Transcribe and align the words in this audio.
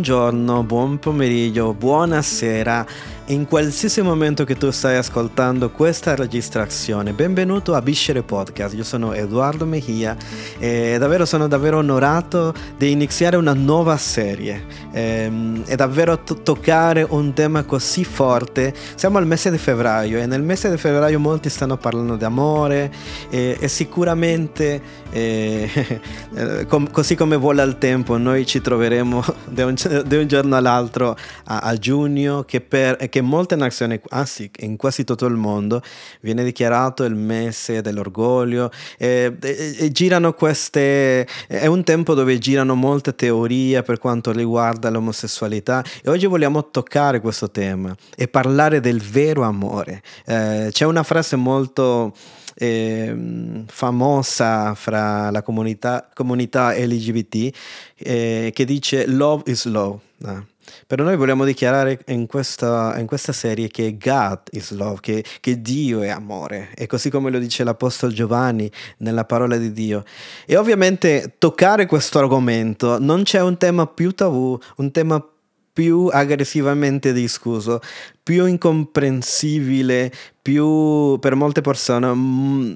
buongiorno, 0.00 0.62
buon 0.62 0.98
pomeriggio, 0.98 1.74
buonasera 1.74 2.86
in 3.30 3.46
qualsiasi 3.46 4.02
momento 4.02 4.42
che 4.42 4.56
tu 4.56 4.70
stai 4.72 4.96
ascoltando 4.96 5.70
questa 5.70 6.16
registrazione. 6.16 7.12
Benvenuto 7.12 7.74
a 7.74 7.80
Biscere 7.80 8.22
Podcast, 8.22 8.74
io 8.74 8.82
sono 8.82 9.12
Edoardo 9.12 9.64
Mejia 9.66 10.16
e 10.58 10.96
davvero 10.98 11.24
sono 11.24 11.46
davvero 11.46 11.78
onorato 11.78 12.52
di 12.76 12.90
iniziare 12.90 13.36
una 13.36 13.52
nuova 13.52 13.96
serie 13.98 14.64
e, 14.92 15.00
ehm, 15.00 15.74
davvero 15.76 16.20
to- 16.24 16.42
toccare 16.42 17.06
un 17.08 17.32
tema 17.32 17.62
così 17.62 18.04
forte. 18.04 18.74
Siamo 18.96 19.18
al 19.18 19.26
mese 19.28 19.52
di 19.52 19.58
febbraio 19.58 20.18
e 20.18 20.26
nel 20.26 20.42
mese 20.42 20.68
di 20.68 20.76
febbraio 20.76 21.20
molti 21.20 21.50
stanno 21.50 21.76
parlando 21.76 22.16
di 22.16 22.24
amore 22.24 22.90
e, 23.30 23.56
e 23.60 23.68
sicuramente 23.68 24.82
e, 25.10 25.70
eh, 26.34 26.66
com- 26.66 26.90
così 26.90 27.14
come 27.14 27.36
vola 27.36 27.62
il 27.62 27.78
tempo 27.78 28.16
noi 28.16 28.44
ci 28.44 28.60
troveremo 28.60 29.24
da 29.46 29.66
un, 29.66 29.76
un, 29.78 30.26
giorno 30.26 30.56
all'altro 30.56 31.16
a, 31.44 31.58
a 31.58 31.76
giugno 31.76 32.42
che 32.42 32.60
per... 32.60 32.96
Che 33.08 33.19
in 33.20 33.26
molte 33.26 33.56
nazioni, 33.56 34.00
anzi 34.10 34.50
in 34.60 34.76
quasi 34.76 35.04
tutto 35.04 35.26
il 35.26 35.34
mondo, 35.34 35.82
viene 36.20 36.44
dichiarato 36.44 37.04
il 37.04 37.14
mese 37.14 37.80
dell'orgoglio 37.80 38.70
e, 38.98 39.36
e, 39.40 39.76
e 39.78 39.92
girano 39.92 40.32
queste... 40.32 41.26
è 41.46 41.66
un 41.66 41.84
tempo 41.84 42.14
dove 42.14 42.38
girano 42.38 42.74
molte 42.74 43.14
teorie 43.14 43.82
per 43.82 43.98
quanto 43.98 44.32
riguarda 44.32 44.90
l'omosessualità 44.90 45.84
e 46.02 46.10
oggi 46.10 46.26
vogliamo 46.26 46.70
toccare 46.70 47.20
questo 47.20 47.50
tema 47.50 47.94
e 48.16 48.28
parlare 48.28 48.80
del 48.80 49.00
vero 49.00 49.42
amore. 49.42 50.02
Eh, 50.26 50.68
c'è 50.70 50.84
una 50.84 51.02
frase 51.02 51.36
molto... 51.36 52.14
Eh, 52.62 53.64
famosa 53.68 54.74
fra 54.74 55.30
la 55.30 55.40
comunità, 55.40 56.10
comunità 56.12 56.74
LGBT 56.76 57.56
eh, 57.96 58.50
che 58.52 58.64
dice 58.66 59.06
love 59.06 59.44
is 59.46 59.64
love. 59.64 59.98
Ah. 60.24 60.44
Però 60.90 61.04
noi 61.04 61.14
vogliamo 61.14 61.44
dichiarare 61.44 62.00
in 62.08 62.26
questa, 62.26 62.98
in 62.98 63.06
questa 63.06 63.32
serie 63.32 63.68
che 63.68 63.96
God 63.96 64.40
is 64.50 64.72
love, 64.72 64.98
che, 65.00 65.24
che, 65.38 65.62
Dio 65.62 66.02
è 66.02 66.08
amore, 66.08 66.70
e 66.74 66.88
così 66.88 67.10
come 67.10 67.30
lo 67.30 67.38
dice 67.38 67.62
l'Apostolo 67.62 68.12
Giovanni 68.12 68.68
nella 68.96 69.24
parola 69.24 69.56
di 69.56 69.70
Dio. 69.70 70.02
E 70.44 70.56
ovviamente 70.56 71.36
toccare 71.38 71.86
questo 71.86 72.18
argomento 72.18 72.98
non 72.98 73.22
c'è 73.22 73.40
un 73.40 73.56
tema 73.56 73.86
più 73.86 74.10
tabù, 74.10 74.58
un 74.78 74.90
tema 74.90 75.24
più 75.72 76.08
aggressivamente 76.12 77.12
discusso, 77.12 77.78
più 78.20 78.46
incomprensibile, 78.46 80.12
più 80.42 81.16
per 81.20 81.36
molte 81.36 81.60
persone 81.60 82.12
mm, 82.12 82.72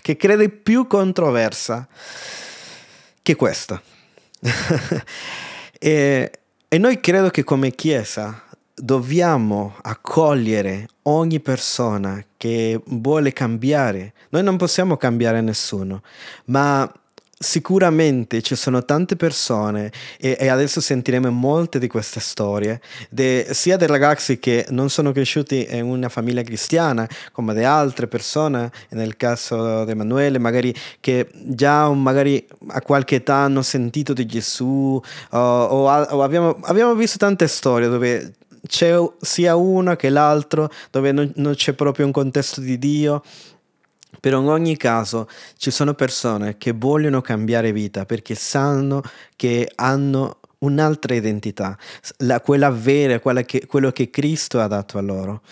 che 0.00 0.16
crede 0.16 0.48
più 0.48 0.86
controversa 0.86 1.86
che 3.20 3.36
questa. 3.36 3.82
e 5.78 6.30
e 6.68 6.76
noi 6.78 7.00
credo 7.00 7.30
che 7.30 7.44
come 7.44 7.70
Chiesa 7.70 8.42
dobbiamo 8.74 9.74
accogliere 9.82 10.86
ogni 11.04 11.40
persona 11.40 12.22
che 12.36 12.80
vuole 12.86 13.32
cambiare. 13.32 14.12
Noi 14.28 14.42
non 14.42 14.58
possiamo 14.58 14.98
cambiare 14.98 15.40
nessuno, 15.40 16.02
ma 16.46 16.90
Sicuramente 17.40 18.42
ci 18.42 18.56
sono 18.56 18.84
tante 18.84 19.14
persone 19.14 19.92
e, 20.18 20.36
e, 20.40 20.48
adesso 20.48 20.80
sentiremo 20.80 21.30
molte 21.30 21.78
di 21.78 21.86
queste 21.86 22.18
storie, 22.18 22.80
de, 23.10 23.46
sia 23.52 23.76
dei 23.76 23.86
ragazzi 23.86 24.40
che 24.40 24.66
non 24.70 24.90
sono 24.90 25.12
cresciuti 25.12 25.64
in 25.70 25.84
una 25.84 26.08
famiglia 26.08 26.42
cristiana, 26.42 27.08
come 27.30 27.54
di 27.54 27.62
altre 27.62 28.08
persone, 28.08 28.72
nel 28.90 29.16
caso 29.16 29.84
di 29.84 29.92
Emanuele, 29.92 30.40
magari 30.40 30.74
che 30.98 31.28
già 31.32 31.88
magari 31.90 32.44
a 32.70 32.82
qualche 32.82 33.16
età 33.16 33.36
hanno 33.36 33.62
sentito 33.62 34.12
di 34.14 34.26
Gesù, 34.26 35.00
o, 35.30 35.38
o, 35.38 35.84
o 35.88 36.22
abbiamo, 36.24 36.58
abbiamo 36.62 36.96
visto 36.96 37.18
tante 37.18 37.46
storie 37.46 37.88
dove 37.88 38.32
c'è 38.66 38.96
sia 39.20 39.54
uno 39.54 39.94
che 39.94 40.08
l'altro, 40.08 40.68
dove 40.90 41.12
non, 41.12 41.30
non 41.36 41.54
c'è 41.54 41.72
proprio 41.74 42.04
un 42.04 42.10
contesto 42.10 42.60
di 42.60 42.78
Dio 42.78 43.22
però 44.20 44.40
in 44.40 44.48
ogni 44.48 44.76
caso 44.76 45.28
ci 45.56 45.70
sono 45.70 45.94
persone 45.94 46.56
che 46.58 46.72
vogliono 46.72 47.20
cambiare 47.20 47.72
vita 47.72 48.04
perché 48.04 48.34
sanno 48.34 49.02
che 49.36 49.70
hanno 49.74 50.38
un'altra 50.60 51.14
identità, 51.14 51.76
la, 52.18 52.40
quella 52.40 52.70
vera, 52.70 53.20
quella 53.20 53.42
che, 53.42 53.66
quello 53.66 53.90
che 53.90 54.10
Cristo 54.10 54.60
ha 54.60 54.66
dato 54.66 54.98
a 54.98 55.02
loro. 55.02 55.42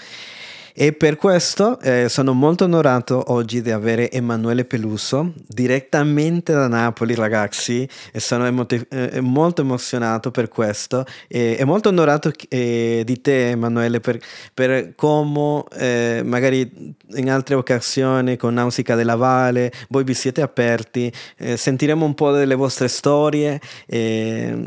E 0.78 0.92
per 0.92 1.16
questo 1.16 1.80
eh, 1.80 2.10
sono 2.10 2.34
molto 2.34 2.64
onorato 2.64 3.32
oggi 3.32 3.62
di 3.62 3.70
avere 3.70 4.10
Emanuele 4.10 4.66
Peluso 4.66 5.32
direttamente 5.46 6.52
da 6.52 6.68
Napoli, 6.68 7.14
ragazzi, 7.14 7.88
e 8.12 8.20
sono 8.20 8.44
emote- 8.44 8.86
eh, 8.90 9.22
molto 9.22 9.62
emozionato 9.62 10.30
per 10.30 10.48
questo. 10.48 11.06
E, 11.28 11.62
molto 11.64 11.88
onorato 11.88 12.30
eh, 12.50 13.04
di 13.06 13.22
te, 13.22 13.52
Emanuele, 13.52 14.00
per, 14.00 14.20
per 14.52 14.94
come 14.96 15.64
eh, 15.78 16.20
magari 16.22 16.94
in 17.14 17.30
altre 17.30 17.54
occasioni 17.54 18.36
con 18.36 18.52
Nausicaa 18.52 18.96
della 18.96 19.16
Valle 19.16 19.72
voi 19.88 20.04
vi 20.04 20.12
siete 20.12 20.42
aperti, 20.42 21.10
eh, 21.38 21.56
sentiremo 21.56 22.04
un 22.04 22.12
po' 22.12 22.32
delle 22.32 22.54
vostre 22.54 22.88
storie, 22.88 23.58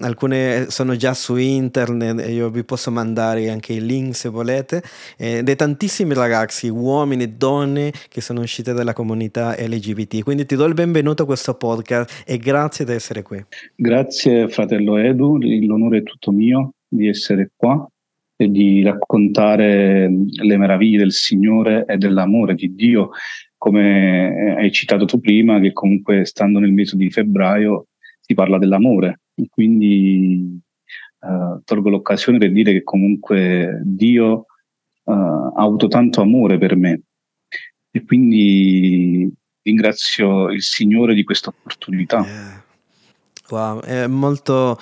alcune 0.01 0.71
sono 0.71 0.95
già 0.95 1.13
su 1.13 1.35
internet, 1.35 2.27
io 2.29 2.49
vi 2.49 2.63
posso 2.63 2.89
mandare 2.89 3.47
anche 3.51 3.73
i 3.73 3.85
link 3.85 4.15
se 4.15 4.29
volete, 4.29 4.81
ed 5.15 5.47
è 5.47 5.55
tantissimo 5.55 5.97
tantissimi 5.99 6.13
ragazzi, 6.13 6.69
uomini 6.69 7.23
e 7.23 7.27
donne 7.29 7.91
che 8.07 8.21
sono 8.21 8.41
usciti 8.41 8.71
dalla 8.71 8.93
comunità 8.93 9.55
LGBT. 9.57 10.23
Quindi 10.23 10.45
ti 10.45 10.55
do 10.55 10.65
il 10.65 10.73
benvenuto 10.73 11.23
a 11.23 11.25
questo 11.25 11.55
podcast 11.55 12.23
e 12.25 12.37
grazie 12.37 12.85
di 12.85 12.93
essere 12.93 13.21
qui. 13.21 13.43
Grazie 13.75 14.47
fratello 14.47 14.97
Edu, 14.97 15.37
l'onore 15.65 15.97
è 15.97 16.03
tutto 16.03 16.31
mio 16.31 16.73
di 16.87 17.07
essere 17.07 17.51
qua 17.55 17.85
e 18.37 18.49
di 18.49 18.81
raccontare 18.81 20.09
le 20.09 20.57
meraviglie 20.57 20.99
del 20.99 21.11
Signore 21.11 21.83
e 21.85 21.97
dell'amore 21.97 22.55
di 22.55 22.73
Dio, 22.73 23.09
come 23.57 24.55
hai 24.57 24.71
citato 24.71 25.03
tu 25.03 25.19
prima, 25.19 25.59
che 25.59 25.73
comunque 25.73 26.23
stando 26.23 26.59
nel 26.59 26.71
mese 26.71 26.95
di 26.95 27.09
febbraio 27.09 27.87
si 28.21 28.33
parla 28.33 28.57
dell'amore. 28.57 29.19
Quindi 29.49 30.59
uh, 31.19 31.61
tolgo 31.65 31.89
l'occasione 31.89 32.37
per 32.37 32.51
dire 32.51 32.71
che 32.71 32.83
comunque 32.83 33.81
Dio 33.83 34.45
uh, 35.13 35.53
ha 35.55 35.63
avuto 35.63 35.87
tanto 35.87 36.21
amore 36.21 36.57
per 36.57 36.75
me 36.75 37.01
e 37.91 38.05
quindi 38.05 39.31
ringrazio 39.61 40.49
il 40.49 40.61
Signore 40.61 41.13
di 41.13 41.23
questa 41.23 41.49
opportunità. 41.49 42.19
Yeah. 42.19 42.63
Wow, 43.49 43.81
è 43.81 44.05
molto, 44.05 44.77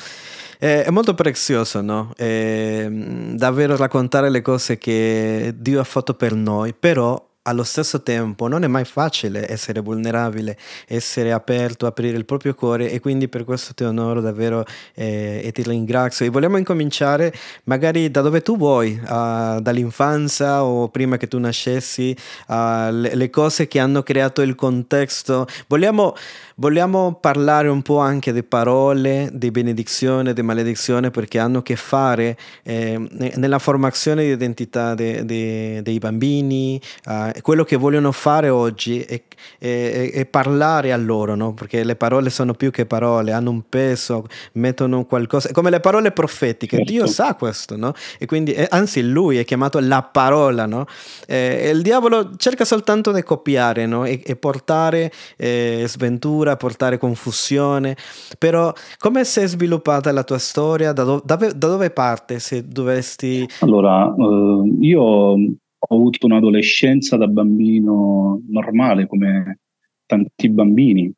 è 0.58 0.90
molto 0.90 1.14
prezioso, 1.14 1.82
no? 1.82 2.12
È, 2.16 2.88
davvero 2.90 3.78
raccontare 3.78 4.30
le 4.30 4.42
cose 4.42 4.78
che 4.78 5.54
Dio 5.58 5.80
ha 5.80 5.86
fatto 5.86 6.16
per 6.16 6.34
noi, 6.34 6.74
però 6.74 7.18
allo 7.48 7.64
stesso 7.64 8.04
tempo 8.04 8.48
non 8.48 8.64
è 8.64 8.68
mai 8.68 8.84
facile 8.86 9.50
essere 9.50 9.80
vulnerabile, 9.80 10.58
essere 10.86 11.32
aperto, 11.32 11.86
aprire 11.86 12.18
il 12.18 12.26
proprio 12.26 12.54
cuore 12.54 12.92
e 12.92 13.00
quindi 13.00 13.30
per 13.30 13.46
questo 13.46 13.74
ti 13.74 13.84
onoro 13.84 14.20
davvero 14.22 14.66
eh, 14.94 15.42
e 15.44 15.52
ti 15.54 15.64
ringrazio. 15.64 16.26
E 16.26 16.30
vogliamo 16.30 16.58
incominciare 16.58 17.34
magari 17.64 18.12
da 18.12 18.22
dove 18.22 18.42
tu 18.42 18.58
vuoi, 18.58 19.00
uh, 19.02 19.60
dall'infanzia 19.62 20.64
o 20.64 20.90
prima 20.90 21.18
che 21.18 21.28
tu 21.28 21.40
nascessi, 21.40 22.16
uh, 22.48 22.92
le, 22.92 23.16
le, 23.16 23.30
cose 23.30 23.68
che 23.68 23.80
hanno 23.80 24.04
creato 24.04 24.42
il 24.42 24.56
contesto. 24.56 25.48
Vogliamo, 25.68 26.16
vogliamo 26.56 27.14
parlare 27.14 27.70
un 27.70 27.82
po' 27.82 28.00
anche 28.00 28.34
di 28.34 28.44
parole, 28.44 29.30
di 29.32 29.52
benedizione, 29.52 30.34
di 30.34 30.42
maledizione 30.42 31.12
perché 31.12 31.40
hanno 31.40 31.60
a 31.60 31.64
che 31.64 31.78
fare 31.78 32.38
eh, 32.64 33.00
nella 33.36 33.60
formazione 33.60 34.24
di 34.24 34.32
identità 34.32 34.96
de, 34.96 35.24
de, 35.24 35.82
dei 35.82 35.98
bambini. 35.98 36.82
Uh, 37.06 37.32
quello 37.42 37.64
che 37.64 37.76
vogliono 37.76 38.12
fare 38.12 38.50
oggi 38.50 39.02
è, 39.02 39.22
è, 39.58 40.12
è 40.12 40.26
parlare 40.26 40.92
a 40.92 40.98
loro, 40.98 41.36
no? 41.36 41.54
perché 41.54 41.84
le 41.84 41.96
parole 41.96 42.30
sono 42.30 42.54
più 42.54 42.72
che 42.72 42.86
parole, 42.86 43.32
hanno 43.32 43.52
un 43.52 43.64
peso, 43.68 44.26
mettono 44.54 45.06
qualcosa, 45.06 45.52
come 45.52 45.70
le 45.70 45.80
parole 45.80 46.12
profetiche, 46.12 46.78
certo. 46.78 46.92
Dio 46.92 47.08
sa 47.08 47.36
questo, 47.36 47.76
no? 47.76 47.94
e 48.20 48.26
quindi, 48.26 48.54
eh, 48.54 48.68
anzi 48.70 49.02
lui 49.04 49.38
è 49.38 49.46
chiamato 49.46 49.80
la 49.80 50.02
parola, 50.02 50.66
no? 50.66 50.86
eh, 51.28 51.70
il 51.74 51.82
diavolo 51.82 52.36
cerca 52.38 52.66
soltanto 52.66 53.12
di 53.12 53.24
copiare 53.24 53.86
no? 53.86 54.06
e, 54.06 54.22
e, 54.26 54.36
portare 54.36 55.12
eh, 55.38 55.84
sventura, 55.88 56.56
portare 56.58 56.98
confusione, 56.98 57.96
però 58.38 58.74
come 58.98 59.24
si 59.26 59.42
è 59.42 59.48
sviluppata 59.48 60.12
la 60.12 60.24
tua 60.24 60.38
storia, 60.38 60.92
da, 60.94 61.04
do, 61.04 61.22
da, 61.24 61.36
da 61.36 61.68
dove 61.68 61.90
parte 61.92 62.40
se 62.40 62.68
dovesti... 62.68 63.48
Allora, 63.60 64.06
eh, 64.08 64.78
io 64.82 65.36
ho 65.80 65.96
avuto 65.96 66.26
un'adolescenza 66.26 67.18
da 67.18 67.28
bambino 67.28 68.42
normale 68.50 69.08
come 69.08 69.60
tanti 70.06 70.50
bambini, 70.50 71.12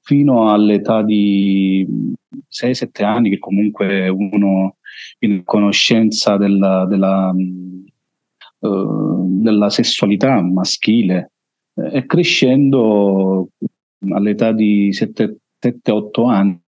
fino 0.00 0.50
all'età 0.50 1.02
di 1.02 1.86
6-7 2.50 3.04
anni 3.04 3.30
che 3.30 3.38
comunque 3.38 4.08
uno 4.08 4.76
in 5.20 5.44
conoscenza 5.44 6.36
della, 6.36 6.84
della, 6.86 7.32
uh, 8.58 9.40
della 9.40 9.70
sessualità 9.70 10.42
maschile 10.42 11.32
e 11.74 12.06
crescendo 12.06 13.48
all'età 14.10 14.52
di 14.52 14.90
7-8 14.90 16.28
anni 16.28 16.62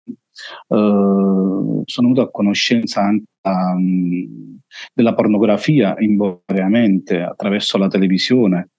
sono 0.68 1.84
venuto 1.86 2.22
a 2.22 2.32
conoscenza 2.32 3.02
anche 3.02 3.26
um, 3.44 4.53
della 4.94 5.14
pornografia 5.14 5.96
involontariamente 6.00 7.22
attraverso 7.22 7.78
la 7.78 7.88
televisione, 7.88 8.70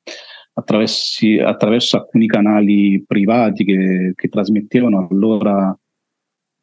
attraverso 0.55 1.97
alcuni 1.97 2.27
canali 2.27 3.03
privati 3.07 3.65
che, 3.65 4.13
che 4.15 4.29
trasmettevano 4.29 5.07
allora 5.09 5.77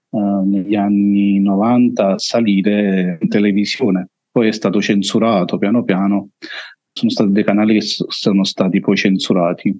uh, 0.09 0.43
negli 0.43 0.75
anni 0.75 1.39
90 1.39 2.17
salire 2.17 3.17
in 3.21 3.29
televisione. 3.29 4.09
Poi 4.31 4.47
è 4.47 4.51
stato 4.51 4.81
censurato 4.81 5.57
piano 5.57 5.83
piano, 5.83 6.29
sono 6.93 7.11
stati 7.11 7.31
dei 7.31 7.43
canali 7.43 7.79
che 7.79 7.81
sono 7.81 8.43
stati 8.43 8.79
poi 8.79 8.95
censurati 8.95 9.77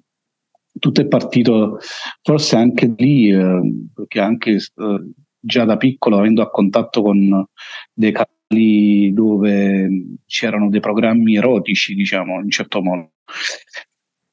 tutto 0.80 1.02
è 1.02 1.08
partito 1.08 1.80
forse 2.22 2.56
anche 2.56 2.94
lì, 2.98 3.30
eh, 3.30 3.62
perché 3.94 4.20
anche 4.20 4.52
eh, 4.52 5.12
già 5.40 5.66
da 5.66 5.78
piccolo, 5.78 6.18
avendo 6.18 6.42
a 6.42 6.50
contatto 6.50 7.02
con 7.02 7.46
dei 7.94 8.12
canali 8.12 8.40
dove 9.14 10.18
c'erano 10.26 10.70
dei 10.70 10.80
programmi 10.80 11.36
erotici, 11.36 11.94
diciamo, 11.94 12.42
in 12.42 12.50
certo 12.50 12.82
modo. 12.82 13.12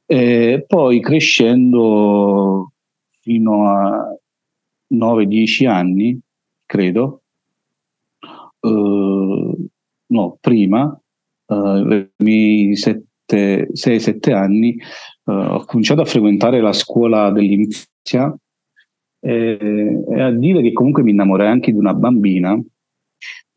E 0.06 0.65
poi 0.67 1.00
crescendo 1.00 2.73
fino 3.20 3.69
a 3.69 4.17
9-10 4.94 5.67
anni, 5.67 6.19
credo, 6.65 7.23
eh, 8.61 9.56
no, 10.06 10.38
prima, 10.41 10.99
eh, 11.47 12.11
6-7 12.17 14.32
anni, 14.32 14.76
eh, 14.76 15.32
ho 15.32 15.64
cominciato 15.64 16.00
a 16.00 16.06
frequentare 16.06 16.61
la 16.61 16.73
scuola 16.73 17.31
dell'infanzia 17.31 18.35
e, 19.21 20.05
e, 20.09 20.21
a 20.21 20.31
dire 20.31 20.62
che 20.62 20.73
comunque 20.73 21.03
mi 21.03 21.11
innamorai 21.11 21.49
anche 21.49 21.73
di 21.73 21.79
una 21.79 21.93
bambina 21.93 22.56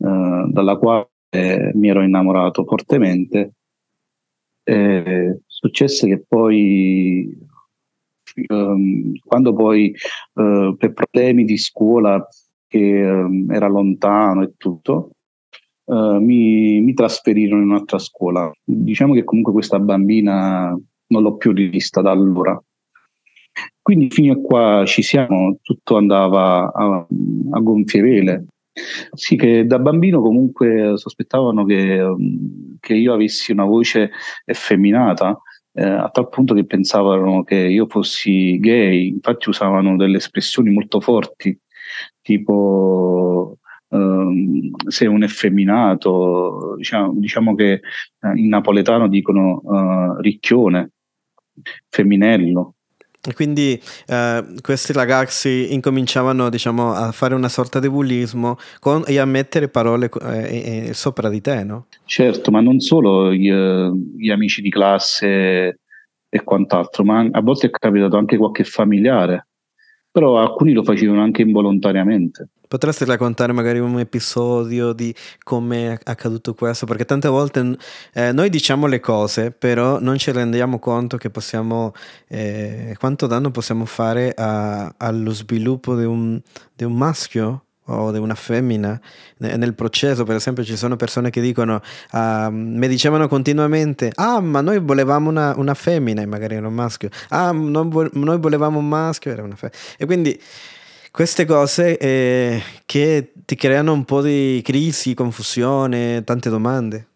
eh, 0.03 0.45
dalla 0.48 0.77
quale 0.77 1.09
mi 1.31 1.88
ero 1.88 2.01
innamorato 2.01 2.65
fortemente. 2.65 3.53
E 4.63 5.39
successe 5.45 6.07
che 6.07 6.24
poi, 6.27 7.38
um, 8.48 9.13
quando 9.24 9.53
poi 9.53 9.95
uh, 10.33 10.75
per 10.75 10.94
problemi 10.94 11.45
di 11.45 11.57
scuola, 11.57 12.27
che 12.68 13.03
um, 13.03 13.50
era 13.50 13.68
lontano 13.68 14.44
e 14.44 14.53
tutto, 14.57 15.12
uh, 15.86 16.19
mi, 16.19 16.81
mi 16.81 16.94
trasferirono 16.94 17.62
in 17.62 17.69
un'altra 17.69 17.98
scuola. 17.98 18.51
Diciamo 18.63 19.13
che 19.13 19.24
comunque 19.24 19.53
questa 19.53 19.80
bambina 19.80 20.77
non 21.07 21.21
l'ho 21.21 21.38
più 21.38 21.53
rivista 21.53 22.01
da 22.01 22.12
allora. 22.12 22.62
Quindi 23.81 24.09
fino 24.09 24.33
a 24.33 24.38
qua 24.38 24.83
ci 24.86 25.01
siamo, 25.01 25.57
tutto 25.62 25.98
andava 25.98 26.71
a, 26.71 27.07
a 27.51 27.59
gonfie 27.59 28.01
vele. 28.01 28.45
Sì, 29.13 29.35
che 29.35 29.65
da 29.65 29.79
bambino 29.79 30.21
comunque 30.21 30.94
sospettavano 30.95 31.65
che, 31.65 32.01
che 32.79 32.94
io 32.94 33.13
avessi 33.13 33.51
una 33.51 33.65
voce 33.65 34.12
effeminata, 34.45 35.38
eh, 35.73 35.83
a 35.83 36.09
tal 36.09 36.29
punto 36.29 36.53
che 36.53 36.65
pensavano 36.65 37.44
che 37.44 37.56
io 37.56 37.85
fossi 37.88 38.59
gay, 38.59 39.07
infatti 39.07 39.50
usavano 39.50 39.97
delle 39.97 40.18
espressioni 40.18 40.69
molto 40.69 41.01
forti, 41.01 41.57
tipo 42.21 43.57
um, 43.89 44.69
sei 44.88 45.07
un 45.07 45.24
effeminato, 45.24 46.75
diciamo, 46.77 47.13
diciamo 47.15 47.56
che 47.56 47.74
eh, 47.74 47.81
in 48.35 48.47
napoletano 48.47 49.07
dicono 49.09 49.62
uh, 49.63 50.15
ricchione, 50.21 50.91
femminello. 51.89 52.75
Quindi 53.33 53.79
eh, 54.07 54.45
questi 54.62 54.94
ragazzi 54.94 55.73
incominciavano 55.73 56.50
diciamo, 56.50 56.94
a 56.94 57.12
fare 57.12 57.35
una 57.35 57.50
sorta 57.50 57.79
di 57.79 57.89
bullismo 57.89 58.57
con, 58.79 59.03
e 59.06 59.19
a 59.19 59.25
mettere 59.25 59.68
parole 59.69 60.09
eh, 60.21 60.88
eh, 60.88 60.94
sopra 60.94 61.29
di 61.29 61.41
te, 61.41 61.63
no? 61.63 61.85
Certo, 62.06 62.51
ma 62.51 62.62
non 62.62 62.79
solo 62.79 63.31
gli, 63.33 63.51
gli 63.51 64.29
amici 64.29 64.62
di 64.62 64.69
classe 64.69 65.79
e 66.29 66.44
quant'altro, 66.44 67.03
ma 67.03 67.27
a 67.29 67.41
volte 67.41 67.68
è 67.68 67.69
capitato 67.69 68.18
anche 68.18 68.38
qualche 68.38 68.63
familiare 68.63 69.45
però 70.12 70.38
alcuni 70.38 70.74
lo 70.74 70.83
facevano 70.83 71.21
anche 71.21 71.41
involontariamente. 71.41 72.50
Potresti 72.71 73.03
raccontare 73.03 73.51
magari 73.51 73.79
un 73.79 74.00
episodio 74.00 74.94
di 74.94 75.13
come 75.44 75.91
è 75.91 76.00
accaduto 76.06 76.53
questo? 76.53 76.85
Perché 76.85 77.03
tante 77.03 77.27
volte 77.27 77.75
eh, 78.13 78.31
noi 78.31 78.50
diciamo 78.50 78.88
le 78.88 79.01
cose, 79.01 79.51
però 79.51 80.00
non 80.00 80.18
ci 80.18 80.31
rendiamo 80.31 80.79
conto 80.79 81.18
che 81.18 81.29
possiamo, 81.29 81.91
eh, 82.29 82.95
quanto 82.97 83.27
danno 83.27 83.51
possiamo 83.51 83.83
fare 83.83 84.33
a, 84.33 84.89
allo 84.95 85.31
sviluppo 85.31 85.97
di 85.97 86.06
un, 86.06 86.39
di 86.73 86.85
un 86.85 86.94
maschio 86.94 87.65
o 87.88 88.09
di 88.12 88.19
una 88.19 88.35
femmina 88.35 88.97
nel 89.39 89.74
processo 89.74 90.24
per 90.24 90.35
esempio 90.35 90.63
ci 90.63 90.77
sono 90.77 90.95
persone 90.95 91.31
che 91.31 91.41
dicono 91.41 91.81
uh, 92.12 92.50
mi 92.51 92.88
dicevano 92.88 93.27
continuamente 93.27 94.12
ah 94.15 94.39
ma 94.39 94.62
noi 94.62 94.79
volevamo 94.79 95.29
una, 95.29 95.56
una 95.57 95.74
femmina 95.74 96.21
e 96.21 96.27
magari 96.27 96.56
era 96.56 96.67
un 96.67 96.75
maschio 96.75 97.09
ah 97.29 97.51
vo- 97.51 98.09
noi 98.13 98.38
volevamo 98.38 98.77
un 98.77 98.88
maschio 98.88 99.31
era 99.31 99.41
una 99.41 99.56
femmina 99.56 99.79
e 99.97 100.06
quindi 100.06 100.39
queste 101.11 101.45
cose 101.45 101.97
eh, 101.97 102.61
che 102.85 103.33
ti 103.45 103.55
creano 103.55 103.93
un 103.93 104.05
po' 104.05 104.21
di 104.21 104.61
crisi, 104.63 105.13
confusione, 105.13 106.23
tante 106.23 106.49
domande 106.49 107.07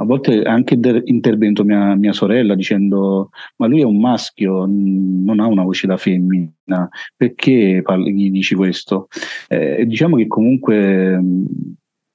a 0.00 0.04
volte 0.04 0.42
anche 0.42 0.78
intervento 1.04 1.62
mia, 1.62 1.94
mia, 1.94 2.12
sorella 2.12 2.54
dicendo 2.54 3.30
ma 3.56 3.66
lui 3.66 3.82
è 3.82 3.84
un 3.84 4.00
maschio, 4.00 4.64
non 4.66 5.40
ha 5.40 5.46
una 5.46 5.62
voce 5.62 5.86
da 5.86 5.98
femmina, 5.98 6.88
perché 7.14 7.82
parli, 7.84 8.14
gli 8.14 8.30
dici 8.30 8.54
questo? 8.54 9.08
Eh, 9.46 9.84
diciamo 9.84 10.16
che 10.16 10.26
comunque 10.26 11.22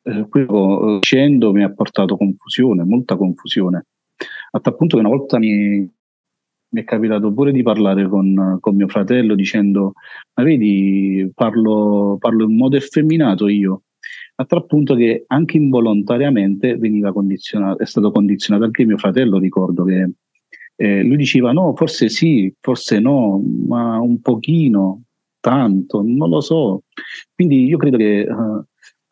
eh, 0.01 0.27
quello 0.27 0.97
dicendo 0.99 1.53
mi 1.53 1.63
ha 1.63 1.71
portato 1.71 2.17
confusione, 2.17 2.83
molta 2.83 3.15
confusione, 3.15 3.85
a 4.51 4.59
tal 4.59 4.75
punto 4.75 4.95
che 4.95 5.03
una 5.05 5.15
volta 5.15 5.37
mi, 5.37 5.87
mi 6.75 6.81
è 6.81 6.83
capitato 6.83 7.31
pure 7.31 7.53
di 7.53 7.63
parlare 7.63 8.05
con, 8.09 8.57
con, 8.59 8.75
mio 8.75 8.89
fratello 8.89 9.33
dicendo 9.33 9.93
ma 10.33 10.43
vedi 10.43 11.31
parlo, 11.33 12.17
parlo 12.19 12.43
in 12.43 12.57
modo 12.57 12.75
effeminato 12.75 13.47
io 13.47 13.83
a 14.35 14.43
tal 14.43 14.65
punto 14.65 14.95
che 14.95 15.23
anche 15.27 15.55
involontariamente 15.55 16.75
veniva 16.75 17.13
condizionato, 17.13 17.81
è 17.81 17.85
stato 17.85 18.11
condizionato 18.11 18.65
anche 18.65 18.85
mio 18.85 18.97
fratello, 18.97 19.39
ricordo 19.39 19.85
che 19.85 20.11
eh, 20.75 21.03
lui 21.03 21.15
diceva 21.15 21.53
no, 21.53 21.73
forse 21.73 22.09
sì, 22.09 22.53
forse 22.59 22.99
no, 22.99 23.41
ma 23.65 23.97
un 23.99 24.19
pochino, 24.19 25.03
tanto, 25.39 26.01
non 26.03 26.29
lo 26.29 26.41
so. 26.41 26.83
Quindi 27.33 27.63
io 27.65 27.77
credo 27.77 27.95
che 27.95 28.27
uh, 28.29 28.65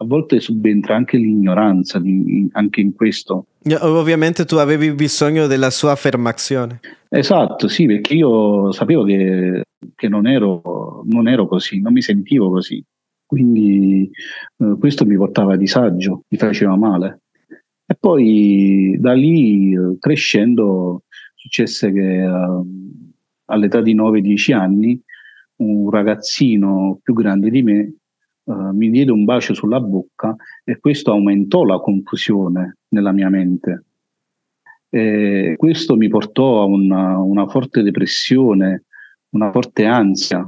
a 0.03 0.05
volte 0.05 0.39
subentra 0.39 0.95
anche 0.95 1.17
l'ignoranza 1.17 2.00
di, 2.00 2.48
anche 2.51 2.81
in 2.81 2.93
questo. 2.93 3.48
Ovviamente 3.81 4.45
tu 4.45 4.55
avevi 4.55 4.91
bisogno 4.91 5.48
della 5.48 5.69
sua 5.69 5.91
affermazione. 5.91 6.81
Esatto, 7.10 7.67
sì, 7.67 7.86
perché 7.86 8.13
io 8.13 8.72
sapevo 8.72 9.03
che, 9.03 9.63
che 9.95 10.07
non, 10.07 10.27
ero, 10.27 11.03
non 11.05 11.27
ero 11.27 11.48
così, 11.48 11.79
non 11.79 11.93
mi 11.93 12.01
sentivo 12.01 12.50
così. 12.50 12.83
Quindi 13.25 14.10
eh, 14.57 14.75
questo 14.77 15.05
mi 15.05 15.15
portava 15.15 15.53
a 15.53 15.57
disagio, 15.57 16.24
mi 16.27 16.38
faceva 16.38 16.75
male. 16.75 17.22
E 17.86 17.95
poi 18.00 18.98
da 19.00 19.13
lì, 19.13 19.74
eh, 19.74 19.98
crescendo, 20.00 21.03
successe 21.33 21.91
che 21.91 22.24
eh, 22.24 22.62
all'età 23.45 23.81
di 23.81 23.95
9-10 23.95 24.53
anni 24.53 25.01
un 25.55 25.89
ragazzino 25.89 27.00
più 27.01 27.13
grande 27.13 27.50
di 27.50 27.62
me 27.62 27.93
Uh, 28.46 28.72
mi 28.72 28.90
diede 28.90 29.12
un 29.12 29.24
bacio 29.24 29.54
sulla 29.54 29.80
bocca 29.80 30.36
e 30.64 30.78
questo 30.80 31.12
aumentò 31.12 31.64
la 31.64 31.80
confusione 31.80 32.78
nella 32.90 33.12
mia 33.12 33.30
mente. 33.30 33.86
E 34.90 35.56
questo 35.58 35.96
mi 35.96 36.08
portò 36.08 36.62
a 36.62 36.66
una, 36.66 37.18
una 37.18 37.48
forte 37.48 37.82
depressione, 37.82 38.84
una 39.30 39.52
forte 39.52 39.86
ansia, 39.86 40.48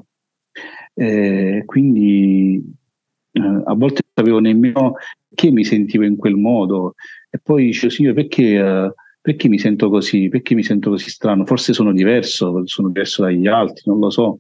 e 0.94 1.64
quindi 1.66 2.64
eh, 3.32 3.62
a 3.66 3.74
volte 3.76 4.02
sapevo 4.14 4.40
nemmeno 4.40 4.94
perché 5.28 5.52
mi 5.52 5.66
sentivo 5.66 6.06
in 6.06 6.16
quel 6.16 6.36
modo 6.36 6.94
e 7.30 7.40
poi 7.44 7.66
dicevo 7.66 7.92
signore 7.92 8.16
perché, 8.16 8.62
uh, 8.62 8.94
perché 9.20 9.50
mi 9.50 9.60
sento 9.60 9.90
così, 9.90 10.30
perché 10.30 10.56
mi 10.56 10.64
sento 10.64 10.92
così 10.92 11.10
strano, 11.10 11.46
forse 11.46 11.74
sono 11.74 11.92
diverso, 11.92 12.66
sono 12.66 12.88
diverso 12.88 13.24
dagli 13.24 13.48
altri, 13.48 13.84
non 13.86 14.00
lo 14.00 14.10
so. 14.10 14.40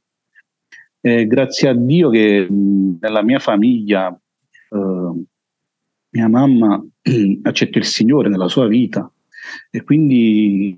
E 1.05 1.27
grazie 1.27 1.69
a 1.69 1.73
Dio 1.75 2.09
che 2.09 2.49
mh, 2.49 2.97
nella 2.99 3.21
mia 3.21 3.37
famiglia 3.37 4.09
uh, 4.69 5.25
mia 6.09 6.27
mamma 6.27 6.83
accettò 7.43 7.77
il 7.77 7.85
Signore 7.85 8.27
nella 8.27 8.47
sua 8.47 8.65
vita 8.65 9.07
e 9.69 9.83
quindi 9.83 10.69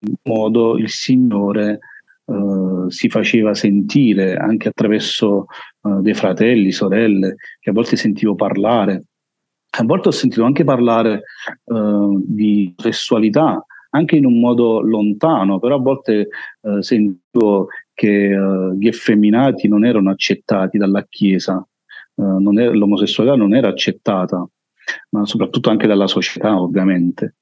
in 0.00 0.14
modo 0.24 0.76
il 0.76 0.90
Signore 0.90 1.78
Uh, 2.28 2.90
si 2.90 3.08
faceva 3.08 3.54
sentire 3.54 4.36
anche 4.36 4.68
attraverso 4.68 5.46
uh, 5.80 6.02
dei 6.02 6.12
fratelli, 6.12 6.72
sorelle, 6.72 7.36
che 7.58 7.70
a 7.70 7.72
volte 7.72 7.96
sentivo 7.96 8.34
parlare. 8.34 9.04
A 9.78 9.82
volte 9.82 10.08
ho 10.08 10.10
sentito 10.10 10.44
anche 10.44 10.62
parlare 10.62 11.22
uh, 11.64 12.22
di 12.26 12.74
sessualità, 12.76 13.64
anche 13.92 14.16
in 14.16 14.26
un 14.26 14.40
modo 14.40 14.82
lontano, 14.82 15.58
però 15.58 15.76
a 15.76 15.80
volte 15.80 16.28
sentivo 16.80 17.68
che 17.98 18.38
gli 18.78 18.86
effeminati 18.86 19.66
non 19.66 19.84
erano 19.84 20.10
accettati 20.10 20.78
dalla 20.78 21.04
Chiesa 21.08 21.66
non 22.18 22.58
era, 22.58 22.72
l'omosessualità 22.72 23.36
non 23.36 23.54
era 23.54 23.68
accettata, 23.68 24.46
ma 25.10 25.24
soprattutto 25.24 25.70
anche 25.70 25.86
dalla 25.86 26.06
società 26.06 26.60
ovviamente. 26.60 27.36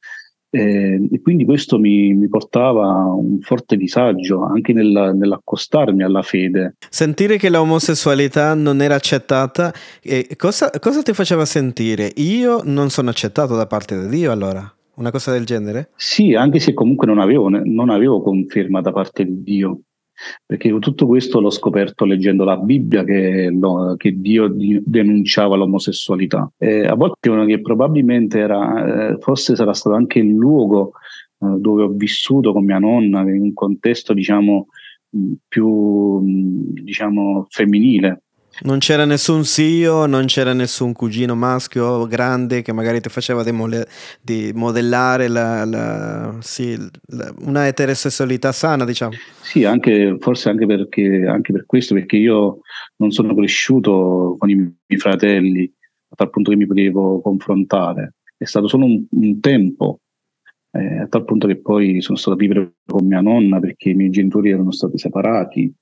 Eh, 0.48 1.08
e 1.10 1.20
quindi 1.20 1.44
questo 1.44 1.78
mi, 1.78 2.14
mi, 2.14 2.28
portava 2.28 2.86
a 2.86 3.12
un 3.12 3.40
forte 3.40 3.76
disagio 3.76 4.44
anche 4.44 4.72
nella, 4.72 5.12
nell'accostarmi 5.12 6.02
alla 6.02 6.22
fede. 6.22 6.76
Sentire 6.88 7.36
che 7.36 7.50
l'omosessualità 7.50 8.54
non 8.54 8.80
era 8.80 8.94
accettata, 8.94 9.74
eh, 10.02 10.28
cosa, 10.36 10.70
cosa 10.78 11.02
ti 11.02 11.12
faceva 11.12 11.44
sentire? 11.44 12.12
Io 12.16 12.62
non 12.64 12.90
sono 12.90 13.10
accettato 13.10 13.56
da 13.56 13.66
parte 13.66 14.00
di 14.00 14.08
Dio 14.08 14.30
allora? 14.30 14.70
Una 14.94 15.10
cosa 15.10 15.32
del 15.32 15.44
genere? 15.44 15.90
Sì, 15.96 16.34
anche 16.34 16.58
se 16.58 16.72
comunque 16.72 17.06
non 17.06 17.18
avevo, 17.18 17.48
non 17.50 17.90
avevo 17.90 18.22
conferma 18.22 18.80
da 18.80 18.92
parte 18.92 19.26
di 19.26 19.42
Dio 19.42 19.80
perché 20.44 20.76
tutto 20.78 21.06
questo 21.06 21.40
l'ho 21.40 21.50
scoperto 21.50 22.04
leggendo 22.04 22.44
la 22.44 22.56
Bibbia 22.56 23.04
che, 23.04 23.50
lo, 23.50 23.94
che 23.96 24.12
Dio 24.20 24.52
denunciava 24.52 25.56
l'omosessualità. 25.56 26.50
E 26.56 26.84
a 26.86 26.94
volte 26.94 27.46
che 27.46 27.60
probabilmente 27.60 28.38
era, 28.38 29.10
eh, 29.10 29.18
forse 29.18 29.54
sarà 29.54 29.72
stato 29.72 29.96
anche 29.96 30.18
il 30.18 30.32
luogo 30.32 30.92
eh, 31.38 31.46
dove 31.58 31.82
ho 31.82 31.88
vissuto 31.88 32.52
con 32.52 32.64
mia 32.64 32.78
nonna 32.78 33.20
in 33.22 33.40
un 33.40 33.52
contesto 33.52 34.12
diciamo 34.12 34.68
più 35.48 36.20
diciamo 36.82 37.46
femminile 37.48 38.24
non 38.62 38.78
c'era 38.78 39.04
nessun 39.04 39.44
zio, 39.44 40.06
non 40.06 40.26
c'era 40.26 40.52
nessun 40.52 40.92
cugino 40.92 41.34
maschio 41.34 42.06
grande 42.06 42.62
che 42.62 42.72
magari 42.72 43.00
ti 43.00 43.08
faceva 43.08 43.42
demole- 43.42 43.86
di 44.22 44.52
modellare 44.54 45.28
la, 45.28 45.64
la, 45.64 46.36
sì, 46.40 46.76
la, 47.08 47.32
una 47.40 47.66
eterosessualità 47.66 48.52
sana, 48.52 48.84
diciamo. 48.84 49.12
Sì, 49.42 49.64
anche, 49.64 50.16
forse 50.18 50.48
anche, 50.48 50.66
perché, 50.66 51.26
anche 51.26 51.52
per 51.52 51.66
questo, 51.66 51.94
perché 51.94 52.16
io 52.16 52.60
non 52.96 53.10
sono 53.10 53.34
cresciuto 53.34 54.36
con 54.38 54.48
i 54.48 54.54
miei 54.54 55.00
fratelli 55.00 55.70
a 56.08 56.14
tal 56.14 56.30
punto 56.30 56.50
che 56.50 56.56
mi 56.56 56.66
potevo 56.66 57.20
confrontare. 57.20 58.14
È 58.36 58.44
stato 58.44 58.68
solo 58.68 58.84
un, 58.84 59.04
un 59.10 59.40
tempo, 59.40 60.00
eh, 60.72 60.98
a 61.00 61.06
tal 61.08 61.24
punto 61.24 61.46
che 61.46 61.60
poi 61.60 62.00
sono 62.00 62.16
stato 62.16 62.36
a 62.36 62.38
vivere 62.38 62.76
con 62.86 63.06
mia 63.06 63.20
nonna 63.20 63.60
perché 63.60 63.90
i 63.90 63.94
miei 63.94 64.10
genitori 64.10 64.50
erano 64.50 64.72
stati 64.72 64.98
separati. 64.98 65.72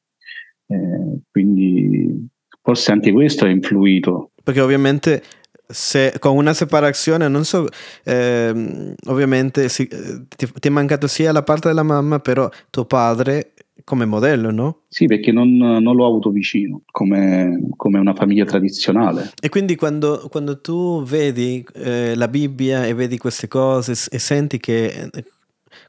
Eh, 0.66 1.18
quindi 1.30 2.32
Forse 2.64 2.92
anche 2.92 3.12
questo 3.12 3.44
ha 3.44 3.50
influito. 3.50 4.30
Perché 4.42 4.62
ovviamente 4.62 5.22
se 5.66 6.14
con 6.18 6.34
una 6.34 6.54
separazione, 6.54 7.28
non 7.28 7.44
so, 7.44 7.66
eh, 8.04 8.94
ovviamente 9.06 9.68
si, 9.68 9.86
ti, 9.86 10.50
ti, 10.58 10.68
è 10.68 10.70
mancato 10.70 11.06
sia 11.06 11.30
la 11.30 11.42
parte 11.42 11.68
della 11.68 11.82
mamma, 11.82 12.20
però 12.20 12.48
tuo 12.70 12.86
padre 12.86 13.52
come 13.84 14.06
modello, 14.06 14.50
no? 14.50 14.84
Sì, 14.88 15.04
perché 15.04 15.30
non, 15.30 15.56
non 15.56 15.94
l'ho 15.94 16.06
avuto 16.06 16.30
vicino, 16.30 16.82
come, 16.90 17.68
come, 17.76 17.98
una 17.98 18.14
famiglia 18.14 18.46
tradizionale. 18.46 19.32
E 19.42 19.50
quindi 19.50 19.76
quando, 19.76 20.26
quando 20.30 20.60
tu 20.62 21.02
vedi 21.02 21.62
eh, 21.74 22.14
la 22.14 22.28
Bibbia 22.28 22.86
e 22.86 22.94
vedi 22.94 23.18
queste 23.18 23.46
cose 23.46 23.92
e 23.92 24.18
senti 24.18 24.58
che 24.58 25.10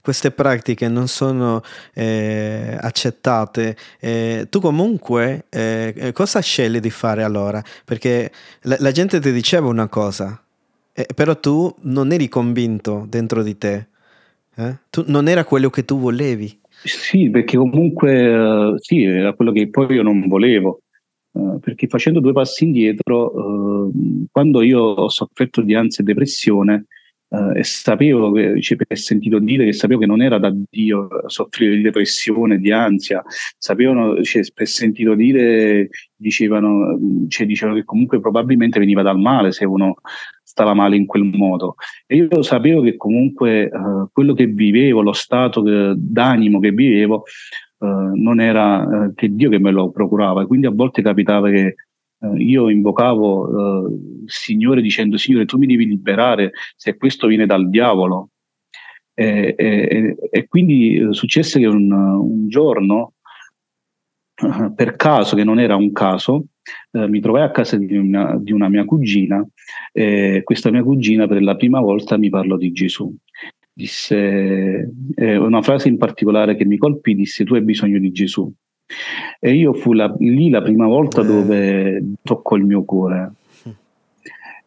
queste 0.06 0.30
pratiche 0.30 0.88
non 0.88 1.08
sono 1.08 1.64
eh, 1.96 2.78
accettate, 2.80 3.76
eh, 4.00 4.46
tu 4.52 4.60
comunque 4.60 5.46
eh, 5.50 5.94
eh, 5.98 6.12
cosa 6.12 6.42
scegli 6.42 6.78
di 6.80 6.92
fare 6.92 7.24
allora? 7.24 7.60
Perché 7.84 8.32
la, 8.62 8.76
la 8.80 8.92
gente 8.92 9.20
ti 9.20 9.32
diceva 9.32 9.68
una 9.68 9.88
cosa, 9.88 10.40
eh, 10.94 11.08
però 11.16 11.36
tu 11.40 11.74
non 11.82 12.12
eri 12.12 12.30
convinto 12.30 13.08
dentro 13.10 13.42
di 13.42 13.58
te, 13.58 13.88
eh? 14.58 14.76
non 15.08 15.28
era 15.28 15.44
quello 15.44 15.72
che 15.72 15.84
tu 15.86 15.98
volevi. 15.98 16.60
Sì, 16.84 17.32
perché 17.32 17.58
comunque 17.58 18.76
sì, 18.78 19.02
era 19.02 19.34
quello 19.34 19.52
che 19.52 19.68
poi 19.72 19.96
io 19.96 20.04
non 20.04 20.28
volevo. 20.28 20.82
Uh, 21.32 21.60
perché 21.60 21.88
facendo 21.88 22.20
due 22.20 22.32
passi 22.32 22.64
indietro, 22.64 23.34
uh, 23.34 23.92
quando 24.32 24.62
io 24.62 24.80
ho 24.80 25.10
sofferto 25.10 25.62
di 25.62 25.74
ansia 25.74 26.04
e 26.04 26.08
depressione, 26.08 26.86
Uh, 27.28 27.52
e 27.56 27.64
sapevo 27.64 28.32
che 28.32 28.62
cioè, 28.62 28.78
per 28.78 28.98
sentito 28.98 29.40
dire 29.40 29.66
che 29.66 29.74
sapevo 29.74 30.00
che 30.00 30.06
non 30.06 30.22
era 30.22 30.38
da 30.38 30.54
Dio 30.54 31.08
soffrire 31.26 31.76
di 31.76 31.82
depressione, 31.82 32.60
di 32.60 32.72
ansia, 32.72 33.24
sapevano, 33.58 34.22
cioè, 34.22 34.44
per 34.54 34.68
sentito 34.68 35.16
dire 35.16 35.90
dicevano, 36.16 36.98
cioè, 37.28 37.48
dicevano 37.48 37.78
che 37.78 37.84
comunque 37.84 38.20
probabilmente 38.20 38.80
veniva 38.80 39.02
dal 39.02 39.18
male 39.20 39.52
se 39.52 39.66
uno 39.66 39.96
stava 40.44 40.76
male 40.76 40.96
in 40.96 41.08
quel 41.08 41.24
modo. 41.24 41.76
E 42.06 42.16
io 42.16 42.42
sapevo 42.44 42.82
che 42.82 42.96
comunque 42.96 43.70
uh, 43.74 44.08
quello 44.12 44.34
che 44.34 44.46
vivevo, 44.46 45.02
lo 45.02 45.14
stato 45.14 45.64
che, 45.64 45.94
d'animo 45.98 46.60
che 46.60 46.72
vivevo, 46.72 47.24
uh, 47.80 48.12
non 48.14 48.40
era 48.40 49.12
che 49.16 49.34
Dio 49.34 49.50
che 49.50 49.60
me 49.60 49.72
lo 49.72 49.90
procurava. 49.90 50.46
Quindi 50.46 50.68
a 50.68 50.72
volte 50.72 51.02
capitava 51.02 51.50
che 51.50 51.66
eh, 51.66 51.76
io 52.38 52.70
invocavo 52.70 53.88
eh, 53.88 53.98
Signore 54.26 54.82
dicendo 54.82 55.18
Signore 55.18 55.46
tu 55.46 55.58
mi 55.58 55.68
devi 55.68 55.86
liberare 55.86 56.52
se 56.76 56.98
questo 56.98 57.28
viene 57.28 57.46
dal 57.46 57.70
diavolo. 57.70 58.30
E, 59.18 59.56
e, 59.58 60.16
e 60.30 60.48
quindi 60.48 60.98
eh, 60.98 61.14
successe 61.14 61.60
che 61.60 61.68
un, 61.68 61.90
un, 61.92 62.50
giorno, 62.50 63.14
per 64.76 64.96
caso, 64.98 65.36
che 65.38 65.46
non 65.46 65.60
era 65.60 65.78
un 65.78 65.94
caso, 65.94 66.48
eh, 66.92 67.08
mi 67.08 67.22
trovai 67.22 67.44
a 67.44 67.52
casa 67.52 67.78
di 67.78 67.96
una, 67.96 68.38
di 68.38 68.52
una 68.52 68.68
mia 68.68 68.84
cugina 68.84 69.46
e 69.94 70.42
questa 70.44 70.70
mia 70.70 70.84
cugina 70.84 71.28
per 71.28 71.42
la 71.42 71.56
prima 71.56 71.80
volta 71.80 72.18
mi 72.18 72.30
parlò 72.30 72.58
di 72.58 72.72
Gesù. 72.72 73.14
Disse 73.72 74.92
eh, 75.16 75.38
una 75.38 75.62
frase 75.62 75.88
in 75.88 75.98
particolare 75.98 76.56
che 76.56 76.66
mi 76.66 76.78
colpì, 76.78 77.16
disse 77.16 77.44
tu 77.44 77.56
hai 77.56 77.62
bisogno 77.62 78.00
di 78.00 78.12
Gesù. 78.12 78.54
E 79.40 79.54
io 79.54 79.74
fu 79.74 79.94
la, 79.94 80.14
lì 80.20 80.50
la 80.50 80.62
prima 80.62 80.88
volta 80.88 81.22
eh. 81.22 81.26
dove 81.26 82.04
toccò 82.22 82.56
il 82.56 82.66
mio 82.66 82.84
cuore, 82.84 83.34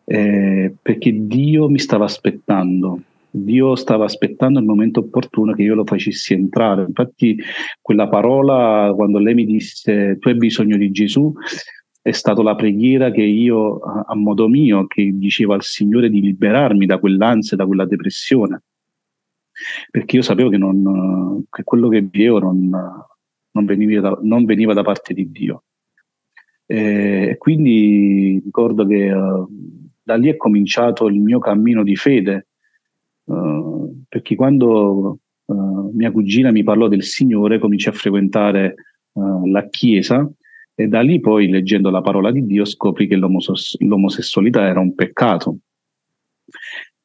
eh, 0.04 0.74
perché 0.80 1.26
Dio 1.26 1.68
mi 1.68 1.78
stava 1.78 2.04
aspettando. 2.04 3.00
Dio 3.30 3.76
stava 3.76 4.06
aspettando 4.06 4.58
il 4.58 4.64
momento 4.64 5.00
opportuno 5.00 5.52
che 5.52 5.62
io 5.62 5.74
lo 5.74 5.84
facessi 5.84 6.32
entrare. 6.32 6.84
Infatti, 6.88 7.38
quella 7.80 8.08
parola, 8.08 8.92
quando 8.94 9.18
lei 9.18 9.34
mi 9.34 9.44
disse 9.44 10.16
tu 10.18 10.28
hai 10.28 10.34
bisogno 10.34 10.76
di 10.76 10.90
Gesù, 10.90 11.32
è 12.00 12.12
stata 12.12 12.42
la 12.42 12.54
preghiera 12.54 13.10
che 13.10 13.22
io, 13.22 13.80
a 13.80 14.14
modo 14.14 14.48
mio, 14.48 14.86
che 14.86 15.10
dicevo 15.14 15.52
al 15.52 15.62
Signore 15.62 16.08
di 16.08 16.22
liberarmi 16.22 16.86
da 16.86 16.98
quell'ansia, 16.98 17.56
da 17.56 17.66
quella 17.66 17.84
depressione. 17.84 18.62
Perché 19.90 20.16
io 20.16 20.22
sapevo 20.22 20.48
che, 20.48 20.56
non, 20.56 21.44
che 21.50 21.64
quello 21.64 21.88
che 21.88 22.00
vivevo 22.00 22.38
non, 22.38 22.70
non 23.58 23.64
veniva 23.64 24.00
da, 24.00 24.18
non 24.22 24.44
veniva 24.44 24.72
da 24.72 24.82
parte 24.82 25.14
di 25.14 25.30
Dio. 25.30 25.64
E 26.66 27.36
quindi 27.38 28.40
ricordo 28.44 28.86
che 28.86 29.10
uh, 29.10 29.48
da 30.02 30.16
lì 30.16 30.28
è 30.28 30.36
cominciato 30.36 31.08
il 31.08 31.18
mio 31.18 31.38
cammino 31.38 31.82
di 31.82 31.96
fede, 31.96 32.48
uh, 33.24 34.04
perché 34.08 34.34
quando 34.34 35.18
uh, 35.44 35.90
mia 35.94 36.10
cugina 36.10 36.50
mi 36.50 36.62
parlò 36.62 36.88
del 36.88 37.02
Signore 37.02 37.58
cominciai 37.58 37.94
a 37.94 37.96
frequentare 37.96 38.74
la 39.18 39.66
Chiesa 39.68 40.30
e 40.76 40.86
da 40.86 41.00
lì 41.00 41.18
poi 41.18 41.48
leggendo 41.48 41.90
la 41.90 42.02
parola 42.02 42.30
di 42.30 42.46
Dio 42.46 42.64
scopri 42.64 43.08
che 43.08 43.16
l'omosessualità 43.16 44.64
era 44.64 44.78
un 44.78 44.94
peccato. 44.94 45.56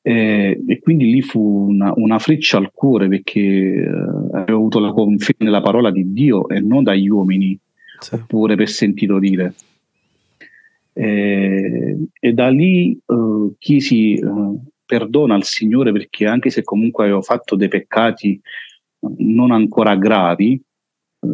E, 0.05 0.61
e, 0.67 0.79
quindi 0.81 1.09
lì 1.09 1.21
fu 1.21 1.69
una, 1.69 1.93
una, 1.95 2.19
freccia 2.19 2.57
al 2.57 2.71
cuore 2.73 3.07
perché 3.07 3.39
eh, 3.39 3.87
avevo 4.33 4.57
avuto 4.57 4.79
la 4.79 4.91
conferma 4.91 5.45
della 5.45 5.61
parola 5.61 5.91
di 5.91 6.11
Dio 6.11 6.49
e 6.49 6.59
non 6.59 6.83
dagli 6.83 7.07
uomini, 7.07 7.57
sì. 7.99 8.15
oppure 8.15 8.57
per 8.57 8.67
sentito 8.67 9.17
dire. 9.17 9.53
E, 10.91 11.97
e 12.19 12.33
da 12.33 12.49
lì 12.49 12.91
eh, 12.91 13.53
chiesi 13.57 14.15
eh, 14.15 14.25
perdono 14.85 15.33
al 15.33 15.45
Signore 15.45 15.93
perché 15.93 16.27
anche 16.27 16.49
se 16.49 16.63
comunque 16.63 17.05
avevo 17.05 17.21
fatto 17.21 17.55
dei 17.55 17.69
peccati 17.69 18.39
non 19.17 19.51
ancora 19.51 19.95
gravi, 19.95 20.61
eh, 21.21 21.27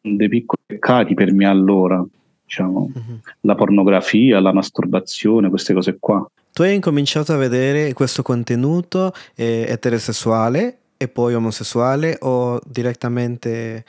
dei 0.00 0.28
piccoli 0.28 0.62
peccati 0.66 1.14
per 1.14 1.32
me 1.32 1.46
allora, 1.46 2.04
diciamo, 2.44 2.88
mm-hmm. 2.88 3.18
la 3.42 3.54
pornografia, 3.54 4.40
la 4.40 4.52
masturbazione, 4.52 5.48
queste 5.48 5.72
cose 5.72 5.98
qua. 6.00 6.28
Tu 6.54 6.60
hai 6.60 6.74
incominciato 6.74 7.32
a 7.32 7.38
vedere 7.38 7.94
questo 7.94 8.22
contenuto 8.22 9.14
eh, 9.34 9.64
eterosessuale 9.66 10.80
e 10.98 11.08
poi 11.08 11.32
omosessuale 11.32 12.18
o 12.20 12.60
direttamente 12.66 13.86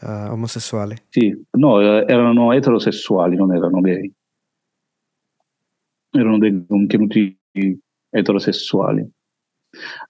uh, 0.00 0.32
omosessuale? 0.32 1.04
Sì, 1.08 1.40
no, 1.52 1.80
eh, 1.80 2.04
erano 2.08 2.52
eterosessuali, 2.52 3.36
non 3.36 3.54
erano 3.54 3.80
gay. 3.80 4.12
Erano 6.10 6.38
dei 6.38 6.64
contenuti 6.66 7.38
eterosessuali. 8.10 9.08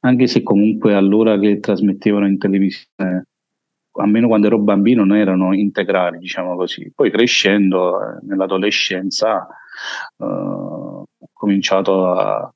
Anche 0.00 0.26
se 0.26 0.42
comunque 0.42 0.94
allora 0.94 1.38
che 1.38 1.60
trasmettevano 1.60 2.26
in 2.26 2.38
televisione, 2.38 3.26
almeno 3.92 4.26
quando 4.26 4.46
ero 4.46 4.58
bambino, 4.58 5.04
non 5.04 5.18
erano 5.18 5.52
integrali, 5.52 6.16
diciamo 6.16 6.56
così. 6.56 6.90
Poi 6.94 7.10
crescendo 7.10 8.00
eh, 8.00 8.18
nell'adolescenza... 8.22 9.46
Uh, 10.16 10.89
cominciato 11.40 12.06
a, 12.06 12.52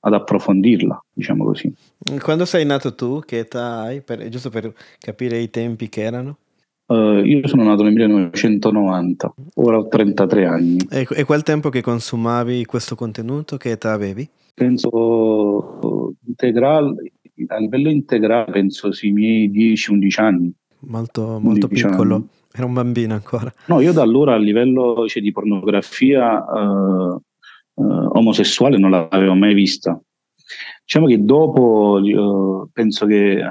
ad 0.00 0.12
approfondirla, 0.12 1.02
diciamo 1.12 1.44
così. 1.44 1.72
Quando 2.20 2.44
sei 2.44 2.66
nato 2.66 2.94
tu, 2.94 3.20
che 3.24 3.38
età 3.38 3.82
hai? 3.82 4.02
Per, 4.02 4.28
giusto 4.28 4.50
per 4.50 4.72
capire 4.98 5.38
i 5.38 5.48
tempi 5.48 5.88
che 5.88 6.02
erano? 6.02 6.38
Uh, 6.86 7.24
io 7.24 7.46
sono 7.48 7.62
nato 7.62 7.82
nel 7.82 7.92
1990, 7.92 9.34
ora 9.54 9.78
ho 9.78 9.88
33 9.88 10.44
anni. 10.44 10.76
E, 10.90 11.06
e 11.08 11.24
quel 11.24 11.42
tempo 11.42 11.70
che 11.70 11.80
consumavi 11.80 12.66
questo 12.66 12.94
contenuto, 12.94 13.56
che 13.56 13.70
età 13.70 13.92
avevi? 13.92 14.28
Penso 14.52 16.12
integrale, 16.26 17.12
a 17.46 17.58
livello 17.58 17.88
integrale, 17.88 18.50
penso 18.50 18.92
sui 18.92 19.12
miei 19.12 19.50
10-11 19.50 20.20
anni. 20.20 20.52
Molto, 20.80 21.38
molto 21.40 21.68
piccolo, 21.68 22.16
anni. 22.16 22.28
era 22.52 22.66
un 22.66 22.74
bambino 22.74 23.14
ancora. 23.14 23.50
No, 23.68 23.80
io 23.80 23.92
da 23.92 24.02
allora 24.02 24.34
a 24.34 24.38
livello 24.38 25.06
cioè, 25.08 25.22
di 25.22 25.32
pornografia 25.32 26.44
uh, 26.44 27.18
omosessuale 27.74 28.78
non 28.78 28.90
l'avevo 28.90 29.34
mai 29.34 29.54
vista. 29.54 30.00
Diciamo 30.84 31.06
che 31.06 31.24
dopo 31.24 32.00
penso 32.72 33.06
che 33.06 33.42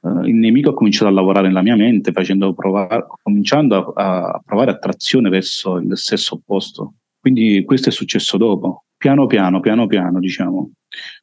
uh, 0.00 0.24
il 0.24 0.34
nemico 0.34 0.70
ha 0.70 0.74
cominciato 0.74 1.06
a 1.06 1.12
lavorare 1.12 1.48
nella 1.48 1.62
mia 1.62 1.76
mente, 1.76 2.12
provare, 2.12 3.06
cominciando 3.22 3.92
a, 3.92 4.24
a, 4.30 4.42
provare 4.44 4.70
attrazione 4.70 5.28
verso 5.28 5.78
il 5.78 5.96
sesso 5.96 6.36
opposto. 6.36 6.94
Quindi 7.18 7.64
questo 7.64 7.88
è 7.88 7.92
successo 7.92 8.36
dopo, 8.36 8.84
piano 8.96 9.26
piano, 9.26 9.60
piano 9.60 9.86
piano, 9.86 10.18
diciamo. 10.18 10.70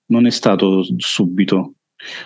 Non 0.07 0.25
è 0.25 0.31
stato 0.31 0.83
subito. 0.97 1.73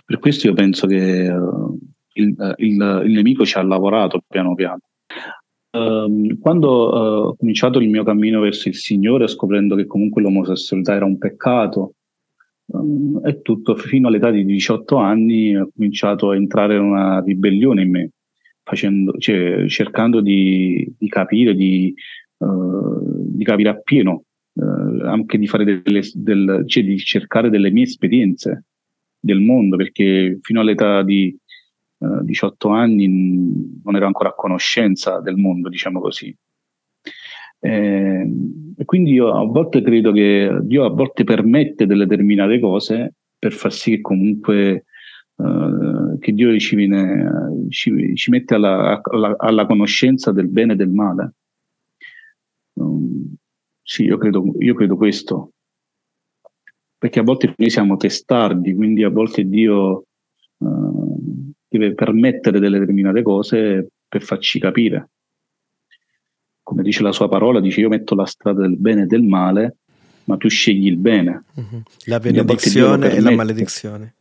Per 0.06 0.20
questo 0.20 0.48
io 0.48 0.54
penso 0.54 0.86
che 0.88 1.30
uh, 1.30 1.78
il, 2.14 2.36
uh, 2.38 2.54
il, 2.58 3.02
il, 3.06 3.12
nemico 3.12 3.46
ci 3.46 3.58
ha 3.58 3.64
lavorato 3.64 4.22
piano 4.28 4.54
piano. 4.54 4.80
Uh, 5.74 6.38
quando 6.40 6.70
ho 6.70 7.36
cominciato 7.36 7.80
il 7.80 7.90
mio 7.90 8.04
cammino 8.04 8.40
verso 8.40 8.70
il 8.70 8.76
Signore, 8.76 9.28
scoprendo 9.28 9.76
che 9.76 9.88
comunque 9.88 10.22
l'omosessualità 10.22 10.94
era 10.94 11.06
un 11.06 11.18
peccato, 11.18 11.96
Um, 12.66 13.22
è 13.22 13.42
tutto 13.42 13.76
fino 13.76 14.08
all'età 14.08 14.32
di 14.32 14.46
18 14.46 14.96
anni 14.96 15.56
ho 15.56 15.70
cominciato 15.76 16.30
a 16.30 16.36
entrare 16.36 16.76
in 16.76 16.82
una 16.82 17.22
ribellione 17.22 17.82
in 17.82 17.90
me, 17.90 18.10
facendo, 18.64 19.14
cioè, 19.18 19.68
cercando 19.68 20.22
di, 20.22 20.92
di 20.98 21.08
capire, 21.10 21.56
di, 21.56 21.94
uh, 22.38 23.26
di, 23.36 23.44
capire 23.44 23.70
appieno, 23.70 24.24
uh, 24.54 25.02
anche 25.02 25.38
di, 25.38 25.48
fare 25.48 25.66
delle, 25.66 26.02
del, 26.14 26.64
cioè, 26.66 26.84
di 26.84 26.98
cercare 26.98 27.50
delle 27.50 27.70
mie 27.70 27.84
esperienze 27.84 28.66
del 29.20 29.42
mondo, 29.42 29.76
perché 29.76 30.40
fino 30.42 30.62
all'età 30.62 31.04
di 31.04 31.36
uh, 31.36 31.43
18 32.24 32.70
anni 32.70 33.08
non 33.84 33.96
ero 33.96 34.06
ancora 34.06 34.30
a 34.30 34.36
conoscenza 34.36 35.20
del 35.20 35.36
mondo, 35.36 35.70
diciamo 35.70 36.00
così. 36.00 36.36
Eh, 37.60 38.30
e 38.78 38.86
quindi 38.86 39.12
io 39.12 39.34
a 39.34 39.46
volte 39.46 39.82
credo 39.82 40.12
che 40.12 40.58
Dio 40.64 40.84
a 40.84 40.90
volte 40.90 41.24
permette 41.24 41.86
delle 41.86 42.06
determinate 42.06 42.60
cose 42.60 43.14
per 43.40 43.54
far 43.54 43.72
sì 43.72 43.92
che 43.92 44.02
comunque 44.02 44.86
eh, 45.36 46.18
che 46.20 46.32
Dio 46.34 46.58
ci, 46.60 46.76
viene, 46.76 47.68
ci, 47.70 48.16
ci 48.16 48.30
mette 48.30 48.56
alla, 48.56 49.02
alla, 49.02 49.36
alla, 49.38 49.66
conoscenza 49.66 50.32
del 50.32 50.48
bene 50.48 50.74
e 50.74 50.76
del 50.76 50.90
male. 50.90 51.34
Um, 52.74 53.36
sì, 53.82 54.04
io 54.04 54.18
credo, 54.18 54.44
io 54.60 54.74
credo 54.74 54.96
questo. 54.96 55.54
Perché 56.98 57.20
a 57.20 57.24
volte 57.24 57.54
noi 57.58 57.70
siamo 57.70 57.98
testardi, 57.98 58.74
quindi 58.74 59.04
a 59.04 59.10
volte 59.10 59.44
Dio 59.46 60.06
uh, 60.58 61.52
deve 61.78 61.94
permettere 61.94 62.60
delle 62.60 62.80
determinate 62.80 63.22
cose 63.22 63.88
per 64.08 64.22
farci 64.22 64.60
capire 64.60 65.10
come 66.64 66.82
dice 66.82 67.04
la 67.04 67.12
sua 67.12 67.28
parola, 67.28 67.60
dice 67.60 67.82
io 67.82 67.90
metto 67.90 68.16
la 68.16 68.26
strada 68.26 68.62
del 68.62 68.78
bene 68.78 69.04
e 69.04 69.06
del 69.06 69.22
male, 69.22 69.76
ma 70.24 70.38
tu 70.38 70.48
scegli 70.48 70.88
il 70.88 70.98
bene. 70.98 71.44
Uh-huh. 71.54 71.84
La 72.06 72.20
benedizione 72.20 73.12
e 73.12 73.20
la 73.20 73.32
maledizione. 73.32 74.16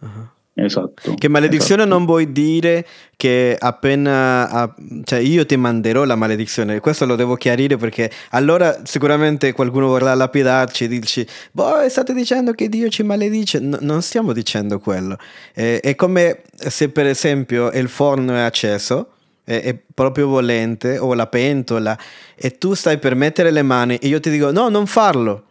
Uh-huh. 0.00 0.28
Esatto. 0.56 1.14
Che 1.14 1.28
maledizione 1.28 1.82
esatto. 1.82 1.96
non 1.96 2.06
vuoi 2.06 2.30
dire 2.30 2.86
che 3.16 3.56
appena, 3.58 4.72
cioè 5.02 5.18
io 5.18 5.44
ti 5.44 5.56
manderò 5.56 6.04
la 6.04 6.14
maledizione, 6.14 6.78
questo 6.78 7.06
lo 7.06 7.16
devo 7.16 7.34
chiarire 7.34 7.76
perché 7.76 8.10
allora 8.30 8.82
sicuramente 8.84 9.52
qualcuno 9.52 9.88
vorrà 9.88 10.14
lapidarci 10.14 10.84
e 10.84 10.88
dirci, 10.88 11.26
boh, 11.50 11.88
state 11.88 12.14
dicendo 12.14 12.52
che 12.52 12.68
Dio 12.68 12.88
ci 12.88 13.02
maledice, 13.02 13.58
no, 13.58 13.78
non 13.80 14.00
stiamo 14.00 14.32
dicendo 14.32 14.78
quello. 14.78 15.18
Eh, 15.54 15.80
è 15.80 15.96
come 15.96 16.42
se 16.54 16.88
per 16.88 17.06
esempio 17.06 17.72
il 17.72 17.88
forno 17.88 18.34
è 18.34 18.40
acceso 18.40 19.08
è, 19.44 19.60
è, 19.60 19.76
proprio 19.94 20.28
volente, 20.28 20.98
o 20.98 21.14
la 21.14 21.26
pentola, 21.26 21.96
e 22.34 22.58
tu 22.58 22.74
stai 22.74 22.98
per 22.98 23.14
mettere 23.14 23.50
le 23.50 23.62
mani 23.62 23.96
e 23.96 24.08
io 24.08 24.18
ti 24.18 24.30
dico 24.30 24.50
no, 24.50 24.68
non 24.68 24.86
farlo, 24.86 25.44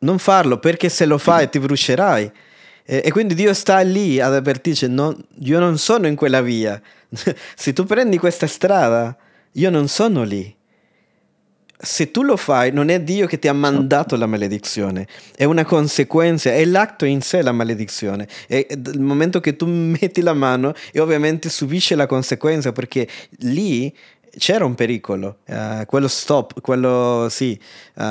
non 0.00 0.18
farlo 0.18 0.58
perché 0.58 0.88
se 0.88 1.06
lo 1.06 1.18
fai 1.18 1.48
ti 1.48 1.58
brucerai. 1.58 2.32
E, 2.84 3.10
quindi 3.10 3.34
Dio 3.34 3.54
sta 3.54 3.78
lì 3.80 4.20
ad 4.20 4.34
avvertirci, 4.34 4.88
no, 4.88 5.16
io 5.40 5.58
non 5.58 5.78
sono 5.78 6.06
in 6.06 6.16
quella 6.16 6.42
via, 6.42 6.80
se 7.54 7.72
tu 7.72 7.84
prendi 7.84 8.18
questa 8.18 8.46
strada, 8.46 9.16
io 9.52 9.70
non 9.70 9.88
sono 9.88 10.24
lì 10.24 10.54
se 11.84 12.12
tu 12.12 12.22
lo 12.22 12.36
fai, 12.36 12.70
non 12.70 12.90
è 12.90 13.00
Dio 13.00 13.26
che 13.26 13.40
ti 13.40 13.48
ha 13.48 13.52
mandato 13.52 14.14
la 14.14 14.26
maledizione, 14.26 15.08
è 15.34 15.42
una 15.42 15.64
conseguenza, 15.64 16.52
è 16.52 16.64
l'atto 16.64 17.04
in 17.04 17.20
sé 17.20 17.42
la 17.42 17.50
maledizione. 17.50 18.28
È 18.46 18.64
il 18.68 19.00
momento 19.00 19.40
che 19.40 19.56
tu 19.56 19.66
metti 19.66 20.20
la 20.22 20.32
mano 20.32 20.74
e 20.92 21.00
ovviamente 21.00 21.48
subisci 21.48 21.96
la 21.96 22.06
conseguenza 22.06 22.70
perché 22.70 23.08
lì 23.40 23.92
c'era 24.36 24.64
un 24.64 24.74
pericolo, 24.74 25.38
uh, 25.46 25.84
quello 25.86 26.08
stop, 26.08 26.60
quello 26.60 27.28
sì, 27.28 27.58
uh, 27.96 28.02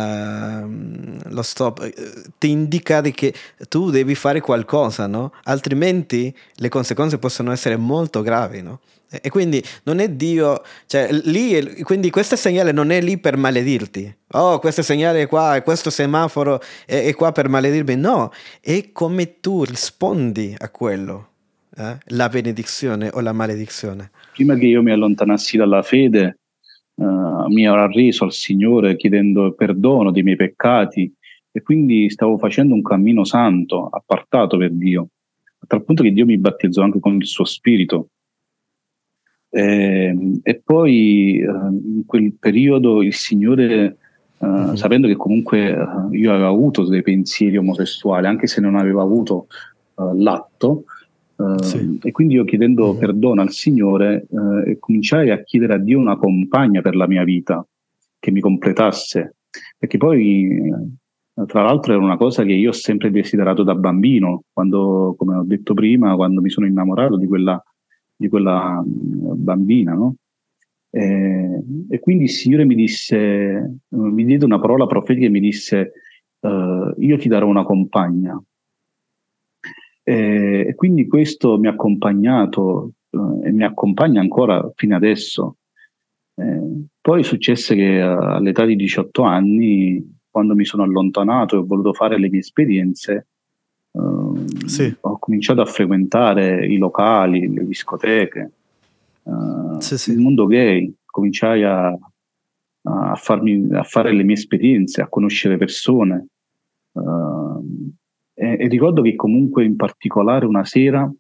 lo 1.30 1.42
stop 1.42 1.80
uh, 1.80 2.22
ti 2.38 2.50
indica 2.50 3.02
che 3.02 3.34
tu 3.68 3.90
devi 3.90 4.16
fare 4.16 4.40
qualcosa, 4.40 5.08
no? 5.08 5.34
Altrimenti 5.44 6.36
le 6.56 6.70
conseguenze 6.70 7.18
possono 7.18 7.52
essere 7.52 7.76
molto 7.76 8.22
gravi, 8.22 8.62
no? 8.62 8.80
E 9.10 9.30
quindi 9.30 9.62
non 9.84 10.00
è 10.00 10.10
Dio, 10.10 10.64
cioè 10.86 11.12
lì, 11.12 11.84
quindi 11.84 12.10
questo 12.10 12.38
segnale 12.38 12.72
non 12.72 12.92
è 12.92 13.02
lì 13.02 13.18
per 13.18 13.36
maledirti. 13.36 14.16
Oh, 14.34 14.60
questo 14.60 14.84
segnale 14.84 15.24
è 15.24 15.28
qua, 15.28 15.60
questo 15.62 15.90
semaforo 15.90 16.62
è, 16.86 17.04
è 17.08 17.14
qua 17.14 17.34
per 17.34 17.50
maledirmi. 17.50 17.98
No, 17.98 18.32
è 18.62 18.92
come 18.94 19.42
tu 19.42 19.66
rispondi 19.66 20.56
a 20.58 20.70
quello, 20.70 21.31
eh? 21.76 21.98
la 22.06 22.30
benedizione 22.30 23.10
o 23.12 23.20
la 23.22 23.34
maledizione. 23.34 24.12
Prima 24.34 24.56
che 24.56 24.66
io 24.66 24.82
mi 24.82 24.92
allontanassi 24.92 25.58
dalla 25.58 25.82
fede, 25.82 26.40
uh, 26.96 27.48
mi 27.48 27.64
ero 27.64 27.82
arreso 27.82 28.24
al 28.24 28.34
Signore 28.34 28.96
chiedendo 28.96 29.54
perdono 29.54 30.12
dei 30.12 30.24
miei 30.24 30.38
peccati 30.38 31.14
e 31.52 31.62
quindi 31.62 32.10
stavo 32.10 32.38
facendo 32.38 32.74
un 32.74 32.82
cammino 32.82 33.24
santo, 33.26 33.88
appartato 33.88 34.58
per 34.58 34.72
Dio, 34.72 35.10
a 35.60 35.66
tal 35.68 35.84
punto 35.84 36.04
che 36.04 36.12
Dio 36.12 36.26
mi 36.26 36.38
battezzò 36.38 36.82
anche 36.82 37.00
con 37.00 37.16
il 37.16 37.26
suo 37.26 37.46
spirito 37.46 38.08
eh, 39.54 40.40
e 40.44 40.62
poi 40.64 41.40
eh, 41.40 41.46
in 41.46 42.04
quel 42.06 42.34
periodo 42.40 43.02
il 43.02 43.14
Signore, 43.14 43.98
eh, 44.38 44.46
mm-hmm. 44.46 44.74
sapendo 44.76 45.08
che 45.08 45.18
comunque 45.18 45.72
eh, 45.72 46.18
io 46.18 46.32
avevo 46.32 46.48
avuto 46.48 46.88
dei 46.88 47.02
pensieri 47.02 47.58
omosessuali, 47.58 48.28
anche 48.28 48.48
se 48.48 48.62
non 48.62 48.78
avevo 48.78 49.02
avuto 49.02 49.48
eh, 50.00 50.10
l'atto, 50.16 50.86
eh, 51.42 51.64
sì. 51.64 52.00
e 52.04 52.12
quindi 52.12 52.36
io 52.36 52.44
chiedendo 52.44 52.92
mm-hmm. 52.92 53.00
perdono 53.00 53.42
al 53.42 53.52
Signore 53.52 54.28
cominciai 54.80 55.30
a 55.30 55.44
chiedere 55.44 55.74
a 55.74 55.78
Dio 55.78 56.00
una 56.00 56.18
compagna 56.18 56.82
per 56.82 56.96
la 56.96 57.08
mia 57.08 57.24
vita, 57.24 57.66
che 58.20 58.32
mi 58.32 58.40
completasse, 58.40 59.36
perché 59.78 59.98
poi 59.98 60.72
tra 61.46 61.64
l'altro 61.64 61.94
era 61.94 62.04
una 62.04 62.18
cosa 62.18 62.44
che 62.44 62.54
io 62.54 62.70
ho 62.70 62.74
sempre 62.74 63.10
desiderato 63.10 63.64
da 63.64 63.76
bambino, 63.76 64.44
quando, 64.52 65.16
come 65.18 65.36
ho 65.38 65.44
detto 65.44 65.74
prima, 65.74 66.16
quando 66.16 66.42
mi 66.42 66.50
sono 66.50 66.68
innamorato 66.68 67.18
di 67.18 67.28
quella 67.28 67.62
di 68.22 68.30
quella 68.30 68.84
mm, 68.86 69.44
bambina, 69.44 69.94
no? 69.94 70.16
E, 70.92 71.64
e, 71.90 72.00
quindi 72.00 72.26
il 72.26 72.30
Signore 72.30 72.66
mi 72.66 72.76
disse, 72.76 73.80
mi 73.90 74.26
diede 74.26 74.46
una 74.46 74.60
parola 74.60 74.86
profetica 74.86 75.26
e 75.26 75.30
mi 75.30 75.40
disse, 75.40 75.92
uh, 76.42 76.94
io 77.00 77.18
ti 77.18 77.28
darò 77.28 77.48
una 77.48 77.64
compagna. 77.64 78.40
E, 80.04 80.66
e 80.68 80.76
quindi 80.76 81.08
questo 81.08 81.58
mi 81.58 81.68
ha 81.68 81.72
accompagnato 81.72 82.92
uh, 83.10 83.42
e 83.44 83.52
mi 83.52 83.64
accompagna 83.64 84.22
ancora 84.22 84.72
fino 84.76 84.96
adesso. 84.96 85.58
Eh, 86.36 86.86
poi 87.00 87.24
successe 87.24 87.76
che 87.76 88.00
all'età 88.00 88.66
di 88.66 88.76
18 88.76 89.22
anni, 89.24 90.20
quando 90.30 90.56
mi 90.56 90.66
sono 90.66 90.84
allontanato 90.84 91.56
e 91.56 91.60
ho 91.60 91.66
voluto 91.66 91.94
fare 91.94 92.18
le 92.18 92.30
mie 92.30 92.40
esperienze, 92.40 93.28
Uh, 93.92 94.68
sì. 94.68 94.96
Ho 95.02 95.20
cominciato 95.20 95.62
a 95.62 95.66
frequentare 95.66 96.66
i 96.66 96.78
locali, 96.78 97.54
le 97.54 97.66
discoteche, 97.66 98.52
uh, 99.24 99.80
sì, 99.80 99.98
sì. 99.98 100.12
il 100.12 100.20
mondo 100.20 100.46
gay, 100.46 100.94
cominciai 101.06 101.64
a, 101.64 101.88
a, 101.88 103.16
farmi, 103.16 103.68
a, 103.74 103.84
fare 103.84 104.14
le 104.14 104.24
mie 104.24 104.36
esperienze, 104.36 105.02
a 105.02 105.10
conoscere 105.10 105.58
persone. 105.58 106.28
Uh, 106.94 107.92
e, 108.44 108.68
ricordo 108.68 109.02
che 109.02 109.16
comunque 109.16 109.64
in 109.66 109.76
particolare 109.76 110.46
una 110.46 110.66
sera, 110.66 111.12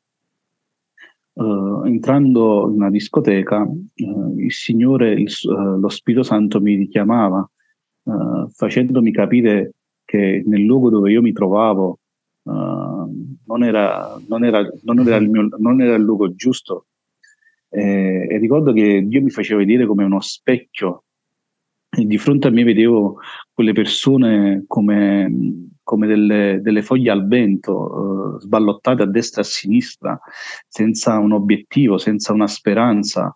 entrando 1.33 2.67
in 2.67 2.75
una 2.75 2.89
discoteca, 2.89 3.67
il 3.95 4.51
Signore, 4.51 5.13
il, 5.13 5.31
lo 5.79 5.89
Spirito 5.89 6.23
Santo 6.23 6.59
mi 6.59 6.75
richiamava, 6.75 7.49
facendomi 8.51 9.11
capire 9.11 9.73
che 10.03 10.43
nel 10.45 10.61
luogo 10.61 10.89
dove 10.89 11.11
io 11.11 11.21
mi 11.21 11.31
trovavo 11.31 11.99
Uh, 12.43 13.37
non, 13.45 13.63
era, 13.63 14.19
non, 14.27 14.43
era, 14.43 14.67
non, 14.81 14.99
era 15.07 15.19
mio, 15.19 15.47
non, 15.59 15.81
era, 15.81 15.95
il 15.95 16.01
luogo 16.01 16.33
giusto. 16.33 16.87
Eh, 17.69 18.27
e 18.29 18.37
ricordo 18.37 18.73
che 18.73 19.03
Dio 19.05 19.21
mi 19.21 19.29
faceva 19.29 19.59
vedere 19.59 19.85
come 19.85 20.03
uno 20.03 20.19
specchio. 20.19 21.03
E 21.89 22.05
di 22.05 22.17
fronte 22.17 22.47
a 22.47 22.51
me 22.51 22.63
vedevo 22.63 23.19
quelle 23.53 23.73
persone 23.73 24.63
come, 24.65 25.70
come 25.83 26.07
delle, 26.07 26.59
delle, 26.61 26.81
foglie 26.81 27.11
al 27.11 27.27
vento, 27.27 28.37
eh, 28.37 28.41
sballottate 28.41 29.03
a 29.03 29.05
destra 29.05 29.41
e 29.41 29.45
a 29.45 29.47
sinistra, 29.47 30.19
senza 30.67 31.17
un 31.17 31.31
obiettivo, 31.31 31.97
senza 31.97 32.33
una 32.33 32.47
speranza. 32.47 33.35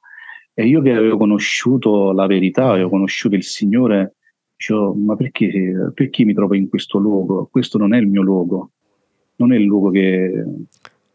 E 0.54 0.66
io 0.68 0.82
che 0.82 0.94
avevo 0.94 1.18
conosciuto 1.18 2.12
la 2.12 2.28
verità, 2.28 2.70
avevo 2.70 2.90
conosciuto 2.90 3.36
il 3.36 3.44
Signore, 3.44 4.16
dicevo, 4.56 4.94
ma 4.94 5.16
perché, 5.16 5.92
perché 5.94 6.24
mi 6.24 6.34
trovo 6.34 6.56
in 6.56 6.70
questo 6.70 6.98
luogo? 6.98 7.48
Questo 7.52 7.78
non 7.78 7.94
è 7.94 7.98
il 7.98 8.08
mio 8.08 8.22
luogo, 8.22 8.72
non 9.38 9.52
è 9.52 9.58
il 9.58 9.64
luogo 9.64 9.90
che, 9.90 10.44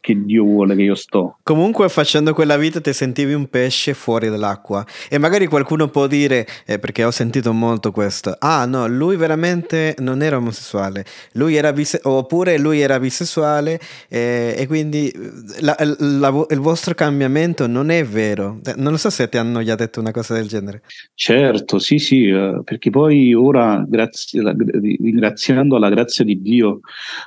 che 0.00 0.24
Dio 0.24 0.44
vuole 0.44 0.74
che 0.74 0.82
io 0.82 0.94
sto. 0.94 1.38
Comunque 1.42 1.88
facendo 1.88 2.32
quella 2.32 2.56
vita 2.56 2.80
ti 2.80 2.92
sentivi 2.92 3.34
un 3.34 3.48
pesce 3.48 3.94
fuori 3.94 4.28
dall'acqua 4.28 4.84
e 5.08 5.18
magari 5.18 5.46
qualcuno 5.46 5.88
può 5.88 6.06
dire, 6.06 6.46
eh, 6.66 6.78
perché 6.78 7.04
ho 7.04 7.10
sentito 7.10 7.52
molto 7.52 7.92
questo, 7.92 8.34
ah 8.38 8.64
no, 8.64 8.86
lui 8.88 9.16
veramente 9.16 9.94
non 9.98 10.22
era 10.22 10.38
omosessuale, 10.38 11.04
lui 11.32 11.56
era 11.56 11.72
bise- 11.72 12.00
oppure 12.02 12.58
lui 12.58 12.80
era 12.80 12.98
bisessuale 12.98 13.78
eh, 14.08 14.54
e 14.56 14.66
quindi 14.66 15.12
la, 15.60 15.76
la, 15.78 16.46
il 16.48 16.58
vostro 16.58 16.94
cambiamento 16.94 17.66
non 17.66 17.90
è 17.90 18.04
vero. 18.04 18.60
Eh, 18.64 18.74
non 18.76 18.96
so 18.98 19.10
se 19.10 19.28
ti 19.28 19.36
hanno 19.36 19.62
già 19.62 19.74
detto 19.74 20.00
una 20.00 20.12
cosa 20.12 20.34
del 20.34 20.46
genere. 20.46 20.82
Certo, 21.14 21.78
sì, 21.78 21.98
sì, 21.98 22.28
eh, 22.28 22.60
perché 22.64 22.90
poi 22.90 23.34
ora, 23.34 23.84
grazie, 23.86 24.42
ringraziando 24.42 25.78
la 25.78 25.90
grazia 25.90 26.24
di 26.24 26.40
Dio, 26.40 26.80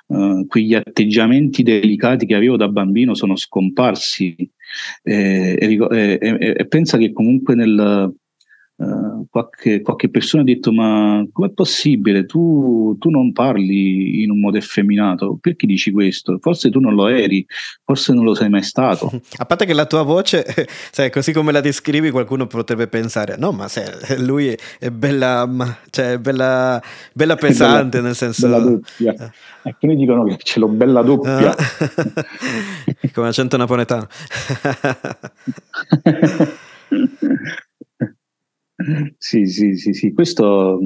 eh, 0.07 0.45
quegli 0.47 0.73
atteggiamenti 0.73 1.63
delicati 1.63 2.25
che 2.25 2.35
avevo 2.35 2.57
da 2.65 2.71
bambino 2.71 3.13
sono 3.15 3.35
scomparsi. 3.35 4.35
Eh, 5.03 5.57
e, 5.59 5.77
e, 5.91 6.55
e, 6.57 6.67
pensa 6.67 6.97
che 6.97 7.11
comunque 7.11 7.55
nel, 7.55 8.11
uh, 8.83 9.25
qualche, 9.29 9.81
qualche, 9.81 10.09
persona 10.09 10.43
ha 10.43 10.45
detto 10.45 10.71
ma 10.71 11.25
com'è 11.31 11.51
possibile 11.51 12.25
tu, 12.25 12.95
tu, 12.99 13.09
non 13.09 13.31
parli 13.31 14.21
in 14.23 14.31
un 14.31 14.39
modo 14.39 14.57
effeminato 14.57 15.37
perché 15.39 15.65
dici 15.65 15.91
questo 15.91 16.37
forse 16.39 16.69
tu 16.69 16.79
non 16.79 16.93
lo 16.93 17.07
eri 17.07 17.45
forse 17.83 18.13
non 18.13 18.23
lo 18.23 18.33
sei 18.33 18.49
mai 18.49 18.63
stato 18.63 19.11
a 19.37 19.45
parte 19.45 19.65
che 19.65 19.73
la 19.73 19.85
tua 19.85 20.03
voce 20.03 20.45
sai, 20.91 21.09
così 21.09 21.31
come 21.31 21.51
la 21.51 21.61
descrivi 21.61 22.11
qualcuno 22.11 22.47
potrebbe 22.47 22.87
pensare 22.87 23.35
no 23.37 23.51
ma 23.51 23.67
se, 23.67 24.17
lui 24.19 24.55
è 24.79 24.89
bella 24.89 25.49
cioè, 25.89 26.17
bella, 26.17 26.81
bella 27.13 27.35
pesante 27.35 27.97
bella, 27.97 28.07
nel 28.07 28.15
senso 28.15 28.47
bella 28.47 28.59
doppia. 28.59 29.13
Eh. 29.13 29.31
Alcuni 29.63 29.95
dicono 29.95 30.23
che 30.25 30.37
ce 30.39 30.59
l'ho 30.59 30.67
bella 30.67 31.01
doppia. 31.01 31.55
Ah. 31.55 31.55
Come 33.13 33.27
accento 33.27 33.57
napoletano. 33.57 34.07
Sì, 39.17 39.45
sì, 39.45 39.75
sì, 39.75 39.93
sì. 39.93 40.13
Questo, 40.13 40.79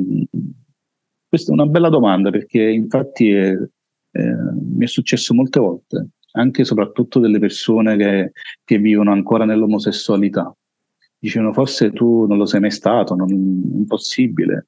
questa 1.27 1.51
è 1.51 1.53
una 1.53 1.65
bella 1.65 1.89
domanda 1.89 2.29
perché 2.29 2.62
infatti 2.62 3.31
è, 3.31 3.51
eh, 3.51 4.36
mi 4.53 4.86
è 4.86 4.88
successo 4.88 5.33
molte 5.33 5.60
volte, 5.60 6.10
anche 6.33 6.62
e 6.62 6.65
soprattutto 6.65 7.19
delle 7.19 7.39
persone 7.39 7.97
che, 7.97 8.31
che 8.63 8.77
vivono 8.77 9.12
ancora 9.12 9.45
nell'omosessualità. 9.45 10.55
Dicevano 11.19 11.53
forse 11.53 11.91
tu 11.91 12.25
non 12.27 12.38
lo 12.38 12.45
sei 12.45 12.60
mai 12.60 12.71
stato, 12.71 13.15
non 13.15 13.29
impossibile. 13.29 14.67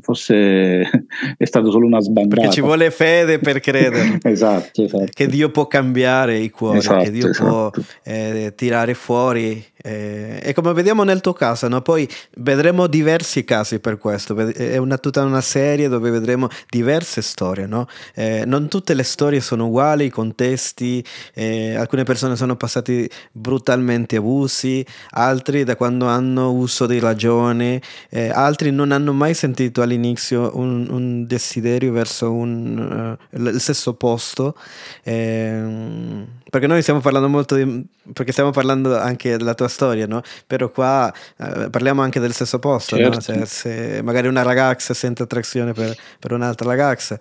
Forse 0.00 0.80
è 1.36 1.44
stato 1.44 1.70
solo 1.70 1.86
una 1.86 2.00
sbandata. 2.00 2.40
Perché 2.40 2.54
ci 2.54 2.60
vuole 2.60 2.90
fede 2.90 3.38
per 3.38 3.60
credere. 3.60 4.18
esatto, 4.22 4.82
esatto, 4.82 5.06
Che 5.12 5.26
Dio 5.26 5.50
può 5.50 5.66
cambiare 5.66 6.38
i 6.38 6.50
cuori, 6.50 6.78
esatto, 6.78 7.02
che 7.04 7.10
Dio 7.10 7.28
esatto. 7.28 7.70
può 7.72 7.82
eh, 8.04 8.52
tirare 8.56 8.94
fuori. 8.94 9.62
Eh, 9.80 10.40
e 10.42 10.52
come 10.54 10.72
vediamo 10.72 11.04
nel 11.04 11.20
tuo 11.20 11.32
caso, 11.32 11.68
no? 11.68 11.82
poi 11.82 12.08
vedremo 12.38 12.86
diversi 12.86 13.44
casi 13.44 13.78
per 13.78 13.98
questo. 13.98 14.36
È 14.36 14.76
una, 14.76 14.98
tutta 14.98 15.22
una 15.22 15.40
serie 15.40 15.88
dove 15.88 16.10
vedremo 16.10 16.48
diverse 16.68 17.20
storie. 17.20 17.66
No? 17.66 17.86
Eh, 18.14 18.44
non 18.46 18.68
tutte 18.68 18.94
le 18.94 19.02
storie 19.02 19.40
sono 19.40 19.66
uguali, 19.66 20.06
i 20.06 20.10
contesti. 20.10 21.04
Eh, 21.34 21.74
alcune 21.74 22.04
persone 22.04 22.36
sono 22.36 22.56
passate 22.56 23.08
brutalmente 23.32 24.16
abusi, 24.16 24.84
altri 25.10 25.64
da 25.64 25.76
quando 25.76 26.06
hanno 26.06 26.50
uso 26.52 26.86
di 26.86 26.98
ragione, 26.98 27.80
eh, 28.10 28.30
altri 28.30 28.70
non 28.70 28.92
hanno 28.92 29.12
mai 29.12 29.34
sentito 29.34 29.57
sentito 29.58 29.82
all'inizio 29.82 30.56
un, 30.56 30.86
un 30.88 31.26
desiderio 31.26 31.90
verso 31.90 32.30
un, 32.30 33.18
uh, 33.30 33.36
il 33.36 33.60
sesso 33.60 33.90
opposto, 33.90 34.54
eh, 35.02 36.24
perché 36.48 36.66
noi 36.68 36.80
stiamo 36.82 37.00
parlando 37.00 37.28
molto 37.28 37.56
di, 37.56 37.84
perché 38.12 38.30
stiamo 38.30 38.50
parlando 38.50 38.96
anche 38.96 39.36
della 39.36 39.54
tua 39.54 39.68
storia, 39.68 40.06
no? 40.06 40.22
Però 40.46 40.70
qua 40.70 41.12
uh, 41.38 41.68
parliamo 41.70 42.02
anche 42.02 42.20
del 42.20 42.32
sesso 42.32 42.56
opposto, 42.56 42.96
certo. 42.96 43.14
no? 43.14 43.20
cioè, 43.20 43.44
se 43.46 44.00
magari 44.02 44.28
una 44.28 44.42
ragazza 44.42 44.94
sente 44.94 45.24
attrazione 45.24 45.72
per, 45.72 45.96
per 46.20 46.32
un'altra 46.32 46.68
ragazza. 46.68 47.18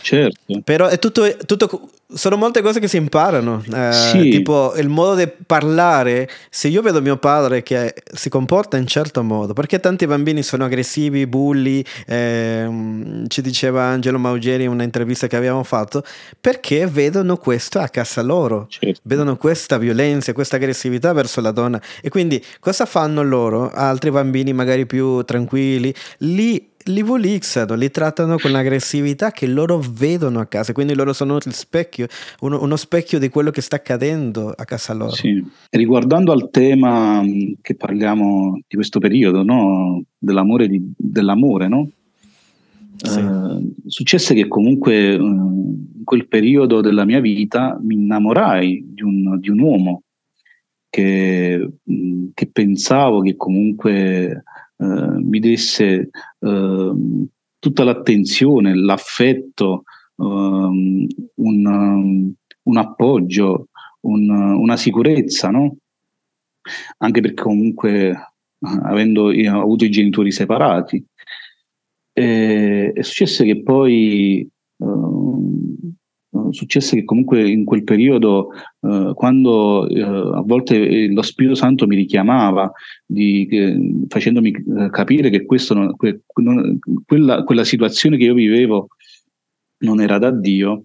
Certo. 0.00 0.60
Però 0.62 0.86
è 0.86 0.98
tutto, 0.98 1.24
tutto, 1.46 1.88
sono 2.14 2.36
molte 2.36 2.62
cose 2.62 2.80
che 2.80 2.88
si 2.88 2.96
imparano. 2.96 3.62
Eh, 3.72 3.92
sì. 3.92 4.30
Tipo 4.30 4.74
il 4.76 4.88
modo 4.88 5.14
di 5.16 5.28
parlare. 5.46 6.28
Se 6.48 6.68
io 6.68 6.82
vedo 6.82 7.02
mio 7.02 7.16
padre 7.16 7.62
che 7.62 7.94
si 8.12 8.28
comporta 8.28 8.76
in 8.76 8.86
certo 8.86 9.22
modo, 9.22 9.52
perché 9.52 9.80
tanti 9.80 10.06
bambini 10.06 10.42
sono 10.42 10.64
aggressivi, 10.64 11.26
bulli, 11.26 11.84
eh, 12.06 13.24
ci 13.28 13.42
diceva 13.42 13.84
Angelo 13.84 14.18
Maugeri 14.18 14.64
in 14.64 14.70
un'intervista 14.70 15.26
che 15.26 15.36
abbiamo 15.36 15.62
fatto, 15.64 16.02
perché 16.40 16.86
vedono 16.86 17.36
questo 17.36 17.80
a 17.80 17.88
casa 17.88 18.22
loro. 18.22 18.66
Certo. 18.68 19.00
Vedono 19.04 19.36
questa 19.36 19.78
violenza, 19.78 20.32
questa 20.32 20.56
aggressività 20.56 21.12
verso 21.12 21.40
la 21.40 21.50
donna. 21.50 21.80
E 22.00 22.08
quindi 22.08 22.42
cosa 22.60 22.86
fanno 22.86 23.22
loro? 23.22 23.70
Altri 23.72 24.10
bambini 24.10 24.52
magari 24.52 24.86
più 24.86 25.22
tranquilli, 25.22 25.94
lì 26.18 26.72
li 26.84 27.02
volizzano, 27.02 27.74
li 27.74 27.90
trattano 27.90 28.36
con 28.38 28.50
l'aggressività 28.50 29.30
che 29.30 29.46
loro 29.46 29.78
vedono 29.78 30.40
a 30.40 30.46
casa, 30.46 30.72
quindi 30.72 30.94
loro 30.94 31.12
sono 31.12 31.36
il 31.36 31.52
specchio, 31.52 32.06
uno, 32.40 32.62
uno 32.62 32.76
specchio 32.76 33.18
di 33.18 33.28
quello 33.28 33.50
che 33.50 33.60
sta 33.60 33.76
accadendo 33.76 34.50
a 34.50 34.64
casa 34.64 34.92
loro. 34.92 35.12
Sì. 35.12 35.42
Riguardando 35.70 36.32
al 36.32 36.50
tema 36.50 37.22
mm, 37.22 37.54
che 37.62 37.74
parliamo 37.76 38.60
di 38.66 38.74
questo 38.74 38.98
periodo, 38.98 39.42
no? 39.42 40.02
dell'amore, 40.18 40.68
di, 40.68 40.92
dell'amore 40.96 41.68
no? 41.68 41.88
Sì. 42.96 43.18
Uh, 43.18 43.74
successe 43.86 44.34
che 44.34 44.48
comunque 44.48 45.14
uh, 45.14 45.24
in 45.24 46.04
quel 46.04 46.28
periodo 46.28 46.80
della 46.80 47.04
mia 47.04 47.20
vita 47.20 47.78
mi 47.82 47.94
innamorai 47.94 48.92
di 48.92 49.02
un, 49.02 49.38
di 49.40 49.50
un 49.50 49.58
uomo 49.58 50.02
che, 50.88 51.70
mh, 51.82 52.26
che 52.34 52.48
pensavo 52.52 53.20
che 53.20 53.36
comunque 53.36 54.44
eh, 54.76 54.84
mi 54.84 55.38
desse 55.40 56.10
eh, 56.38 56.92
tutta 57.58 57.84
l'attenzione, 57.84 58.74
l'affetto, 58.74 59.84
ehm, 60.16 61.06
un, 61.36 62.34
un, 62.62 62.76
appoggio, 62.76 63.68
un, 64.00 64.28
una 64.30 64.76
sicurezza, 64.76 65.50
no? 65.50 65.76
Anche 66.98 67.20
perché 67.20 67.42
comunque 67.42 68.14
avendo 68.82 69.30
avuto 69.48 69.84
i 69.84 69.90
genitori 69.90 70.30
separati. 70.30 71.04
E, 72.12 72.92
è 72.92 73.02
successo 73.02 73.44
che 73.44 73.62
poi 73.62 74.48
uh, 74.76 75.53
successe 76.50 76.96
che 76.96 77.04
comunque 77.04 77.48
in 77.48 77.64
quel 77.64 77.84
periodo, 77.84 78.48
eh, 78.80 79.12
quando 79.14 79.88
eh, 79.88 80.02
a 80.02 80.42
volte 80.44 81.08
lo 81.08 81.22
Spirito 81.22 81.54
Santo 81.54 81.86
mi 81.86 81.96
richiamava, 81.96 82.70
di, 83.06 83.46
eh, 83.48 84.04
facendomi 84.08 84.52
capire 84.90 85.30
che 85.30 85.46
non, 85.70 85.96
que, 85.96 86.22
non, 86.36 86.78
quella, 87.04 87.44
quella, 87.44 87.64
situazione 87.64 88.16
che 88.16 88.24
io 88.24 88.34
vivevo 88.34 88.88
non 89.78 90.00
era 90.00 90.18
da 90.18 90.30
Dio 90.30 90.84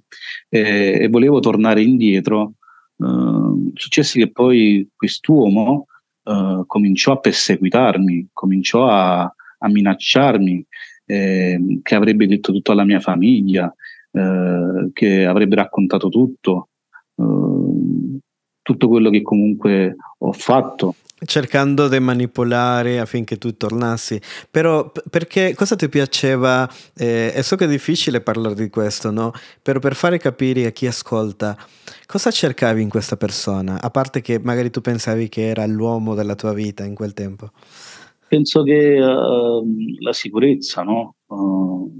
e 0.50 1.08
volevo 1.10 1.39
tornare 1.39 1.82
indietro, 1.82 2.56
eh, 2.98 3.72
successe 3.74 4.19
che 4.19 4.32
poi 4.32 4.88
quest'uomo 4.95 5.86
eh, 6.24 6.63
cominciò 6.67 7.13
a 7.13 7.19
perseguitarmi, 7.19 8.30
cominciò 8.34 8.88
a, 8.88 9.22
a 9.22 9.67
minacciarmi, 9.67 10.65
eh, 11.06 11.80
che 11.82 11.95
avrebbe 11.95 12.28
detto 12.28 12.52
tutto 12.52 12.72
alla 12.72 12.84
mia 12.84 13.00
famiglia, 13.00 13.74
eh, 14.12 14.89
che 14.93 15.26
avrebbe 15.26 15.56
raccontato 15.56 16.10
tutto, 16.10 16.69
eh, 17.15 18.19
tutto 18.62 18.88
quello 18.88 19.10
che 19.10 19.22
comunque 19.22 19.95
ho 20.19 20.32
fatto. 20.32 20.95
Cercando 21.22 21.89
di 21.89 22.00
manipolare 22.00 22.98
affinché 22.98 23.38
tu 23.38 23.58
tornassi, 23.58 24.22
però 24.50 24.89
perché 25.10 25.54
cosa 25.54 25.76
ti 25.76 25.89
piaceva? 25.89 26.65
Eh, 26.95 27.34
e 27.36 27.43
so 27.43 27.58
che 27.58 27.65
è 27.65 27.67
difficile 27.67 28.22
parlare 28.22 28.56
di 28.56 28.69
questo, 28.69 29.12
no? 29.12 29.34
Però 29.62 29.80
per 29.80 29.95
fare 29.95 30.17
capire 30.17 30.65
a 30.65 30.69
chi 30.69 30.88
ascolta, 30.88 31.58
cosa 32.06 32.32
cercavi 32.32 32.82
in 32.82 32.88
questa 32.88 33.17
persona? 33.17 33.82
A 33.82 33.89
parte 33.89 34.22
che 34.22 34.39
magari 34.39 34.69
tu 34.69 34.80
pensavi 34.80 35.28
che 35.28 35.50
era 35.50 35.65
l'uomo 35.65 36.15
della 36.15 36.36
tua 36.36 36.54
vita 36.54 36.86
in 36.86 36.95
quel 36.95 37.13
tempo. 37.13 37.50
Penso 38.30 38.63
che 38.63 38.98
uh, 39.02 39.65
la 40.00 40.13
sicurezza, 40.13 40.84
no? 40.84 41.15
Uh, 41.26 41.91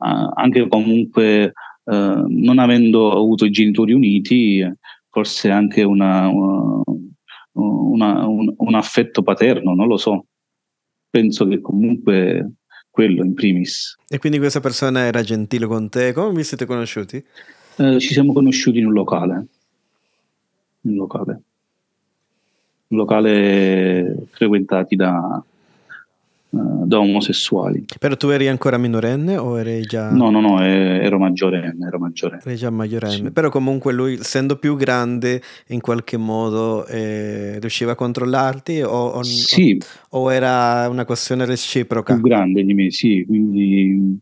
anche 0.00 0.68
comunque 0.68 1.52
eh, 1.84 2.24
non 2.26 2.58
avendo 2.58 3.12
avuto 3.12 3.44
i 3.44 3.50
genitori 3.50 3.92
uniti, 3.92 4.64
forse 5.08 5.50
anche 5.50 5.82
una, 5.82 6.28
una, 6.28 6.82
una, 7.52 8.26
un, 8.26 8.54
un, 8.56 8.74
affetto 8.74 9.22
paterno, 9.22 9.74
non 9.74 9.88
lo 9.88 9.96
so. 9.96 10.26
Penso 11.10 11.46
che 11.46 11.60
comunque 11.60 12.52
quello 12.90 13.24
in 13.24 13.34
primis. 13.34 13.96
E 14.08 14.18
quindi 14.18 14.38
questa 14.38 14.60
persona 14.60 15.00
era 15.00 15.22
gentile 15.22 15.66
con 15.66 15.88
te? 15.88 16.12
Come 16.12 16.34
vi 16.34 16.44
siete 16.44 16.66
conosciuti? 16.66 17.24
Eh, 17.76 17.98
ci 17.98 18.12
siamo 18.12 18.32
conosciuti 18.32 18.78
in 18.78 18.86
un 18.86 18.92
locale. 18.92 19.46
In 20.82 20.92
un 20.92 20.96
locale. 20.96 21.42
Un 22.88 22.96
locale 22.96 24.26
frequentati 24.30 24.96
da, 24.96 25.42
eh, 26.52 26.58
da 26.84 26.98
omosessuali. 26.98 27.84
Però 27.98 28.16
tu 28.16 28.28
eri 28.28 28.48
ancora 28.48 28.76
minorenne 28.76 29.36
o 29.36 29.58
eri 29.58 29.82
già... 29.82 30.10
No, 30.10 30.30
no, 30.30 30.40
no, 30.40 30.60
ero 30.60 31.18
maggiorenne, 31.18 31.86
ero 31.86 31.98
maggiorenne. 32.00 32.42
Eri 32.44 32.56
già 32.56 32.70
maggiorenne, 32.70 33.26
sì. 33.26 33.30
però 33.30 33.50
comunque 33.50 33.92
lui, 33.92 34.14
essendo 34.14 34.56
più 34.56 34.76
grande, 34.76 35.40
in 35.68 35.80
qualche 35.80 36.16
modo 36.16 36.86
eh, 36.86 37.60
riusciva 37.60 37.92
a 37.92 37.94
controllarti 37.94 38.82
o, 38.82 38.88
o, 38.90 39.22
sì. 39.22 39.80
o, 40.10 40.22
o, 40.22 40.32
era 40.32 40.88
una 40.88 41.04
questione 41.04 41.44
reciproca? 41.44 42.14
Più 42.14 42.22
grande 42.22 42.64
di 42.64 42.74
me, 42.74 42.90
sì, 42.90 43.24
quindi 43.24 44.18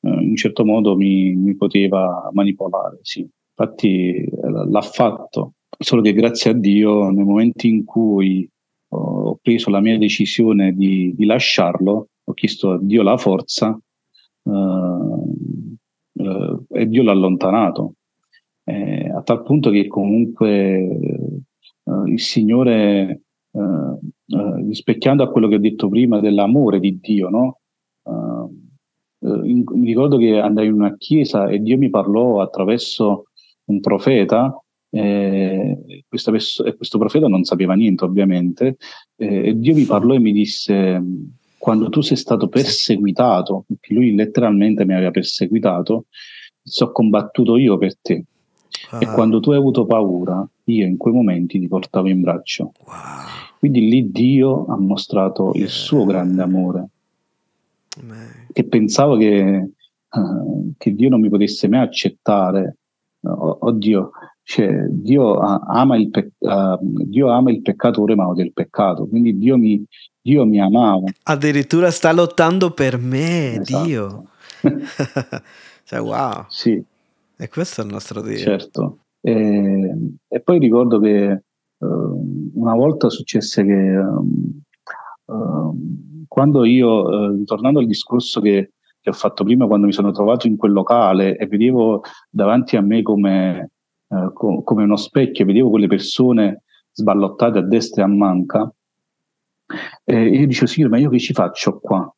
eh, 0.00 0.08
in 0.08 0.28
un 0.30 0.36
certo 0.36 0.64
modo 0.64 0.96
mi, 0.96 1.34
mi 1.34 1.54
poteva 1.56 2.30
manipolare, 2.32 3.00
sì. 3.02 3.28
Infatti 3.58 4.14
eh, 4.16 4.30
l'ha 4.68 4.82
fatto, 4.82 5.52
solo 5.78 6.00
che 6.00 6.14
grazie 6.14 6.52
a 6.52 6.54
Dio 6.54 7.10
nel 7.10 7.24
momento 7.24 7.66
in 7.66 7.84
cui 7.84 8.48
ho 8.88 9.38
preso 9.42 9.70
la 9.70 9.80
mia 9.80 9.98
decisione 9.98 10.72
di, 10.72 11.12
di 11.14 11.24
lasciarlo, 11.24 12.08
ho 12.24 12.32
chiesto 12.32 12.72
a 12.72 12.78
Dio 12.80 13.02
la 13.02 13.16
forza 13.16 13.78
eh, 14.44 16.22
eh, 16.24 16.58
e 16.68 16.88
Dio 16.88 17.02
l'ha 17.02 17.12
allontanato. 17.12 17.94
Eh, 18.64 19.08
a 19.10 19.22
tal 19.22 19.42
punto 19.42 19.70
che 19.70 19.86
comunque 19.86 20.48
eh, 21.86 22.10
il 22.10 22.20
Signore, 22.20 23.20
eh, 23.52 23.60
eh, 23.60 24.62
rispecchiando 24.66 25.22
a 25.22 25.30
quello 25.30 25.48
che 25.48 25.56
ho 25.56 25.60
detto 25.60 25.88
prima 25.88 26.20
dell'amore 26.20 26.80
di 26.80 26.98
Dio, 27.00 27.28
no? 27.28 27.58
In, 29.18 29.64
mi 29.66 29.86
ricordo 29.86 30.18
che 30.18 30.38
andai 30.38 30.66
in 30.66 30.74
una 30.74 30.94
chiesa 30.96 31.48
e 31.48 31.58
Dio 31.58 31.78
mi 31.78 31.90
parlò 31.90 32.40
attraverso 32.40 33.24
un 33.64 33.80
profeta 33.80 34.56
eh, 34.96 36.04
questo, 36.08 36.30
questo, 36.30 36.98
profeta 36.98 37.28
non 37.28 37.44
sapeva 37.44 37.74
niente, 37.74 38.04
ovviamente, 38.04 38.76
eh, 39.16 39.52
Dio 39.54 39.74
mi 39.74 39.84
parlò 39.84 40.14
e 40.14 40.20
mi 40.20 40.32
disse: 40.32 41.02
Quando 41.58 41.90
tu 41.90 42.00
sei 42.00 42.16
stato 42.16 42.48
perseguitato, 42.48 43.64
perché 43.66 43.92
lui 43.92 44.14
letteralmente 44.14 44.86
mi 44.86 44.94
aveva 44.94 45.10
perseguitato, 45.10 46.06
ho 46.78 46.92
combattuto 46.92 47.56
io 47.56 47.76
per 47.76 47.98
te. 47.98 48.24
Ah. 48.90 48.98
E 49.02 49.06
quando 49.06 49.40
tu 49.40 49.50
hai 49.50 49.58
avuto 49.58 49.84
paura, 49.84 50.46
io 50.64 50.86
in 50.86 50.96
quei 50.96 51.12
momenti 51.12 51.58
ti 51.58 51.68
portavo 51.68 52.08
in 52.08 52.22
braccio. 52.22 52.72
Wow. 52.86 52.94
Quindi 53.58 53.88
lì 53.88 54.10
Dio 54.10 54.66
ha 54.66 54.78
mostrato 54.78 55.50
yeah. 55.54 55.64
il 55.64 55.70
suo 55.70 56.04
grande 56.04 56.42
amore. 56.42 56.88
Man. 58.02 58.46
Che 58.52 58.64
pensavo 58.64 59.16
che, 59.16 59.70
uh, 60.10 60.72
che 60.78 60.94
Dio 60.94 61.08
non 61.10 61.20
mi 61.20 61.28
potesse 61.28 61.68
mai 61.68 61.80
accettare. 61.80 62.76
Oh, 63.22 63.58
oddio, 63.60 64.10
cioè, 64.48 64.86
Dio, 64.88 65.40
ama 65.40 65.96
il 65.96 66.08
pe- 66.08 66.30
uh, 66.38 66.78
Dio 66.80 67.30
ama 67.30 67.50
il 67.50 67.62
peccatore 67.62 68.14
ma 68.14 68.28
odia 68.28 68.44
il 68.44 68.52
peccato, 68.52 69.08
quindi 69.08 69.36
Dio 69.36 69.58
mi, 69.58 69.84
Dio 70.22 70.46
mi 70.46 70.60
amava. 70.60 71.06
Addirittura 71.24 71.90
sta 71.90 72.12
lottando 72.12 72.70
per 72.70 72.96
me, 72.96 73.56
esatto. 73.58 73.84
Dio. 73.84 74.24
cioè, 75.82 76.00
wow. 76.00 76.44
Sì. 76.46 76.80
E 77.36 77.48
questo 77.48 77.80
è 77.80 77.84
il 77.84 77.90
nostro 77.90 78.22
Dio. 78.22 78.36
Certo. 78.36 78.98
E, 79.20 79.96
e 80.28 80.40
poi 80.40 80.60
ricordo 80.60 81.00
che 81.00 81.42
uh, 81.78 82.50
una 82.54 82.76
volta 82.76 83.08
successe 83.08 83.64
che 83.64 83.72
um, 83.72 84.60
uh, 85.24 86.24
quando 86.28 86.64
io, 86.64 87.02
uh, 87.02 87.42
tornando 87.42 87.80
al 87.80 87.86
discorso 87.86 88.40
che, 88.40 88.74
che 89.00 89.10
ho 89.10 89.12
fatto 89.12 89.42
prima, 89.42 89.66
quando 89.66 89.86
mi 89.86 89.92
sono 89.92 90.12
trovato 90.12 90.46
in 90.46 90.56
quel 90.56 90.70
locale 90.70 91.36
e 91.36 91.48
vedevo 91.48 92.02
davanti 92.30 92.76
a 92.76 92.80
me 92.80 93.02
come 93.02 93.70
eh, 94.08 94.30
co- 94.32 94.62
come 94.62 94.84
uno 94.84 94.96
specchio, 94.96 95.44
vedevo 95.44 95.70
quelle 95.70 95.86
persone 95.86 96.62
sballottate 96.92 97.58
a 97.58 97.62
destra 97.62 98.02
e 98.02 98.04
a 98.06 98.08
manca, 98.08 98.70
e 100.04 100.28
io 100.28 100.46
dicevo, 100.46 100.66
Signore, 100.66 100.92
ma 100.92 100.98
io 100.98 101.10
che 101.10 101.18
ci 101.18 101.32
faccio 101.32 101.78
qua? 101.80 102.08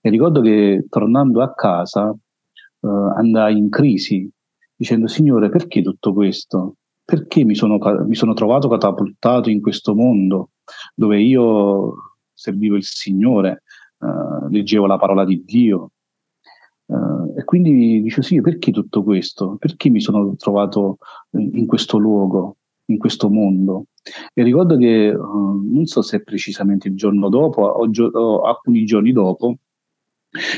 E 0.00 0.10
ricordo 0.10 0.40
che 0.40 0.86
tornando 0.88 1.42
a 1.42 1.52
casa 1.52 2.10
eh, 2.10 2.88
andai 3.16 3.56
in 3.56 3.68
crisi, 3.68 4.30
dicendo, 4.74 5.08
Signore, 5.08 5.48
perché 5.48 5.82
tutto 5.82 6.12
questo? 6.12 6.76
Perché 7.04 7.44
mi 7.44 7.54
sono, 7.54 7.78
mi 8.06 8.14
sono 8.14 8.34
trovato 8.34 8.68
catapultato 8.68 9.50
in 9.50 9.60
questo 9.60 9.94
mondo 9.94 10.50
dove 10.94 11.20
io 11.20 11.94
servivo 12.32 12.76
il 12.76 12.84
Signore, 12.84 13.62
eh, 14.00 14.48
leggevo 14.50 14.86
la 14.86 14.98
parola 14.98 15.24
di 15.24 15.42
Dio, 15.44 15.92
Uh, 16.88 17.38
e 17.38 17.44
quindi 17.44 18.00
dice 18.00 18.22
sì, 18.22 18.40
perché 18.40 18.70
tutto 18.70 19.02
questo? 19.02 19.56
Perché 19.58 19.90
mi 19.90 20.00
sono 20.00 20.34
trovato 20.36 20.98
in 21.32 21.66
questo 21.66 21.98
luogo, 21.98 22.56
in 22.86 22.96
questo 22.96 23.28
mondo? 23.28 23.86
E 24.32 24.42
ricordo 24.42 24.76
che 24.76 25.10
uh, 25.10 25.60
non 25.70 25.84
so 25.84 26.00
se 26.00 26.22
precisamente 26.22 26.88
il 26.88 26.94
giorno 26.94 27.28
dopo 27.28 27.62
o, 27.62 27.90
gio- 27.90 28.10
o 28.12 28.40
alcuni 28.40 28.84
giorni 28.86 29.12
dopo, 29.12 29.56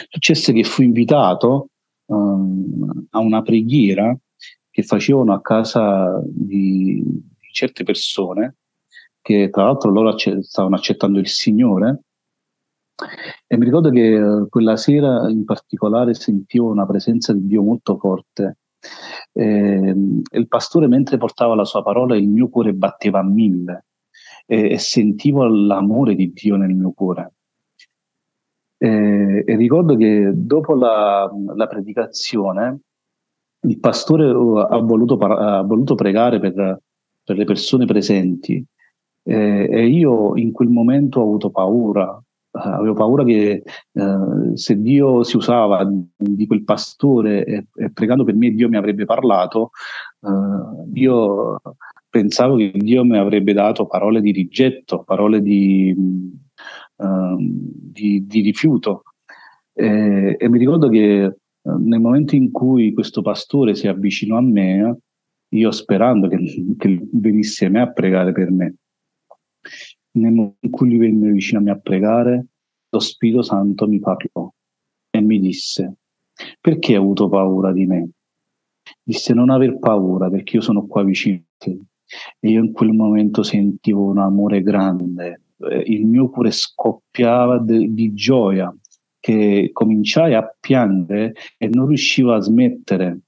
successe 0.09 0.53
che 0.53 0.63
fui 0.63 0.85
invitato 0.85 1.69
uh, 2.07 3.07
a 3.11 3.19
una 3.19 3.43
preghiera 3.43 4.17
che 4.71 4.83
facevano 4.83 5.33
a 5.33 5.41
casa 5.41 6.23
di, 6.25 7.03
di 7.03 7.49
certe 7.53 7.83
persone 7.83 8.57
che 9.21 9.51
tra 9.51 9.65
l'altro 9.65 9.91
loro 9.91 10.11
acc- 10.11 10.39
stavano 10.41 10.77
accettando 10.77 11.19
il 11.19 11.27
Signore 11.27 12.05
e 13.47 13.57
mi 13.57 13.65
ricordo 13.65 13.91
che 13.91 14.15
eh, 14.15 14.49
quella 14.49 14.77
sera 14.77 15.29
in 15.29 15.45
particolare 15.45 16.15
sentivo 16.15 16.71
una 16.71 16.87
presenza 16.87 17.33
di 17.33 17.47
Dio 17.47 17.63
molto 17.63 17.97
forte. 17.99 18.59
Eh, 19.33 19.95
il 20.33 20.49
pastore, 20.49 20.87
mentre 20.87 21.19
portava 21.19 21.55
la 21.55 21.65
sua 21.65 21.83
parola, 21.83 22.17
il 22.17 22.29
mio 22.29 22.49
cuore 22.49 22.73
batteva 22.73 23.21
a 23.21 23.25
mille 23.25 23.87
e, 24.47 24.73
e 24.73 24.79
sentivo 24.79 25.47
l'amore 25.47 26.15
di 26.15 26.33
Dio 26.33 26.57
nel 26.57 26.75
mio 26.75 26.93
cuore. 26.93 27.33
Eh, 28.83 29.45
e 29.47 29.57
ricordo 29.57 29.95
che 29.95 30.33
dopo 30.35 30.75
la, 30.75 31.31
la, 31.55 31.67
predicazione 31.67 32.81
il 33.67 33.79
pastore 33.79 34.31
uh, 34.31 34.57
ha 34.57 34.79
voluto, 34.79 35.19
ha 35.19 35.61
voluto 35.63 35.95
pregare 35.95 36.41
per, 36.41 36.81
per, 37.23 37.37
le 37.37 37.45
persone 37.45 37.85
presenti 37.85 38.65
eh, 39.23 39.69
e 39.71 39.87
io 39.87 40.35
in 40.37 40.51
quel 40.53 40.69
momento 40.69 41.21
ho 41.21 41.25
avuto 41.25 41.51
paura 41.51 42.17
eh, 42.17 42.30
avevo 42.53 42.95
paura 42.95 43.25
che 43.25 43.63
uh, 43.93 44.55
se 44.55 44.81
Dio 44.81 45.23
si 45.23 45.37
usava 45.37 45.89
di 46.17 46.47
quel 46.47 46.65
pastore 46.65 47.45
e, 47.45 47.67
e, 47.75 47.93
pregando 47.93 48.25
per 48.25 48.35
me 48.35 48.51
Dio 48.51 48.69
mi 48.69 48.77
avrebbe 48.77 49.05
parlato, 49.05 49.71
uh, 50.21 50.91
io 50.93 51.61
pensavo 52.09 52.57
che 52.57 52.73
Dio 52.75 53.05
mi 53.05 53.19
avrebbe 53.19 53.53
dato 53.53 53.87
parole 53.87 54.21
di 54.21 54.33
rigetto, 54.33 55.05
parole 55.05 55.41
di, 55.41 55.95
uh, 56.97 57.37
di, 57.39 58.27
di 58.27 58.41
rifiuto. 58.41 59.05
E, 59.73 60.37
e, 60.39 60.49
mi 60.49 60.59
ricordo 60.59 60.89
che 60.89 61.37
nel 61.63 62.01
momento 62.01 62.35
in 62.35 62.51
cui 62.51 62.93
questo 62.93 63.23
pastore 63.23 63.75
si 63.75 63.87
avvicinò 63.87 64.37
a 64.37 64.43
me, 64.43 64.99
io 65.53 65.71
sperando 65.71 66.29
che, 66.29 66.75
che 66.79 67.09
venisse 67.13 67.67
a 67.67 67.71
me 67.71 67.81
a 67.81 67.93
pregare 67.93 68.33
per 68.33 68.51
me, 68.51 68.75
nel 70.13 70.33
momento 70.33 70.59
in 70.61 70.71
cui 70.71 70.89
lui 70.89 70.99
venne 70.99 71.31
vicino 71.31 71.61
a 71.61 71.63
me 71.63 71.71
a 71.71 71.79
pregare, 71.79 72.47
lo 72.89 72.99
Spirito 72.99 73.43
Santo 73.43 73.87
mi 73.87 74.01
parlò 74.01 74.53
e 75.11 75.21
mi 75.21 75.39
disse, 75.39 75.97
perché 76.61 76.93
hai 76.93 76.99
avuto 76.99 77.29
paura 77.29 77.73
di 77.73 77.87
me? 77.87 78.11
Disse, 79.03 79.35
non 79.35 79.51
aver 79.51 79.79
paura 79.79 80.29
perché 80.29 80.57
io 80.57 80.63
sono 80.63 80.87
qua 80.87 81.05
vicino 81.05 81.37
a 81.37 81.41
te. 81.57 81.79
E 82.41 82.51
io 82.51 82.65
in 82.65 82.73
quel 82.73 82.91
momento 82.91 83.43
sentivo 83.43 84.05
un 84.05 84.19
amore 84.19 84.63
grande, 84.63 85.43
eh, 85.59 85.83
il 85.87 86.07
mio 86.07 86.29
cuore 86.29 86.51
scoppiava 86.51 87.59
de- 87.59 87.93
di 87.93 88.13
gioia, 88.15 88.75
che 89.21 89.71
cominciai 89.73 90.35
a 90.35 90.57
piangere 90.59 91.35
e 91.59 91.69
non 91.69 91.87
riuscivo 91.87 92.33
a 92.33 92.41
smettere. 92.41 93.21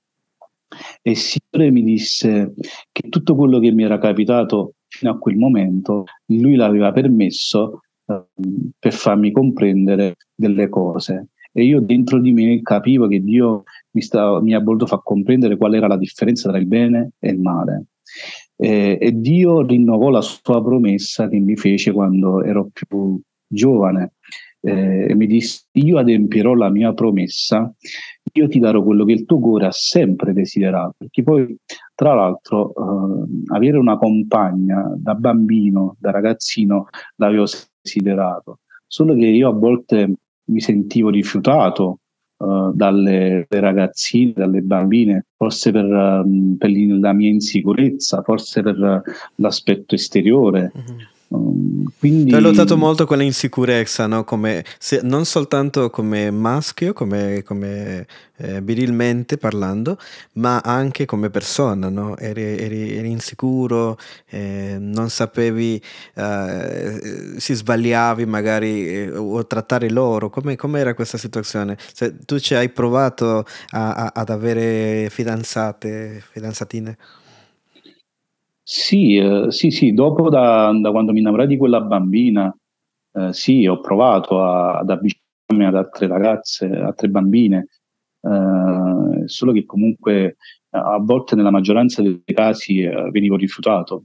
E 1.02 1.10
il 1.10 1.16
Signore 1.16 1.70
mi 1.70 1.82
disse 1.82 2.54
che 2.90 3.08
tutto 3.08 3.36
quello 3.36 3.58
che 3.58 3.70
mi 3.70 3.84
era 3.84 3.98
capitato 3.98 4.74
fino 4.92 5.10
a 5.10 5.18
quel 5.18 5.36
momento, 5.36 6.04
lui 6.26 6.54
l'aveva 6.54 6.92
permesso 6.92 7.80
um, 8.04 8.70
per 8.78 8.92
farmi 8.92 9.32
comprendere 9.32 10.16
delle 10.34 10.68
cose. 10.68 11.28
E 11.50 11.64
io 11.64 11.80
dentro 11.80 12.20
di 12.20 12.32
me 12.32 12.60
capivo 12.62 13.08
che 13.08 13.22
Dio 13.22 13.64
mi, 13.92 14.02
sta, 14.02 14.40
mi 14.40 14.54
ha 14.54 14.60
voluto 14.60 14.86
far 14.86 15.02
comprendere 15.02 15.56
qual 15.56 15.74
era 15.74 15.86
la 15.86 15.96
differenza 15.96 16.48
tra 16.48 16.58
il 16.58 16.66
bene 16.66 17.12
e 17.18 17.30
il 17.30 17.40
male. 17.40 17.86
E, 18.56 18.98
e 19.00 19.12
Dio 19.12 19.62
rinnovò 19.62 20.10
la 20.10 20.20
sua 20.20 20.62
promessa 20.62 21.28
che 21.28 21.38
mi 21.38 21.56
fece 21.56 21.92
quando 21.92 22.42
ero 22.42 22.68
più 22.72 23.20
giovane. 23.46 24.12
Eh, 24.60 25.06
e 25.10 25.14
mi 25.14 25.26
disse: 25.26 25.64
Io 25.72 25.98
adempierò 25.98 26.54
la 26.54 26.70
mia 26.70 26.92
promessa, 26.92 27.74
io 28.34 28.48
ti 28.48 28.58
darò 28.58 28.82
quello 28.82 29.04
che 29.04 29.12
il 29.12 29.24
tuo 29.24 29.40
cuore 29.40 29.66
ha 29.66 29.72
sempre 29.72 30.32
desiderato. 30.32 30.94
Perché 30.98 31.22
poi, 31.22 31.56
tra 32.02 32.14
l'altro 32.14 32.74
eh, 32.74 33.54
avere 33.54 33.78
una 33.78 33.96
compagna 33.96 34.92
da 34.96 35.14
bambino, 35.14 35.94
da 36.00 36.10
ragazzino, 36.10 36.88
l'avevo 37.14 37.44
desiderato, 37.80 38.58
solo 38.88 39.14
che 39.14 39.26
io 39.26 39.48
a 39.48 39.52
volte 39.52 40.12
mi 40.46 40.60
sentivo 40.60 41.10
rifiutato 41.10 42.00
uh, 42.38 42.72
dalle 42.72 43.46
ragazzine, 43.48 44.32
dalle 44.34 44.62
bambine, 44.62 45.26
forse 45.36 45.70
per, 45.70 45.84
um, 45.84 46.56
per, 46.58 46.70
la 46.72 47.12
mia 47.12 47.28
insicurezza, 47.28 48.22
forse 48.22 48.62
per 48.62 48.80
uh, 48.80 49.00
l'aspetto 49.36 49.94
esteriore. 49.94 50.72
Mm-hmm. 50.76 50.98
Um, 51.32 51.90
quindi... 51.98 52.34
Hai 52.34 52.40
lottato 52.40 52.76
molto 52.76 53.06
con 53.06 53.18
l'insicurezza, 53.18 54.06
no? 54.06 54.24
come, 54.24 54.64
se, 54.78 55.00
non 55.02 55.24
soltanto 55.24 55.88
come 55.88 56.30
maschio, 56.30 56.92
come, 56.92 57.42
come 57.42 58.06
eh, 58.36 58.60
virilmente 58.60 59.38
parlando, 59.38 59.96
ma 60.32 60.58
anche 60.58 61.06
come 61.06 61.30
persona. 61.30 61.88
No? 61.88 62.16
Eri, 62.18 62.42
eri, 62.42 62.96
eri, 62.96 63.10
insicuro, 63.10 63.98
eh, 64.28 64.76
non 64.78 65.08
sapevi, 65.08 65.80
eh, 66.14 67.34
si 67.38 67.54
sbagliavi 67.54 68.26
magari 68.26 68.88
eh, 68.88 69.16
o 69.16 69.46
trattare 69.46 69.88
loro. 69.88 70.28
Come 70.28 70.80
era 70.80 70.94
questa 70.94 71.16
situazione? 71.16 71.78
Se 71.92 72.14
tu 72.26 72.38
ci 72.38 72.54
hai 72.54 72.68
provato 72.68 73.46
a, 73.70 73.94
a, 73.94 74.12
ad 74.14 74.28
avere 74.28 75.08
fidanzate, 75.10 76.22
fidanzatine? 76.30 76.96
Sì, 78.64 79.16
eh, 79.16 79.50
sì, 79.50 79.70
sì, 79.70 79.92
dopo 79.92 80.28
da, 80.30 80.70
da, 80.80 80.90
quando 80.92 81.12
mi 81.12 81.18
innamorai 81.18 81.48
di 81.48 81.56
quella 81.56 81.80
bambina, 81.80 82.54
eh, 83.14 83.32
sì, 83.32 83.66
ho 83.66 83.80
provato 83.80 84.40
a, 84.40 84.78
ad 84.78 84.90
avvicinarmi 84.90 85.66
ad 85.66 85.74
altre 85.74 86.06
ragazze, 86.06 86.66
altre 86.66 87.08
bambine, 87.08 87.66
eh, 88.20 89.26
solo 89.26 89.52
che 89.52 89.64
comunque 89.64 90.36
a 90.70 90.98
volte 90.98 91.34
nella 91.34 91.50
maggioranza 91.50 92.02
dei 92.02 92.22
casi 92.24 92.80
eh, 92.80 93.10
venivo 93.10 93.36
rifiutato, 93.36 94.04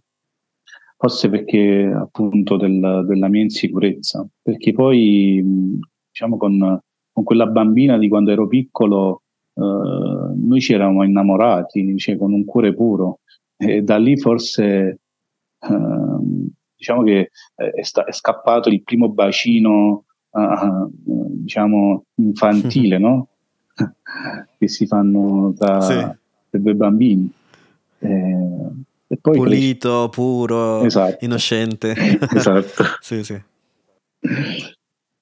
forse 0.98 1.30
perché 1.30 1.84
appunto 1.96 2.58
del, 2.58 3.06
della 3.08 3.28
mia 3.30 3.44
insicurezza, 3.44 4.28
perché 4.42 4.74
poi 4.74 5.44
diciamo 6.10 6.38
con, 6.38 6.82
con, 7.12 7.24
quella 7.24 7.46
bambina 7.46 7.98
di 7.98 8.10
quando 8.10 8.32
ero 8.32 8.48
piccolo 8.48 9.22
eh, 9.54 9.62
noi 9.62 10.60
ci 10.62 10.74
eravamo 10.74 11.04
innamorati, 11.04 11.98
cioè 11.98 12.18
con 12.18 12.34
un 12.34 12.44
cuore 12.44 12.74
puro 12.74 13.20
e 13.58 13.82
da 13.82 13.98
lì 13.98 14.18
forse 14.18 15.00
ehm, 15.60 16.50
diciamo 16.76 17.04
che 17.04 17.32
è, 17.56 17.84
sta- 17.84 18.06
è, 18.06 18.12
scappato 18.12 18.70
il 18.70 18.84
primo 18.84 19.10
bacino 19.10 20.06
uh, 20.30 20.90
diciamo 20.92 22.06
infantile 22.16 22.98
no? 23.00 23.28
che 24.58 24.68
si 24.68 24.86
fanno 24.86 25.54
tra 25.58 25.82
sì. 25.82 26.58
due 26.58 26.76
bambini 26.76 27.32
e, 28.00 28.38
e 29.08 29.18
poi 29.18 29.38
pulito, 29.38 30.10
puro, 30.10 30.84
esatto. 30.84 31.26
innocente 31.26 31.96
esatto 32.34 32.84
sì, 33.00 33.24
sì. 33.24 33.42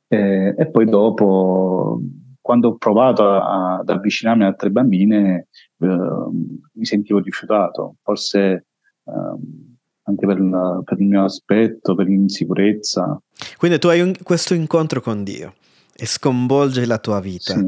E, 0.08 0.56
e, 0.58 0.68
poi 0.68 0.86
dopo 0.86 2.00
quando 2.46 2.68
ho 2.68 2.78
provato 2.78 3.28
a, 3.28 3.78
ad 3.80 3.90
avvicinarmi 3.90 4.44
ad 4.44 4.50
altre 4.50 4.70
bambine 4.70 5.48
eh, 5.80 5.88
mi 5.88 6.86
sentivo 6.86 7.18
rifiutato, 7.18 7.96
forse 8.04 8.40
eh, 9.04 9.12
anche 10.04 10.28
per, 10.28 10.40
la, 10.40 10.80
per, 10.86 11.00
il 11.00 11.08
mio 11.08 11.24
aspetto, 11.24 11.96
per 11.96 12.06
l'insicurezza. 12.06 13.20
Quindi 13.58 13.80
tu 13.80 13.88
hai 13.88 14.02
un, 14.02 14.14
questo 14.22 14.54
incontro 14.54 15.02
con 15.02 15.24
Dio 15.24 15.56
e 15.96 16.06
sconvolge 16.06 16.86
la 16.86 17.00
tua 17.00 17.20
vita. 17.20 17.56
Sì. 17.56 17.66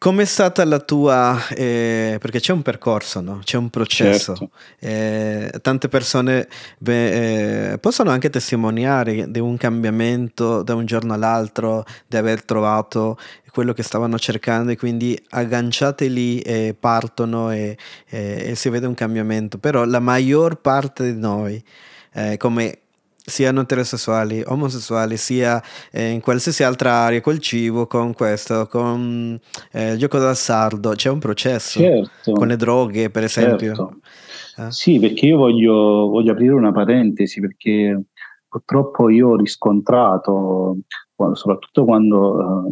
Com'è 0.00 0.24
stata 0.24 0.64
la 0.64 0.78
tua, 0.78 1.38
eh, 1.48 2.16
perché 2.18 2.40
c'è 2.40 2.54
un 2.54 2.62
percorso, 2.62 3.20
no? 3.20 3.40
c'è 3.44 3.58
un 3.58 3.68
processo, 3.68 4.34
certo. 4.34 4.50
eh, 4.78 5.52
tante 5.60 5.88
persone 5.88 6.48
beh, 6.78 7.72
eh, 7.72 7.78
possono 7.78 8.08
anche 8.08 8.30
testimoniare 8.30 9.30
di 9.30 9.40
un 9.40 9.58
cambiamento 9.58 10.62
da 10.62 10.74
un 10.74 10.86
giorno 10.86 11.12
all'altro, 11.12 11.84
di 12.06 12.16
aver 12.16 12.42
trovato 12.44 13.18
quello 13.52 13.72
che 13.72 13.82
stavano 13.82 14.18
cercando 14.18 14.72
e 14.72 14.76
quindi 14.76 15.20
agganciate 15.30 16.08
lì 16.08 16.40
e 16.40 16.74
partono 16.78 17.50
e, 17.50 17.76
e 18.08 18.54
si 18.54 18.68
vede 18.68 18.86
un 18.86 18.94
cambiamento, 18.94 19.58
però 19.58 19.84
la 19.84 20.00
maggior 20.00 20.60
parte 20.60 21.12
di 21.12 21.18
noi, 21.18 21.62
eh, 22.12 22.36
come 22.36 22.78
siano 23.30 23.60
eterosessuali, 23.60 24.42
omosessuali, 24.44 25.16
sia 25.16 25.62
eh, 25.90 26.10
in 26.10 26.20
qualsiasi 26.20 26.62
altra 26.62 26.92
area, 26.92 27.20
col 27.20 27.38
cibo, 27.38 27.86
con 27.86 28.12
questo, 28.12 28.66
con 28.66 29.38
eh, 29.72 29.92
il 29.92 29.98
gioco 29.98 30.18
d'azzardo, 30.18 30.90
c'è 30.90 31.08
un 31.08 31.18
processo, 31.18 31.80
certo. 31.80 32.32
con 32.32 32.48
le 32.48 32.56
droghe 32.56 33.10
per 33.10 33.24
esempio. 33.24 33.74
Certo. 33.74 33.96
Eh? 34.58 34.70
Sì, 34.70 34.98
perché 34.98 35.26
io 35.26 35.38
voglio, 35.38 36.08
voglio, 36.08 36.32
aprire 36.32 36.52
una 36.52 36.72
parentesi, 36.72 37.40
perché 37.40 38.02
purtroppo 38.48 39.08
io 39.08 39.30
ho 39.30 39.36
riscontrato, 39.36 40.78
soprattutto 41.32 41.84
quando, 41.84 42.64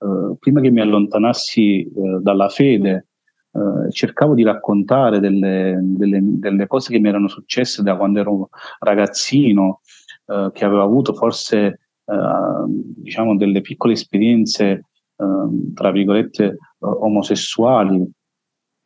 eh, 0.00 0.06
eh, 0.06 0.36
prima 0.38 0.60
che 0.60 0.70
mi 0.70 0.80
allontanassi 0.80 1.82
eh, 1.82 1.90
dalla 2.20 2.48
fede, 2.48 3.08
eh, 3.52 3.90
cercavo 3.90 4.34
di 4.34 4.42
raccontare 4.42 5.20
delle, 5.20 5.78
delle, 5.82 6.20
delle, 6.22 6.66
cose 6.66 6.92
che 6.92 6.98
mi 6.98 7.08
erano 7.08 7.28
successe 7.28 7.82
da 7.82 7.96
quando 7.96 8.20
ero 8.20 8.48
ragazzino, 8.78 9.80
eh, 10.26 10.50
che 10.52 10.64
avevo 10.64 10.82
avuto 10.82 11.14
forse 11.14 11.80
eh, 12.04 12.64
diciamo 12.68 13.36
delle 13.36 13.60
piccole 13.60 13.94
esperienze, 13.94 14.86
ehm, 15.16 15.72
tra 15.74 15.90
virgolette, 15.90 16.56
omosessuali. 16.78 18.10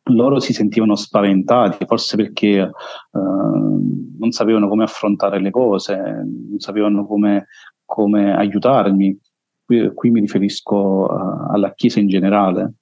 Loro 0.07 0.39
si 0.39 0.51
sentivano 0.51 0.95
spaventati, 0.95 1.85
forse 1.85 2.17
perché 2.17 2.57
ehm, 2.59 4.15
non 4.17 4.31
sapevano 4.31 4.67
come 4.67 4.83
affrontare 4.83 5.39
le 5.39 5.49
cose, 5.51 5.95
non 5.95 6.59
sapevano 6.59 7.05
come, 7.05 7.47
come 7.85 8.35
aiutarmi. 8.35 9.17
Qui, 9.93 10.09
mi 10.09 10.19
riferisco 10.19 11.07
alla 11.07 11.73
Chiesa 11.73 11.99
in 11.99 12.07
generale 12.07 12.73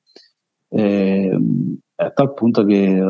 eh, 0.71 1.38
a 1.95 2.10
tal 2.12 2.34
punto 2.34 2.63
che 2.63 2.97
eh, 2.97 3.04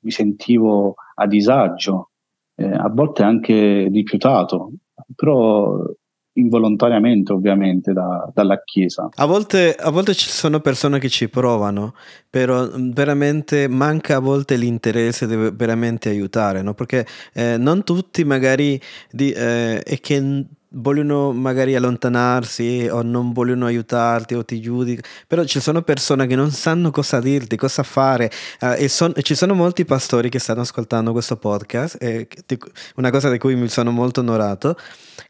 mi 0.00 0.10
sentivo 0.10 0.94
a 1.14 1.26
disagio, 1.26 2.10
eh, 2.54 2.70
a 2.70 2.88
volte 2.88 3.22
anche 3.22 3.88
rifiutato, 3.90 4.72
però 5.14 5.82
involontariamente 6.34 7.32
ovviamente 7.32 7.92
da, 7.92 8.30
dalla 8.32 8.62
Chiesa. 8.62 9.08
A 9.14 9.26
volte, 9.26 9.74
a 9.74 9.90
volte, 9.90 10.14
ci 10.14 10.28
sono 10.28 10.60
persone 10.60 10.98
che 10.98 11.08
ci 11.08 11.28
provano, 11.28 11.94
però 12.28 12.68
veramente 12.74 13.68
manca 13.68 14.16
a 14.16 14.20
volte 14.20 14.56
l'interesse 14.56 15.26
di 15.26 15.36
veramente 15.54 16.08
aiutare, 16.08 16.62
no? 16.62 16.74
perché 16.74 17.06
eh, 17.32 17.56
non 17.58 17.84
tutti 17.84 18.24
magari 18.24 18.80
di, 19.10 19.30
eh, 19.30 19.82
è 19.82 19.98
che 20.00 20.46
vogliono 20.72 21.32
magari 21.32 21.74
allontanarsi 21.74 22.88
o 22.90 23.02
non 23.02 23.32
vogliono 23.32 23.66
aiutarti 23.66 24.34
o 24.34 24.44
ti 24.44 24.60
giudicano, 24.60 25.06
però 25.26 25.44
ci 25.44 25.60
sono 25.60 25.82
persone 25.82 26.26
che 26.26 26.36
non 26.36 26.50
sanno 26.50 26.90
cosa 26.90 27.20
dirti, 27.20 27.56
cosa 27.56 27.82
fare 27.82 28.30
uh, 28.60 28.74
e, 28.76 28.88
son, 28.88 29.12
ci 29.22 29.34
sono 29.34 29.54
molti 29.54 29.84
pastori 29.84 30.28
che 30.28 30.38
stanno 30.38 30.62
ascoltando 30.62 31.12
questo 31.12 31.36
podcast, 31.36 31.96
e 32.00 32.28
di, 32.46 32.58
una 32.96 33.10
cosa 33.10 33.30
di 33.30 33.38
cui 33.38 33.54
mi 33.54 33.68
sono 33.68 33.90
molto 33.90 34.20
onorato. 34.20 34.76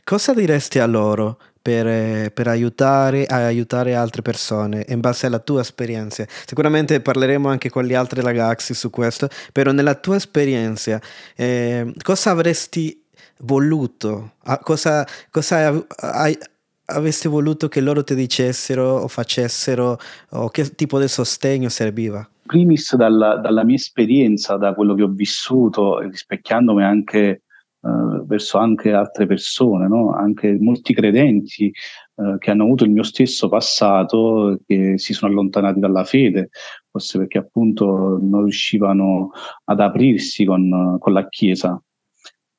Cosa 0.04 0.34
diresti 0.34 0.78
a 0.78 0.86
loro 0.86 1.38
per, 1.62 2.32
per, 2.32 2.48
aiutare 2.48 3.24
aiutare 3.26 3.94
altre 3.94 4.20
persone 4.20 4.84
in 4.88 5.00
base 5.00 5.26
alla 5.26 5.38
tua 5.38 5.60
esperienza. 5.60 6.26
Sicuramente 6.44 7.00
parleremo 7.00 7.48
anche 7.48 7.70
con 7.70 7.84
gli 7.84 7.94
altri 7.94 8.20
ragazzi 8.20 8.74
su 8.74 8.90
questo, 8.90 9.28
però 9.52 9.70
nella 9.70 9.94
tua 9.94 10.16
esperienza 10.16 11.00
eh, 11.36 11.92
cosa 12.02 12.30
avresti 12.30 13.01
voluto? 13.42 14.32
Cosa, 14.62 15.06
cosa 15.30 15.84
hai, 15.96 16.36
avresti 16.86 17.28
voluto 17.28 17.68
che 17.68 17.80
loro 17.80 18.02
ti 18.02 18.14
dicessero 18.14 18.98
o 18.98 19.08
facessero 19.08 19.98
o 20.30 20.48
che 20.48 20.74
tipo 20.74 20.98
di 20.98 21.08
sostegno 21.08 21.68
serviva? 21.68 22.28
Primis 22.44 22.94
dalla, 22.96 23.36
dalla 23.36 23.64
mia 23.64 23.76
esperienza, 23.76 24.56
da 24.56 24.74
quello 24.74 24.94
che 24.94 25.02
ho 25.02 25.08
vissuto, 25.08 26.00
rispecchiandomi 26.00 26.82
anche 26.82 27.42
eh, 27.84 28.22
verso 28.26 28.58
anche 28.58 28.92
altre 28.92 29.26
persone, 29.26 29.88
no? 29.88 30.12
anche 30.12 30.58
molti 30.60 30.92
credenti 30.92 31.66
eh, 31.66 32.36
che 32.38 32.50
hanno 32.50 32.64
avuto 32.64 32.84
il 32.84 32.90
mio 32.90 33.04
stesso 33.04 33.48
passato, 33.48 34.58
che 34.66 34.98
si 34.98 35.14
sono 35.14 35.32
allontanati 35.32 35.80
dalla 35.80 36.04
fede, 36.04 36.50
forse 36.90 37.18
perché 37.18 37.38
appunto 37.38 38.18
non 38.20 38.42
riuscivano 38.42 39.30
ad 39.64 39.80
aprirsi 39.80 40.44
con, 40.44 40.96
con 40.98 41.12
la 41.12 41.26
Chiesa 41.28 41.80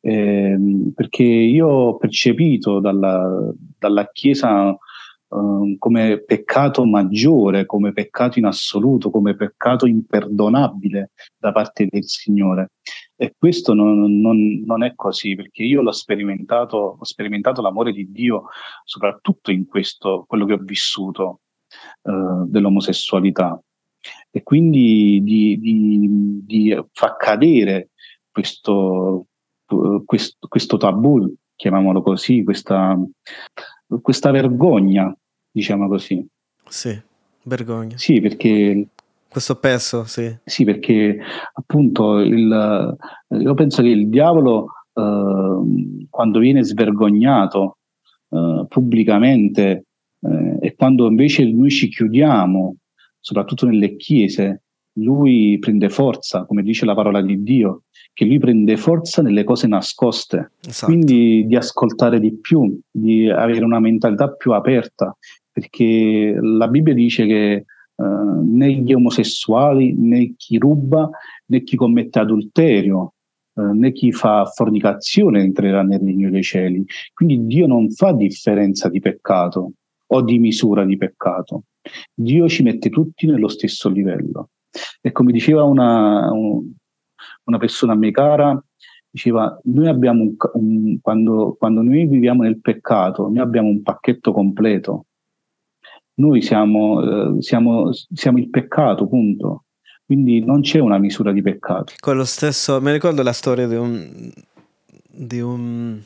eh, 0.06 0.58
perché 0.94 1.24
io 1.24 1.68
ho 1.68 1.98
percepito 1.98 2.82
dalla, 2.82 3.54
dalla 3.80 4.10
Chiesa 4.12 4.72
eh, 4.72 5.76
come 5.80 6.22
peccato 6.26 6.84
maggiore, 6.86 7.66
come 7.66 7.94
peccato 7.94 8.38
in 8.38 8.46
assoluto, 8.46 9.10
come 9.10 9.34
peccato 9.34 9.86
imperdonabile 9.86 11.12
da 11.38 11.54
parte 11.54 11.88
del 11.90 12.04
Signore. 12.04 12.72
E 13.16 13.34
questo 13.38 13.74
non, 13.74 14.20
non, 14.20 14.62
non 14.66 14.84
è 14.84 14.94
così, 14.94 15.36
perché 15.36 15.64
io 15.64 15.82
l'ho 15.82 15.94
sperimentato, 15.94 16.98
ho 17.00 17.06
sperimentato 17.06 17.62
l'amore 17.62 17.94
di 17.94 18.12
Dio 18.12 18.48
soprattutto 18.84 19.52
in 19.52 19.66
questo, 19.66 20.26
quello 20.28 20.46
che 20.46 20.54
ho 20.54 20.62
vissuto 20.62 21.40
eh, 22.04 22.44
dell'omosessualità. 22.46 23.58
e 24.32 24.44
quindi 24.44 25.22
di, 25.24 25.58
di, 25.60 26.42
di 26.46 26.84
far 26.92 27.16
cadere 27.16 27.92
questo, 28.30 29.28
questo, 30.06 30.48
questo 30.48 30.78
tabù, 30.78 31.34
chiamiamolo 31.56 32.02
così, 32.02 32.44
questa, 32.44 32.98
questa 34.02 34.32
vergogna, 34.32 35.16
diciamo 35.52 35.88
così. 35.88 36.26
Sì, 36.68 37.00
vergogna. 37.44 37.98
Sì, 37.98 38.20
perché 38.20 38.88
questo 39.34 39.56
peso, 39.56 40.04
sì. 40.06 40.36
Sì, 40.44 40.64
perché 40.64 41.20
appunto 41.54 42.20
il, 42.20 42.98
io 43.30 43.54
penso 43.56 43.82
che 43.82 43.88
il 43.88 44.08
diavolo 44.08 44.68
eh, 44.94 46.08
quando 46.10 46.40
viene 46.40 46.64
svergognato 46.64 47.78
eh, 48.30 48.66
pubblicamente 48.68 49.86
eh, 50.20 50.58
e 50.60 50.76
quando 50.76 51.08
invece 51.08 51.52
noi 51.52 51.72
ci 51.72 51.90
chiudiamo, 51.90 52.76
soprattutto 53.20 53.66
nelle 53.66 53.96
chiese, 53.96 54.63
lui 54.94 55.58
prende 55.60 55.90
forza, 55.90 56.46
come 56.46 56.62
dice 56.64 56.86
la 56.86 56.96
parola 56.96 57.22
di 57.22 57.42
Dio, 57.42 57.84
che 58.14 58.26
lui 58.26 58.40
prende 58.40 58.78
forza 58.78 59.22
nelle 59.22 59.44
cose 59.44 59.68
nascoste. 59.68 60.52
Esatto. 60.66 60.92
Quindi 60.92 61.46
di 61.48 61.56
ascoltare 61.56 62.20
di 62.20 62.38
più, 62.40 62.80
di 62.90 63.30
avere 63.30 63.64
una 63.64 63.80
mentalità 63.80 64.30
più 64.30 64.52
aperta, 64.54 65.16
perché 65.52 66.38
la 66.40 66.68
Bibbia 66.68 66.94
dice 66.94 67.26
che 67.26 67.66
Uh, 67.96 68.42
né 68.44 68.74
gli 68.74 68.92
omosessuali, 68.92 69.94
né 69.96 70.34
chi 70.36 70.58
ruba, 70.58 71.08
né 71.46 71.62
chi 71.62 71.76
commette 71.76 72.18
adulterio, 72.18 73.14
uh, 73.54 73.72
né 73.72 73.92
chi 73.92 74.12
fa 74.12 74.46
fornicazione 74.46 75.42
entrerà 75.44 75.84
nel 75.84 76.00
regno 76.00 76.32
dei 76.32 76.42
cieli. 76.42 76.84
Quindi 77.14 77.46
Dio 77.46 77.68
non 77.68 77.92
fa 77.92 78.12
differenza 78.12 78.90
di 78.90 79.00
peccato 79.00 79.74
o 80.08 80.22
di 80.24 80.40
misura 80.40 80.84
di 80.86 80.98
peccato. 80.98 81.66
Dio 82.12 82.48
ci 82.50 82.64
mette 82.64 82.90
tutti 82.90 83.28
nello 83.28 83.48
stesso 83.48 83.90
livello. 83.90 84.50
E 85.02 85.12
come 85.12 85.32
diceva 85.32 85.64
una, 85.64 86.32
un, 86.32 86.72
una 87.46 87.58
persona 87.58 87.94
a 87.94 87.96
me 87.96 88.12
cara, 88.12 88.64
diceva, 89.10 89.60
noi 89.66 89.88
abbiamo 89.88 90.24
un, 90.24 90.36
un, 90.54 91.00
quando, 91.02 91.56
quando 91.58 91.82
noi 91.82 92.06
viviamo 92.08 92.44
nel 92.44 92.60
peccato, 92.60 93.28
noi 93.28 93.40
abbiamo 93.40 93.70
un 93.70 93.82
pacchetto 93.82 94.32
completo 94.32 95.06
noi 96.16 96.42
siamo, 96.42 97.38
eh, 97.38 97.42
siamo, 97.42 97.90
siamo 97.92 98.38
il 98.38 98.50
peccato, 98.50 99.08
punto. 99.08 99.66
Quindi 100.06 100.44
non 100.44 100.62
c'è 100.62 100.80
una 100.80 100.98
misura 100.98 101.32
di 101.32 101.42
peccato. 101.42 101.94
Con 102.00 102.18
stesso, 102.26 102.80
mi 102.82 102.92
ricordo 102.92 103.24
la 103.24 103.32
storia 103.32 103.68
di 103.68 103.76
un, 103.76 104.32
di 105.10 105.40
un, 105.40 106.00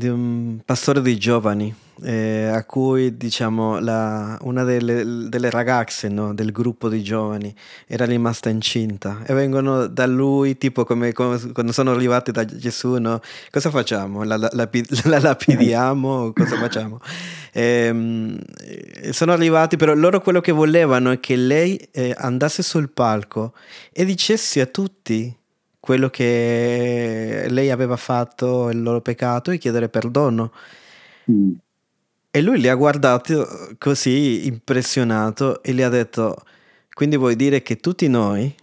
di 0.00 0.08
un 0.08 0.60
pastore 0.64 1.02
dei 1.02 1.18
giovani 1.18 1.74
eh, 2.02 2.46
a 2.46 2.64
cui 2.64 3.18
diciamo 3.18 3.78
la, 3.80 4.38
una 4.42 4.64
delle, 4.64 5.28
delle 5.28 5.50
ragazze 5.50 6.08
no, 6.08 6.32
del 6.32 6.52
gruppo 6.52 6.88
di 6.88 7.02
giovani 7.02 7.54
era 7.86 8.06
rimasta 8.06 8.48
incinta 8.48 9.22
e 9.26 9.34
vengono 9.34 9.86
da 9.86 10.06
lui 10.06 10.56
tipo 10.56 10.84
come, 10.84 11.12
come 11.12 11.38
quando 11.52 11.72
sono 11.72 11.90
arrivati 11.90 12.32
da 12.32 12.46
Gesù 12.46 12.94
no? 12.94 13.20
cosa 13.50 13.68
facciamo? 13.68 14.22
La, 14.22 14.38
la, 14.38 14.48
la, 14.52 14.68
la 15.04 15.20
lapidiamo? 15.20 16.32
cosa 16.34 16.56
facciamo? 16.56 16.98
E, 17.52 17.62
ehm, 17.62 18.38
sono 19.10 19.32
arrivati 19.32 19.76
però 19.76 19.92
loro 19.92 20.22
quello 20.22 20.40
che 20.40 20.52
volevano 20.52 21.10
è 21.10 21.20
che 21.20 21.36
lei 21.36 21.76
eh, 21.92 22.14
andasse 22.16 22.62
sul 22.62 22.88
palco 22.88 23.52
e 23.92 24.06
dicesse 24.06 24.62
a 24.62 24.66
tutti 24.66 25.36
quello 25.80 26.10
che 26.10 27.46
lei 27.48 27.70
aveva 27.70 27.96
fatto, 27.96 28.68
il 28.68 28.82
loro 28.82 29.00
peccato 29.00 29.50
e 29.50 29.58
chiedere 29.58 29.88
perdono. 29.88 30.52
Mm. 31.30 31.52
E 32.30 32.42
lui 32.42 32.60
li 32.60 32.68
ha 32.68 32.74
guardati 32.74 33.34
così 33.78 34.46
impressionato 34.46 35.62
e 35.62 35.72
gli 35.72 35.82
ha 35.82 35.88
detto, 35.88 36.44
quindi 36.92 37.16
vuoi 37.16 37.34
dire 37.34 37.62
che 37.62 37.78
tutti 37.78 38.06
noi, 38.06 38.54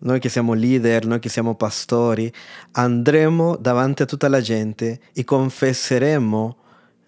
noi 0.00 0.20
che 0.20 0.28
siamo 0.28 0.52
leader, 0.52 1.06
noi 1.06 1.18
che 1.18 1.28
siamo 1.28 1.56
pastori, 1.56 2.32
andremo 2.72 3.56
davanti 3.56 4.02
a 4.02 4.06
tutta 4.06 4.28
la 4.28 4.40
gente 4.40 5.00
e 5.12 5.24
confesseremo 5.24 6.56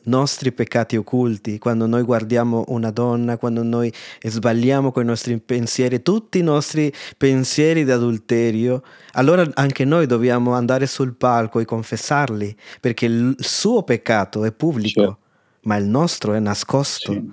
nostri 0.05 0.53
peccati 0.53 0.96
occulti, 0.96 1.59
quando 1.59 1.86
noi 1.86 2.03
guardiamo 2.03 2.64
una 2.68 2.90
donna, 2.90 3.36
quando 3.36 3.62
noi 3.62 3.92
sbagliamo 4.22 4.92
con 4.92 5.03
i 5.03 5.07
nostri 5.07 5.38
pensieri, 5.38 6.03
tutti 6.03 6.38
i 6.38 6.42
nostri 6.42 6.92
pensieri 7.16 7.84
di 7.84 7.90
adulterio, 7.90 8.82
allora 9.12 9.48
anche 9.55 9.84
noi 9.84 10.07
dobbiamo 10.07 10.55
andare 10.55 10.86
sul 10.86 11.14
palco 11.14 11.61
e 11.61 11.64
confessarli, 11.64 12.57
perché 12.80 13.07
il 13.07 13.34
suo 13.38 13.82
peccato 13.82 14.44
è 14.44 14.53
pubblico. 14.53 15.01
Certo 15.01 15.18
ma 15.62 15.76
il 15.76 15.86
nostro 15.86 16.34
è 16.34 16.38
nascosto. 16.38 17.12
Sì. 17.12 17.32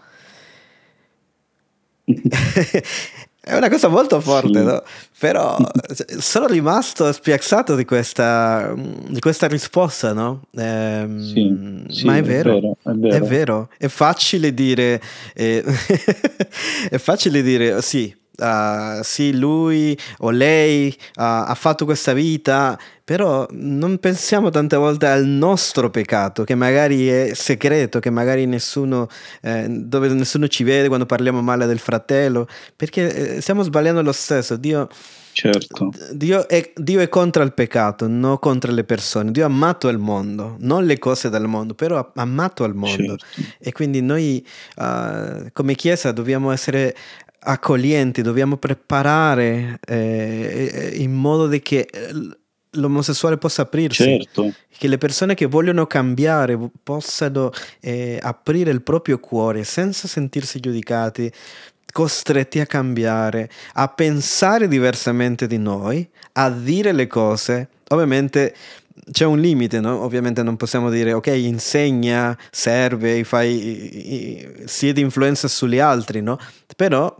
è 3.47 3.55
una 3.55 3.69
cosa 3.69 3.87
molto 3.87 4.19
forte, 4.19 4.59
sì. 4.59 4.65
no? 4.65 4.83
però 5.17 5.57
sono 6.19 6.47
rimasto 6.47 7.11
spiazzato 7.11 7.75
di 7.75 7.85
questa, 7.85 8.73
di 8.75 9.19
questa 9.19 9.47
risposta, 9.47 10.13
no? 10.13 10.43
Eh, 10.51 11.07
sì, 11.19 12.03
ma 12.03 12.17
è 12.17 12.21
vero, 12.21 12.57
è 12.57 12.59
vero, 12.59 12.77
è 12.83 12.91
vero, 12.91 13.15
è, 13.15 13.27
vero. 13.27 13.69
è 13.77 13.87
facile 13.87 14.53
dire, 14.53 15.01
eh, 15.33 15.63
è 16.89 16.97
facile 16.97 17.41
dire 17.41 17.81
sì 17.81 18.13
uh, 18.37 19.01
sì, 19.01 19.37
lui 19.37 19.97
o 20.19 20.29
lei 20.29 20.95
uh, 20.97 21.21
ha 21.21 21.55
fatto 21.55 21.85
questa 21.85 22.13
vita, 22.13 22.77
però 23.07 23.47
non 23.51 23.99
pensiamo 23.99 24.49
tante 24.49 24.75
volte 24.75 25.07
al 25.07 25.25
nostro 25.25 25.89
peccato, 25.89 26.43
che 26.43 26.55
magari 26.55 27.07
è 27.07 27.31
segreto, 27.33 27.99
che 27.99 28.09
magari 28.09 28.45
nessuno, 28.45 29.07
eh, 29.41 29.65
dove 29.69 30.09
nessuno 30.09 30.49
ci 30.49 30.65
vede 30.65 30.87
quando 30.87 31.05
parliamo 31.05 31.41
male 31.41 31.65
del 31.67 31.79
fratello, 31.79 32.47
perché 32.75 33.35
eh, 33.37 33.41
stiamo 33.41 33.63
sbagliando 33.63 34.01
lo 34.01 34.11
stesso. 34.11 34.57
Dio, 34.57 34.89
certo. 35.31 35.89
Dio, 36.11 36.49
è, 36.49 36.73
Dio 36.75 36.99
è 36.99 37.07
contro 37.07 37.43
il 37.43 37.53
peccato, 37.53 38.09
non 38.09 38.39
contro 38.39 38.73
le 38.73 38.83
persone. 38.83 39.31
Dio 39.31 39.43
ha 39.43 39.47
amato 39.47 39.87
il 39.87 39.99
mondo, 39.99 40.57
non 40.59 40.83
le 40.83 40.99
cose 40.99 41.29
del 41.29 41.47
mondo, 41.47 41.75
però 41.75 41.99
ha 41.99 42.11
amato 42.15 42.65
il 42.65 42.73
mondo. 42.73 43.15
Certo. 43.15 43.25
E 43.57 43.71
quindi 43.71 44.01
noi 44.01 44.45
uh, 44.75 45.47
come 45.53 45.75
Chiesa 45.75 46.11
dobbiamo 46.11 46.51
essere 46.51 46.93
accoglienti, 47.39 48.21
dobbiamo 48.21 48.57
preparare 48.57 49.79
eh, 49.85 50.93
in 50.95 51.13
modo 51.13 51.47
che 51.61 51.87
eh, 51.91 52.11
l'omosessuale 52.71 53.37
possa 53.37 53.63
aprirsi, 53.63 54.03
certo. 54.03 54.53
che 54.77 54.87
le 54.87 54.97
persone 54.97 55.33
che 55.33 55.45
vogliono 55.45 55.85
cambiare 55.87 56.57
possano 56.83 57.51
eh, 57.79 58.19
aprire 58.21 58.71
il 58.71 58.81
proprio 58.81 59.19
cuore 59.19 59.63
senza 59.63 60.07
sentirsi 60.07 60.59
giudicati, 60.59 61.31
costretti 61.91 62.59
a 62.59 62.65
cambiare, 62.65 63.49
a 63.73 63.87
pensare 63.87 64.67
diversamente 64.67 65.47
di 65.47 65.57
noi, 65.57 66.07
a 66.33 66.49
dire 66.49 66.91
le 66.91 67.07
cose. 67.07 67.69
Ovviamente 67.89 68.53
c'è 69.11 69.25
un 69.25 69.39
limite, 69.39 69.79
no? 69.79 70.03
Ovviamente 70.03 70.43
non 70.43 70.57
possiamo 70.57 70.89
dire 70.89 71.13
ok, 71.13 71.27
insegna, 71.27 72.37
serve, 72.51 73.23
fai, 73.23 74.63
sia 74.65 74.93
di 74.93 75.01
influenza 75.01 75.47
sugli 75.47 75.79
altri, 75.79 76.21
no? 76.21 76.37
Però 76.75 77.15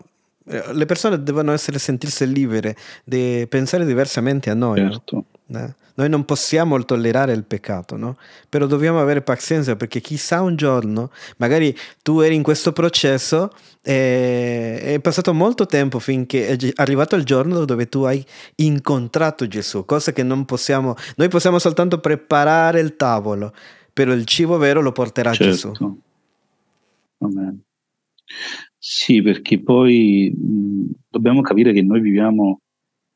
le 0.48 0.86
persone 0.86 1.22
devono 1.22 1.52
essere 1.52 1.78
sentirsi 1.80 2.32
libere 2.32 2.76
di 3.04 3.46
pensare 3.50 3.86
diversamente 3.86 4.50
a 4.50 4.54
noi. 4.54 4.80
Certo. 4.80 5.26
No? 5.48 5.60
Eh? 5.60 5.74
Noi 5.98 6.10
non 6.10 6.26
possiamo 6.26 6.84
tollerare 6.86 7.34
il 7.34 7.44
peccato, 7.44 7.98
no? 7.98 8.18
Però 8.50 8.68
dobbiamo 8.68 9.02
avere 9.02 9.24
pazienza 9.24 9.76
perché 9.76 10.00
chissà 10.00 10.42
un 10.42 10.56
giorno, 10.56 11.10
magari 11.38 11.76
tu 12.04 12.20
eri 12.20 12.36
in 12.36 12.44
questo 12.44 12.72
processo 12.72 13.52
e 13.82 14.80
è 14.80 15.00
passato 15.00 15.34
molto 15.34 15.66
tempo 15.66 15.98
finché 15.98 16.50
è 16.50 16.72
arrivato 16.76 17.16
il 17.16 17.24
giorno 17.24 17.66
dove 17.66 17.90
tu 17.90 18.04
hai 18.04 18.24
incontrato 18.58 19.48
Gesù, 19.48 19.86
cosa 19.86 20.12
che 20.12 20.22
non 20.22 20.46
possiamo, 20.46 20.96
noi 21.16 21.30
possiamo 21.30 21.58
soltanto 21.58 22.00
preparare 22.00 22.80
il 22.80 22.96
tavolo, 22.96 23.52
però 23.92 24.12
il 24.12 24.26
cibo 24.26 24.58
vero 24.58 24.82
lo 24.82 24.92
porterà 24.92 25.34
certo. 25.34 25.72
Gesù. 25.72 26.02
Amen. 27.20 27.64
Sì, 28.80 29.22
perché 29.22 29.62
poi 29.62 30.32
mh, 30.36 30.92
dobbiamo 31.10 31.42
capire 31.42 31.74
che 31.74 31.82
noi 31.82 32.00
viviamo 32.00 32.62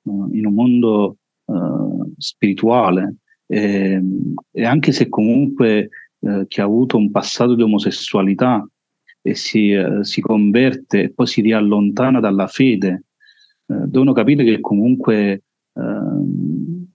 uh, 0.03 0.29
in 0.33 0.45
un 0.47 0.53
mondo 0.53 1.17
uh, 1.45 2.13
spirituale 2.17 3.17
e, 3.45 4.01
e, 4.51 4.65
anche 4.65 4.91
se 4.91 5.07
comunque 5.07 5.89
uh, 6.19 6.47
chi 6.47 6.61
ha 6.61 6.63
avuto 6.63 6.97
un 6.97 7.11
passato 7.11 7.53
di 7.55 7.61
omosessualità 7.61 8.67
e 9.21 9.35
si, 9.35 9.71
si 10.01 10.19
converte 10.19 11.03
e 11.03 11.13
poi 11.13 11.27
si 11.27 11.41
riallontana 11.41 12.19
dalla 12.19 12.47
fede, 12.47 13.03
devono 13.67 14.13
capire 14.13 14.43
che 14.43 14.59
comunque 14.59 15.43
ehm, 15.73 16.87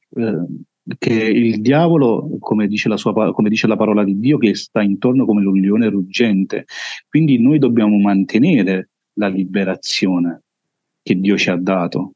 che 0.99 1.13
il 1.13 1.61
diavolo, 1.61 2.37
come 2.39 2.69
dice, 2.69 2.89
la 2.89 2.97
sua, 2.97 3.33
come 3.33 3.49
dice 3.49 3.67
la 3.67 3.77
parola 3.77 4.05
di 4.05 4.19
Dio, 4.19 4.39
che 4.39 4.55
sta 4.55 4.83
intorno 4.83 5.25
come 5.25 5.45
un 5.45 5.59
leone 5.59 5.89
ruggente. 5.89 6.67
Quindi 7.09 7.41
noi 7.41 7.59
dobbiamo 7.59 7.97
mantenere 7.99 8.91
la 9.15 9.29
liberazione 9.29 10.43
che 11.03 11.19
Dio 11.19 11.37
ci 11.37 11.51
ha 11.51 11.57
dato. 11.57 12.13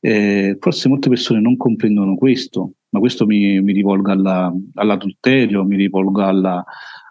Eh, 0.00 0.56
forse 0.58 0.88
molte 0.88 1.08
persone 1.08 1.40
non 1.40 1.56
comprendono 1.56 2.16
questo, 2.16 2.72
ma 2.90 2.98
questo 2.98 3.26
mi, 3.26 3.60
mi 3.60 3.72
rivolgo 3.72 4.10
alla, 4.10 4.52
all'adulterio, 4.74 5.64
mi 5.64 5.76
rivolgo 5.76 6.22
alla, 6.22 6.64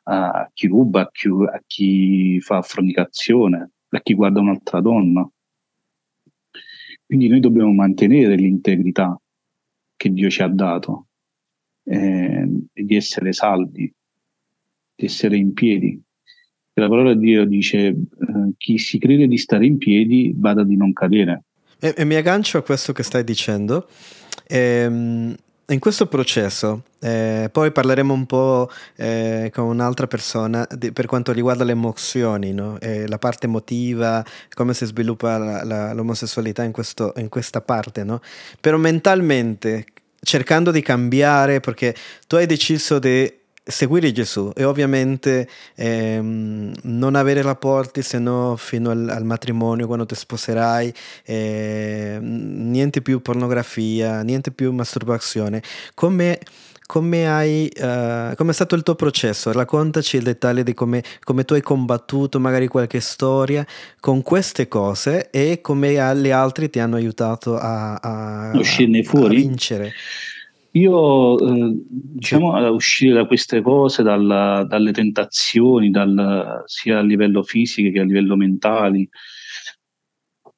a 0.03 0.49
chi 0.53 0.67
ruba, 0.67 1.01
a 1.01 1.09
chi, 1.11 1.27
a 1.29 1.61
chi 1.65 2.39
fa 2.41 2.61
fornicazione, 2.61 3.71
a 3.89 4.01
chi 4.01 4.13
guarda 4.13 4.39
un'altra 4.39 4.81
donna. 4.81 5.29
Quindi 7.05 7.27
noi 7.27 7.39
dobbiamo 7.39 7.71
mantenere 7.71 8.35
l'integrità 8.35 9.19
che 10.01 10.11
Dio 10.11 10.31
ci 10.31 10.41
ha 10.41 10.47
dato 10.47 11.09
eh, 11.83 12.47
di 12.73 12.95
essere 12.95 13.33
saldi, 13.33 13.93
di 14.95 15.05
essere 15.05 15.37
in 15.37 15.53
piedi. 15.53 16.01
La 16.73 16.87
parola 16.87 17.13
di 17.13 17.25
Dio 17.25 17.45
dice 17.45 17.77
eh, 17.77 17.95
chi 18.57 18.79
si 18.79 18.97
crede 18.97 19.27
di 19.27 19.37
stare 19.37 19.67
in 19.67 19.77
piedi 19.77 20.33
vada 20.35 20.63
di 20.63 20.75
non 20.75 20.91
cadere. 20.91 21.43
E, 21.79 21.93
e 21.95 22.03
mi 22.05 22.15
aggancio 22.15 22.57
a 22.57 22.63
questo 22.63 22.93
che 22.93 23.03
stai 23.03 23.23
dicendo. 23.23 23.87
Ehm, 24.47 25.35
in 25.67 25.79
questo 25.79 26.07
processo, 26.07 26.83
eh, 26.99 27.49
poi 27.51 27.71
parleremo 27.71 28.13
un 28.13 28.25
po' 28.25 28.69
eh, 28.97 29.49
con 29.53 29.65
un'altra 29.65 30.05
persona 30.07 30.67
di, 30.69 30.91
per 30.91 31.05
quanto 31.05 31.31
riguarda 31.31 31.63
le 31.63 31.71
emozioni, 31.71 32.51
no? 32.51 32.77
eh, 32.79 33.07
la 33.07 33.17
parte 33.17 33.45
emotiva, 33.45 34.23
come 34.53 34.73
si 34.73 34.85
sviluppa 34.85 35.37
la, 35.37 35.63
la, 35.63 35.93
l'omosessualità 35.93 36.63
in, 36.63 36.71
questo, 36.71 37.13
in 37.17 37.29
questa 37.29 37.61
parte, 37.61 38.03
no? 38.03 38.19
però 38.59 38.77
mentalmente 38.77 39.85
cercando 40.23 40.71
di 40.71 40.81
cambiare 40.81 41.59
perché 41.59 41.95
tu 42.27 42.35
hai 42.35 42.45
deciso 42.45 42.99
di 42.99 43.39
seguire 43.63 44.11
Gesù 44.11 44.51
e 44.55 44.63
ovviamente 44.63 45.47
ehm, 45.75 46.73
non 46.83 47.15
avere 47.15 47.41
rapporti 47.41 48.01
se 48.01 48.17
no 48.17 48.55
fino 48.57 48.89
al, 48.89 49.07
al, 49.09 49.23
matrimonio 49.23 49.85
quando 49.85 50.05
ti 50.05 50.15
sposerai, 50.15 50.93
eh, 51.25 52.17
niente 52.21 53.01
più 53.01 53.21
pornografia, 53.21 54.21
niente 54.23 54.51
più 54.51 54.71
masturbazione. 54.71 55.61
Come, 55.93 56.39
come, 56.87 57.29
hai, 57.29 57.71
uh, 57.77 58.35
come 58.35 58.51
è 58.51 58.53
stato 58.53 58.75
il 58.75 58.83
tuo 58.83 58.95
processo? 58.95 59.51
Raccontaci 59.51 60.17
il 60.17 60.23
dettaglio 60.23 60.63
di 60.63 60.73
come, 60.73 61.03
come, 61.23 61.45
tu 61.45 61.53
hai 61.53 61.61
combattuto, 61.61 62.39
magari 62.39 62.67
qualche 62.67 62.99
storia 62.99 63.65
con 63.99 64.21
queste 64.23 64.67
cose 64.67 65.29
e 65.29 65.61
come 65.61 65.93
gli 65.93 66.29
altri 66.31 66.69
ti 66.69 66.79
hanno 66.79 66.95
aiutato 66.95 67.57
a, 67.57 67.93
a, 67.95 68.51
fuori. 69.03 69.35
A 69.35 69.39
vincere. 69.39 69.93
Io, 70.73 71.37
eh, 71.37 71.75
diciamo, 71.89 72.53
a 72.53 72.69
uscire 72.69 73.13
da 73.13 73.25
queste 73.25 73.61
cose, 73.61 74.03
dalla, 74.03 74.63
dalle 74.63 74.93
tentazioni, 74.93 75.89
dal, 75.89 76.63
sia 76.65 76.99
a 76.99 77.01
livello 77.01 77.43
fisico 77.43 77.91
che 77.91 77.99
a 77.99 78.05
livello 78.05 78.37
mentale, 78.37 79.09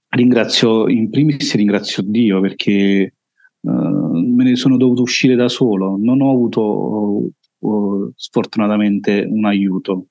ringrazio, 0.09 0.87
in 0.87 1.09
primis 1.09 1.55
ringrazio 1.55 2.03
Dio 2.03 2.39
perché 2.41 3.15
uh, 3.61 3.71
me 3.71 4.43
ne 4.43 4.55
sono 4.55 4.77
dovuto 4.77 5.01
uscire 5.01 5.33
da 5.35 5.49
solo, 5.49 5.97
non 5.99 6.21
ho 6.21 6.31
avuto 6.31 7.31
uh, 7.57 8.11
sfortunatamente 8.15 9.25
un 9.27 9.45
aiuto. 9.45 10.07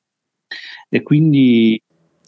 E 0.89 1.03
quindi, 1.03 1.81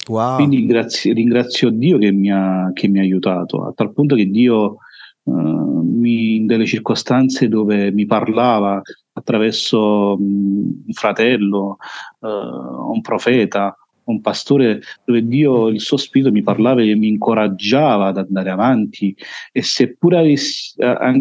wow. 0.06 0.36
quindi 0.36 0.64
grazie, 0.64 1.12
ringrazio 1.12 1.70
Dio 1.70 1.98
che 1.98 2.12
mi, 2.12 2.30
ha, 2.30 2.70
che 2.72 2.86
mi 2.86 3.00
ha 3.00 3.02
aiutato, 3.02 3.64
a 3.64 3.72
tal 3.72 3.92
punto 3.92 4.14
che 4.14 4.30
Dio 4.30 4.78
uh, 5.24 5.82
mi, 5.82 6.36
in 6.36 6.46
delle 6.46 6.66
circostanze 6.66 7.48
dove 7.48 7.90
mi 7.92 8.06
parlava 8.06 8.80
attraverso 9.12 10.16
un 10.18 10.92
fratello, 10.92 11.76
uh, 12.20 12.28
un 12.28 13.00
profeta, 13.00 13.76
un 14.04 14.20
pastore 14.20 14.80
dove 15.04 15.26
Dio, 15.26 15.68
il 15.68 15.80
suo 15.80 15.96
spirito 15.96 16.30
mi 16.30 16.42
parlava 16.42 16.82
e 16.82 16.94
mi 16.94 17.08
incoraggiava 17.08 18.08
ad 18.08 18.18
andare 18.18 18.50
avanti. 18.50 19.16
E 19.52 19.62
seppure, 19.62 20.18
avessi, 20.18 20.74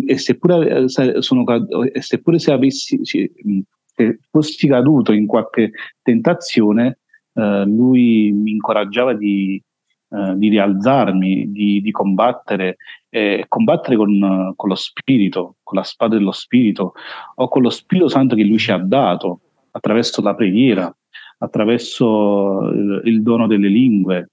e 0.05 0.17
seppure, 0.17 0.87
sono, 0.87 1.45
e 1.91 2.01
seppure 2.01 2.39
se 2.39 2.51
avessi 2.51 2.99
se 3.95 4.19
fossi 4.29 4.67
caduto 4.67 5.11
in 5.11 5.27
qualche 5.27 5.71
tentazione, 6.01 6.99
eh, 7.33 7.63
lui 7.65 8.31
mi 8.31 8.51
incoraggiava 8.51 9.13
di, 9.13 9.61
eh, 10.13 10.37
di 10.37 10.49
rialzarmi, 10.49 11.51
di, 11.51 11.81
di 11.81 11.91
combattere, 11.91 12.77
eh, 13.09 13.45
combattere 13.47 13.95
con, 13.95 14.53
con, 14.55 14.69
lo 14.69 14.75
spirito, 14.75 15.55
con 15.63 15.77
la 15.77 15.83
spada 15.83 16.17
dello 16.17 16.31
spirito 16.31 16.93
o 17.35 17.47
con 17.47 17.63
lo 17.63 17.71
Spirito 17.71 18.07
Santo 18.07 18.35
che 18.35 18.43
lui 18.43 18.59
ci 18.59 18.71
ha 18.71 18.77
dato 18.77 19.39
attraverso 19.71 20.21
la 20.21 20.35
preghiera, 20.35 20.95
attraverso 21.39 22.69
il, 22.71 23.01
il 23.05 23.23
dono 23.23 23.47
delle 23.47 23.69
lingue, 23.69 24.29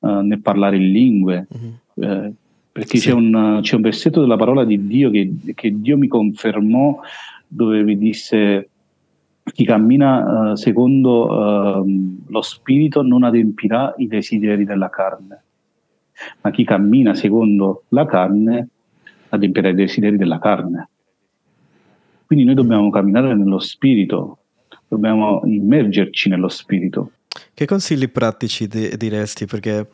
eh, 0.00 0.20
nel 0.22 0.42
parlare 0.42 0.76
in 0.76 0.92
lingue. 0.92 1.46
Mm-hmm. 1.56 2.30
perché 2.70 2.98
sì. 2.98 3.08
c'è, 3.08 3.14
un, 3.14 3.60
c'è, 3.62 3.74
un, 3.76 3.82
versetto 3.82 4.20
della 4.20 4.36
parola 4.36 4.64
di 4.64 4.86
Dio 4.86 5.08
che, 5.08 5.32
che 5.54 5.80
Dio 5.80 5.96
mi 5.96 6.08
confermò 6.08 7.00
dove 7.46 7.82
mi 7.82 7.96
disse 7.96 8.68
chi 9.44 9.64
cammina 9.64 10.52
uh, 10.52 10.54
secondo 10.54 11.80
uh, 11.80 12.24
lo 12.28 12.42
spirito 12.42 13.02
non 13.02 13.24
adempirà 13.24 13.94
i 13.96 14.06
desideri 14.06 14.64
della 14.64 14.88
carne, 14.88 15.42
ma 16.40 16.50
chi 16.50 16.64
cammina 16.64 17.14
secondo 17.14 17.84
la 17.88 18.06
carne 18.06 18.68
adempirà 19.30 19.68
i 19.70 19.74
desideri 19.74 20.16
della 20.16 20.38
carne. 20.38 20.88
Quindi 22.26 22.44
noi 22.44 22.54
dobbiamo 22.54 22.88
camminare 22.90 23.34
nello 23.34 23.58
spirito, 23.58 24.38
dobbiamo 24.88 25.42
immergerci 25.44 26.28
nello 26.28 26.48
spirito. 26.48 27.12
Che 27.52 27.66
consigli 27.66 28.08
pratici 28.08 28.66
diresti? 28.68 29.46
Perché 29.46 29.86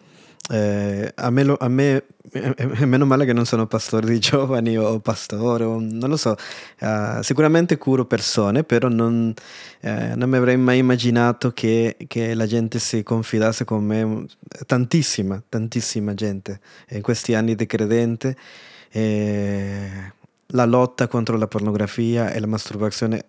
eh, 0.51 1.13
a, 1.15 1.31
me, 1.31 1.57
a 1.59 1.69
me 1.69 2.05
è 2.31 2.85
meno 2.85 3.05
male 3.07 3.25
che 3.25 3.33
non 3.33 3.45
sono 3.45 3.67
pastore 3.67 4.07
di 4.07 4.19
giovani 4.21 4.77
o 4.77 4.99
pastore, 5.01 5.65
o, 5.65 5.79
non 5.79 6.09
lo 6.09 6.17
so, 6.17 6.37
uh, 6.81 7.23
sicuramente 7.23 7.77
curo 7.79 8.05
persone, 8.05 8.65
però 8.65 8.89
non, 8.89 9.33
eh, 9.81 10.15
non, 10.15 10.29
mi 10.29 10.37
avrei 10.37 10.57
mai 10.57 10.79
immaginato 10.79 11.53
che, 11.53 11.97
che, 12.07 12.35
la 12.35 12.47
gente 12.47 12.79
si 12.79 13.03
confidasse 13.03 13.65
con 13.65 13.85
me, 13.85 14.27
tantissima, 14.67 15.43
tantissima 15.49 16.15
gente 16.15 16.61
in 16.91 17.03
questi 17.03 17.35
anni 17.35 17.55
di 17.55 17.67
credente. 17.67 18.37
Eh, 18.91 20.17
la 20.53 20.65
lotta 20.65 21.09
contro 21.09 21.37
la 21.37 21.47
pornografia 21.47 22.31
e 22.31 22.41
la 22.41 22.47
masturbazione, 22.47 23.27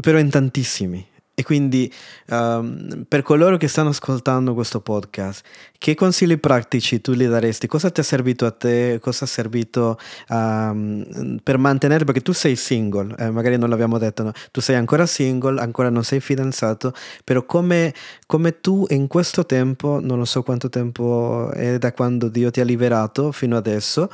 però 0.00 0.18
in 0.18 0.30
tantissimi, 0.30 1.04
e 1.34 1.42
quindi 1.44 1.90
um, 2.28 3.04
per 3.08 3.22
coloro 3.22 3.56
che 3.56 3.66
stanno 3.66 3.88
ascoltando 3.88 4.52
questo 4.52 4.80
podcast, 4.80 5.42
che 5.78 5.94
consigli 5.94 6.38
pratici 6.38 7.00
tu 7.00 7.12
gli 7.12 7.26
daresti? 7.26 7.66
Cosa 7.66 7.90
ti 7.90 8.00
è 8.00 8.04
servito 8.04 8.44
a 8.44 8.50
te? 8.50 8.98
Cosa 9.00 9.24
è 9.24 9.28
servito 9.28 9.98
um, 10.28 11.38
per 11.42 11.56
mantenere? 11.56 12.04
Perché 12.04 12.20
tu 12.20 12.32
sei 12.32 12.54
single, 12.54 13.14
eh, 13.18 13.30
magari 13.30 13.56
non 13.56 13.70
l'abbiamo 13.70 13.96
detto, 13.96 14.24
no? 14.24 14.32
tu 14.50 14.60
sei 14.60 14.76
ancora 14.76 15.06
single, 15.06 15.58
ancora 15.58 15.88
non 15.88 16.04
sei 16.04 16.20
fidanzato, 16.20 16.92
però 17.24 17.46
come, 17.46 17.94
come 18.26 18.60
tu 18.60 18.84
in 18.90 19.06
questo 19.06 19.46
tempo, 19.46 20.00
non 20.02 20.18
lo 20.18 20.26
so 20.26 20.42
quanto 20.42 20.68
tempo 20.68 21.50
è 21.52 21.78
da 21.78 21.92
quando 21.92 22.28
Dio 22.28 22.50
ti 22.50 22.60
ha 22.60 22.64
liberato 22.64 23.32
fino 23.32 23.56
adesso, 23.56 24.10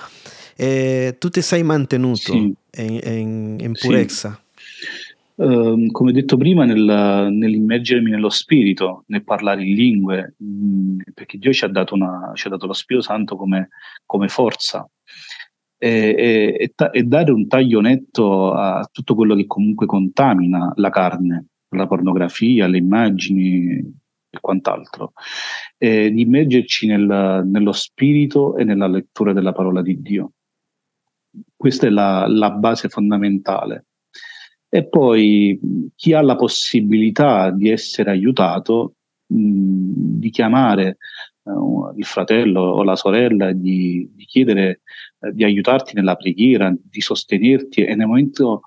eh, 0.55 1.17
tu 1.19 1.29
ti 1.31 1.43
sei 1.43 1.65
mantenuto 1.65 2.33
sì. 2.33 2.55
in, 2.77 3.01
in, 3.03 3.57
in, 3.59 3.73
purezza. 3.73 4.39
Sì. 4.41 4.47
Ehm, 5.41 5.93
come 5.93 6.11
detto 6.13 6.37
prima, 6.37 6.65
nel, 6.65 7.29
nell'immergermi 7.33 8.11
nello 8.11 8.29
spirito, 8.29 9.05
nel 9.07 9.23
parlare 9.23 9.65
in 9.65 9.75
lingue, 9.75 10.35
mh, 10.37 10.47
mm, 10.47 10.99
perché 11.15 11.39
Dio 11.39 11.53
ci 11.53 11.65
ha 11.65 11.69
dato, 11.69 11.95
una, 11.95 12.33
ci 12.35 12.49
ha 12.49 12.51
dato 12.51 12.67
lo 12.67 12.73
Spirito 12.73 13.07
Santo 13.07 13.37
come, 13.37 13.69
come 14.05 14.29
forza. 14.29 14.89
E, 15.81 16.69
e, 16.69 16.75
e, 16.93 17.03
dare 17.05 17.31
un 17.31 17.47
taglio 17.47 17.81
netto 17.81 18.53
a 18.53 18.89
tutto 18.91 19.15
quello 19.15 19.37
che 19.37 19.47
comunque 19.47 19.87
contamina 19.87 20.73
la 20.75 20.91
carne, 20.91 21.47
la 21.69 21.87
pornografia, 21.87 22.67
le 22.67 22.79
immagini 22.79 23.79
e 24.31 24.41
quant'altro, 24.41 25.13
e 25.79 26.11
di 26.11 26.23
immergerci 26.23 26.89
nel, 26.89 27.45
nello 27.47 27.73
spirito 27.73 28.57
e 28.57 28.65
nella 28.65 28.89
lettura 28.89 29.33
della 29.33 29.53
parola 29.53 29.83
di 29.83 30.03
Dio. 30.03 30.33
Questa 31.55 31.87
è 31.87 31.91
la, 31.91 32.27
la 32.27 32.51
base 32.51 32.89
fondamentale 32.89 33.88
e 34.69 34.87
poi 34.87 35.59
chi 35.95 36.13
ha 36.13 36.21
la 36.21 36.37
possibilità 36.37 37.51
di 37.51 37.71
essere 37.71 38.11
aiutato, 38.11 38.95
mh, 39.27 40.19
di 40.19 40.31
chiamare 40.31 40.99
uh, 41.45 41.93
il 41.97 42.05
fratello 42.05 42.61
o 42.61 42.83
la 42.83 42.97
sorella, 42.97 43.53
di, 43.53 44.11
di 44.15 44.25
chiedere 44.25 44.83
uh, 45.21 45.31
di 45.31 45.45
aiutarti 45.45 45.95
nella 45.95 46.17
preghiera, 46.17 46.75
di 46.79 47.01
sostenerti 47.01 47.85
e 47.85 47.95
nel 47.95 48.07
momento 48.07 48.63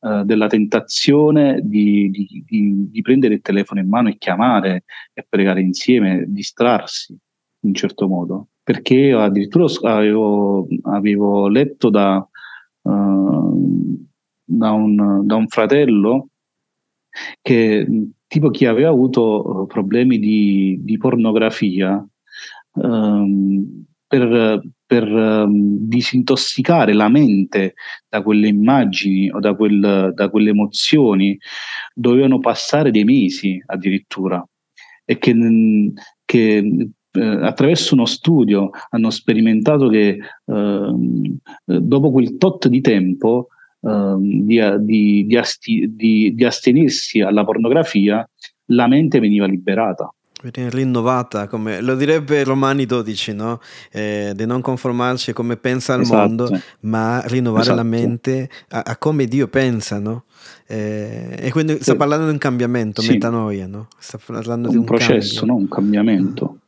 uh, 0.00 0.24
della 0.24 0.48
tentazione 0.48 1.60
di, 1.62 2.10
di, 2.10 2.44
di, 2.44 2.90
di, 2.90 3.02
prendere 3.02 3.34
il 3.34 3.40
telefono 3.40 3.80
in 3.80 3.88
mano 3.88 4.08
e 4.08 4.18
chiamare 4.18 4.84
e 5.12 5.24
pregare 5.28 5.60
insieme, 5.60 6.24
distrarsi 6.26 7.12
in 7.12 7.68
un 7.68 7.74
certo 7.74 8.08
modo. 8.08 8.48
Perché 8.64 9.12
addirittura 9.12 9.66
avevo, 9.84 10.66
avevo 10.82 11.46
letto 11.46 11.88
da 11.88 12.28
da 14.46 14.70
un, 14.70 15.26
da 15.26 15.34
un 15.34 15.48
fratello 15.48 16.28
che 17.42 17.86
tipo 18.26 18.50
chi 18.50 18.66
aveva 18.66 18.90
avuto 18.90 19.64
eh, 19.64 19.66
problemi 19.66 20.18
di, 20.18 20.78
di 20.82 20.96
pornografia 20.96 22.06
um, 22.74 23.84
per, 24.06 24.60
per 24.86 25.12
um, 25.12 25.78
disintossicare 25.80 26.92
la 26.92 27.08
mente 27.08 27.74
da 28.08 28.22
quelle 28.22 28.48
immagini 28.48 29.30
o 29.30 29.40
da, 29.40 29.54
quel, 29.54 30.12
da 30.14 30.28
quelle 30.30 30.50
emozioni 30.50 31.36
dovevano 31.92 32.38
passare 32.38 32.90
dei 32.90 33.04
mesi 33.04 33.60
addirittura. 33.66 34.46
E 35.04 35.18
che, 35.18 35.92
che 36.24 36.90
eh, 37.12 37.20
attraverso 37.20 37.94
uno 37.94 38.06
studio 38.06 38.70
hanno 38.90 39.10
sperimentato 39.10 39.88
che 39.88 40.18
ehm, 40.44 41.38
dopo 41.64 42.10
quel 42.10 42.36
tot 42.36 42.68
di 42.68 42.80
tempo 42.80 43.48
di, 43.80 44.60
di, 44.80 45.26
di, 45.26 45.36
asti, 45.36 45.94
di 45.94 46.44
astenersi 46.44 47.20
alla 47.20 47.44
pornografia, 47.44 48.28
la 48.70 48.88
mente 48.88 49.20
veniva 49.20 49.46
liberata 49.46 50.10
viene 50.50 50.70
rinnovata, 50.70 51.48
come 51.48 51.80
lo 51.80 51.94
direbbe 51.94 52.44
Romani 52.44 52.86
12, 52.86 53.32
no? 53.34 53.60
Eh, 53.90 54.32
di 54.34 54.46
non 54.46 54.60
conformarci 54.60 55.32
come 55.32 55.56
pensa 55.56 55.94
il 55.94 56.02
esatto. 56.02 56.18
mondo, 56.18 56.60
ma 56.80 57.22
rinnovare 57.26 57.62
esatto. 57.62 57.76
la 57.76 57.82
mente 57.82 58.50
a, 58.70 58.82
a, 58.86 58.96
come 58.96 59.26
Dio 59.26 59.48
pensa, 59.48 59.98
no? 59.98 60.24
Eh, 60.66 61.36
e 61.38 61.50
quindi 61.50 61.78
sta 61.80 61.96
parlando 61.96 62.26
di 62.26 62.32
un 62.32 62.38
cambiamento, 62.38 63.00
sì. 63.00 63.12
metanoia, 63.12 63.66
no? 63.66 63.88
Sta 63.98 64.18
parlando 64.24 64.68
un 64.68 64.74
di 64.74 64.78
un 64.78 64.84
processo, 64.84 65.40
cambio. 65.40 65.54
no? 65.54 65.60
un 65.60 65.68
cambiamento, 65.68 66.58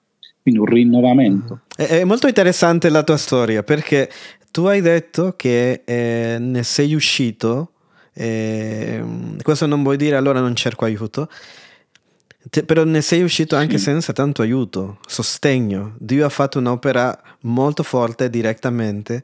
quindi 0.42 0.60
un 0.60 0.66
rinnovamento. 0.66 1.60
È, 1.76 2.04
molto 2.04 2.26
interessante 2.26 2.88
la 2.88 3.02
tua 3.02 3.16
storia 3.16 3.62
perché 3.62 4.10
tu 4.50 4.64
hai 4.64 4.80
detto 4.80 5.34
che 5.36 5.82
eh, 5.84 6.36
ne 6.38 6.62
sei 6.62 6.94
uscito, 6.94 7.72
eh, 8.14 9.02
questo 9.42 9.66
non 9.66 9.82
vuoi 9.82 9.96
dire 9.96 10.16
allora 10.16 10.40
non 10.40 10.54
cerco 10.54 10.84
aiuto, 10.84 11.28
te, 12.50 12.64
però 12.64 12.84
ne 12.84 13.00
sei 13.00 13.22
uscito 13.22 13.56
anche 13.56 13.78
sì. 13.78 13.84
senza 13.84 14.12
tanto 14.12 14.42
aiuto, 14.42 14.98
sostegno. 15.06 15.94
Dio 15.98 16.24
ha 16.24 16.30
fatto 16.30 16.58
un'opera 16.58 17.20
molto 17.42 17.82
forte 17.82 18.30
direttamente. 18.30 19.22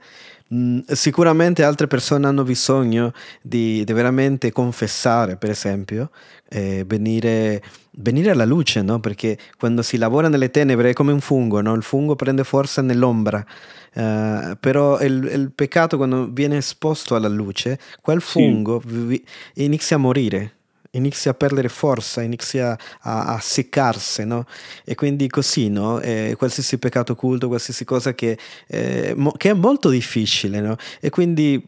Mm, 0.52 0.80
sicuramente 0.88 1.62
altre 1.62 1.86
persone 1.86 2.26
hanno 2.26 2.42
bisogno 2.42 3.12
di, 3.40 3.82
di 3.82 3.92
veramente 3.94 4.52
confessare, 4.52 5.36
per 5.36 5.48
esempio, 5.50 6.10
eh, 6.50 6.84
venire, 6.86 7.62
venire, 7.92 8.30
alla 8.30 8.44
luce, 8.44 8.82
no? 8.82 9.00
perché 9.00 9.38
quando 9.56 9.80
si 9.80 9.96
lavora 9.96 10.28
nelle 10.28 10.50
tenebre 10.50 10.90
è 10.90 10.92
come 10.92 11.12
un 11.12 11.20
fungo, 11.20 11.62
no? 11.62 11.74
il 11.74 11.82
fungo 11.82 12.14
prende 12.14 12.44
forza 12.44 12.82
nell'ombra. 12.82 13.44
Uh, 13.96 14.56
però 14.58 15.00
il, 15.02 15.30
il, 15.32 15.52
peccato 15.54 15.96
quando 15.96 16.28
viene 16.28 16.56
esposto 16.56 17.14
alla 17.14 17.28
luce, 17.28 17.78
quel 18.00 18.20
fungo 18.20 18.82
sì. 18.84 18.88
vi, 18.88 19.24
inizia 19.54 19.94
a 19.94 20.00
morire 20.00 20.54
inizia 20.94 21.30
a 21.30 21.34
perdere 21.34 21.68
forza, 21.68 22.22
inizia 22.22 22.76
a, 23.00 23.34
a 23.34 23.38
seccarsi, 23.40 24.24
no? 24.24 24.46
E 24.84 24.94
quindi 24.94 25.28
così, 25.28 25.68
no? 25.68 26.00
Eh, 26.00 26.34
qualsiasi 26.36 26.78
peccato 26.78 27.12
occulto, 27.12 27.48
qualsiasi 27.48 27.84
cosa 27.84 28.14
che, 28.14 28.38
eh, 28.66 29.14
mo, 29.16 29.32
che 29.32 29.50
è 29.50 29.54
molto 29.54 29.88
difficile, 29.88 30.60
no? 30.60 30.76
E 31.00 31.10
quindi 31.10 31.62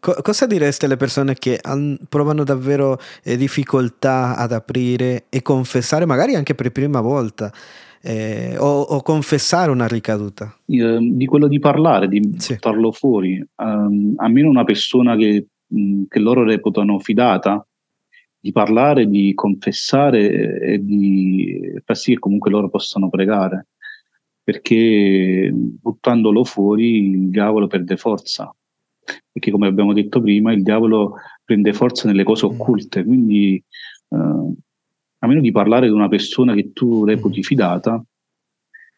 co- 0.00 0.16
cosa 0.22 0.46
direste 0.46 0.86
alle 0.86 0.96
persone 0.96 1.34
che 1.34 1.58
han, 1.60 1.98
provano 2.08 2.44
davvero 2.44 2.98
eh, 3.22 3.36
difficoltà 3.36 4.36
ad 4.36 4.52
aprire 4.52 5.26
e 5.28 5.42
confessare, 5.42 6.06
magari 6.06 6.34
anche 6.34 6.54
per 6.54 6.70
prima 6.72 7.00
volta? 7.00 7.52
Eh, 8.02 8.56
o, 8.58 8.82
o, 8.82 9.02
confessare 9.02 9.70
una 9.70 9.88
ricaduta? 9.88 10.54
di 10.64 11.26
quello 11.26 11.48
di 11.48 11.58
parlare, 11.58 12.06
di 12.06 12.36
sì. 12.38 12.52
portarlo 12.52 12.92
fuori. 12.92 13.44
Um, 13.56 14.14
almeno 14.18 14.48
una 14.48 14.62
persona 14.62 15.16
che, 15.16 15.46
mh, 15.66 16.02
che 16.08 16.20
loro 16.20 16.44
reputano 16.44 17.00
fidata, 17.00 17.66
di 18.46 18.52
parlare, 18.52 19.08
di 19.08 19.34
confessare 19.34 20.60
e 20.60 20.78
di 20.84 21.80
far 21.84 21.96
sì 21.96 22.12
che 22.12 22.20
comunque 22.20 22.48
loro 22.48 22.68
possano 22.68 23.08
pregare, 23.08 23.66
perché 24.40 25.50
buttandolo 25.52 26.44
fuori 26.44 27.10
il 27.10 27.28
diavolo 27.30 27.66
perde 27.66 27.96
forza, 27.96 28.54
perché 29.32 29.50
come 29.50 29.66
abbiamo 29.66 29.92
detto 29.92 30.20
prima 30.20 30.52
il 30.52 30.62
diavolo 30.62 31.16
prende 31.44 31.72
forza 31.72 32.06
nelle 32.06 32.22
cose 32.22 32.46
mm. 32.46 32.50
occulte, 32.50 33.02
quindi 33.02 33.56
eh, 34.10 34.16
a 34.16 35.26
meno 35.26 35.40
di 35.40 35.50
parlare 35.50 35.88
di 35.88 35.92
una 35.92 36.08
persona 36.08 36.54
che 36.54 36.72
tu 36.72 37.04
reputi 37.04 37.42
fidata 37.42 38.00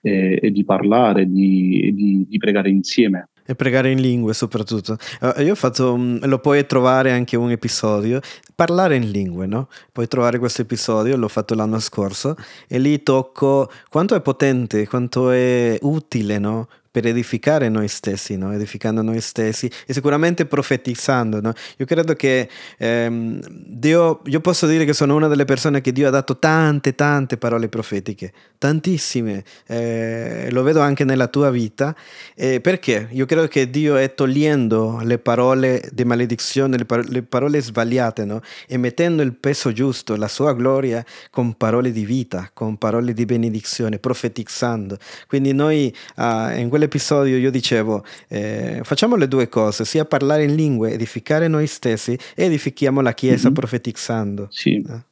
e, 0.02 0.40
e 0.42 0.50
di 0.50 0.64
parlare, 0.64 1.24
di, 1.24 1.90
di, 1.94 2.26
di 2.28 2.36
pregare 2.36 2.68
insieme. 2.68 3.30
E 3.50 3.54
pregare 3.54 3.90
in 3.90 3.98
lingue 3.98 4.34
soprattutto. 4.34 4.98
Uh, 5.22 5.40
io 5.40 5.52
ho 5.52 5.54
fatto, 5.54 5.94
um, 5.94 6.18
lo 6.26 6.38
puoi 6.38 6.66
trovare 6.66 7.12
anche 7.12 7.34
un 7.34 7.50
episodio, 7.50 8.20
parlare 8.54 8.96
in 8.96 9.10
lingue, 9.10 9.46
no? 9.46 9.68
Puoi 9.90 10.06
trovare 10.06 10.38
questo 10.38 10.60
episodio, 10.60 11.16
l'ho 11.16 11.28
fatto 11.28 11.54
l'anno 11.54 11.80
scorso, 11.80 12.36
e 12.66 12.78
lì 12.78 13.02
tocco 13.02 13.70
quanto 13.88 14.14
è 14.14 14.20
potente, 14.20 14.86
quanto 14.86 15.30
è 15.30 15.78
utile, 15.80 16.38
no? 16.38 16.68
Per 16.90 17.06
edificare 17.06 17.68
noi 17.68 17.88
stessi, 17.88 18.36
no? 18.36 18.52
edificando 18.52 19.02
noi 19.02 19.20
stessi 19.20 19.70
e 19.86 19.92
sicuramente 19.92 20.46
profetizzando. 20.46 21.40
No? 21.40 21.52
Io 21.76 21.86
credo 21.86 22.14
che 22.14 22.48
ehm, 22.78 23.40
Dio, 23.48 24.20
io 24.24 24.40
posso 24.40 24.66
dire 24.66 24.84
che 24.84 24.92
sono 24.92 25.14
una 25.14 25.28
delle 25.28 25.44
persone 25.44 25.80
che 25.80 25.92
Dio 25.92 26.08
ha 26.08 26.10
dato 26.10 26.38
tante, 26.38 26.94
tante 26.94 27.36
parole 27.36 27.68
profetiche, 27.68 28.32
tantissime, 28.58 29.44
eh, 29.66 30.48
lo 30.50 30.62
vedo 30.62 30.80
anche 30.80 31.04
nella 31.04 31.28
tua 31.28 31.50
vita, 31.50 31.94
eh, 32.34 32.60
perché 32.60 33.08
io 33.10 33.26
credo 33.26 33.46
che 33.48 33.70
Dio 33.70 33.96
è 33.96 34.14
togliendo 34.14 35.00
le 35.02 35.18
parole 35.18 35.88
di 35.92 36.04
maledizione, 36.04 36.76
le, 36.76 36.84
par- 36.84 37.08
le 37.08 37.22
parole 37.22 37.60
sbagliate 37.60 38.24
no? 38.24 38.40
e 38.66 38.76
mettendo 38.76 39.22
il 39.22 39.34
peso 39.34 39.72
giusto, 39.72 40.16
la 40.16 40.28
sua 40.28 40.54
gloria 40.54 41.04
con 41.30 41.54
parole 41.54 41.92
di 41.92 42.04
vita, 42.04 42.50
con 42.52 42.76
parole 42.76 43.12
di 43.12 43.24
benedizione, 43.24 43.98
profetizzando. 43.98 44.96
Quindi 45.26 45.52
noi 45.52 45.94
uh, 46.16 46.50
in 46.56 46.68
quelle 46.68 46.77
episodio 46.84 47.36
io 47.36 47.50
dicevo, 47.50 48.04
eh, 48.28 48.80
facciamo 48.82 49.16
le 49.16 49.28
due 49.28 49.48
cose, 49.48 49.84
sia 49.84 50.04
parlare 50.04 50.44
in 50.44 50.54
lingue, 50.54 50.92
edificare 50.92 51.48
noi 51.48 51.66
stessi 51.66 52.18
e 52.34 52.44
edifichiamo 52.44 53.00
la 53.00 53.14
Chiesa 53.14 53.46
mm-hmm. 53.46 53.54
profetizzando. 53.54 54.46
Sì. 54.50 54.74
Eh. 54.76 55.06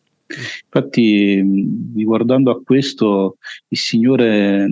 Infatti, 0.64 1.42
riguardando 1.94 2.50
a 2.50 2.62
questo, 2.62 3.36
il 3.68 3.78
Signore 3.78 4.68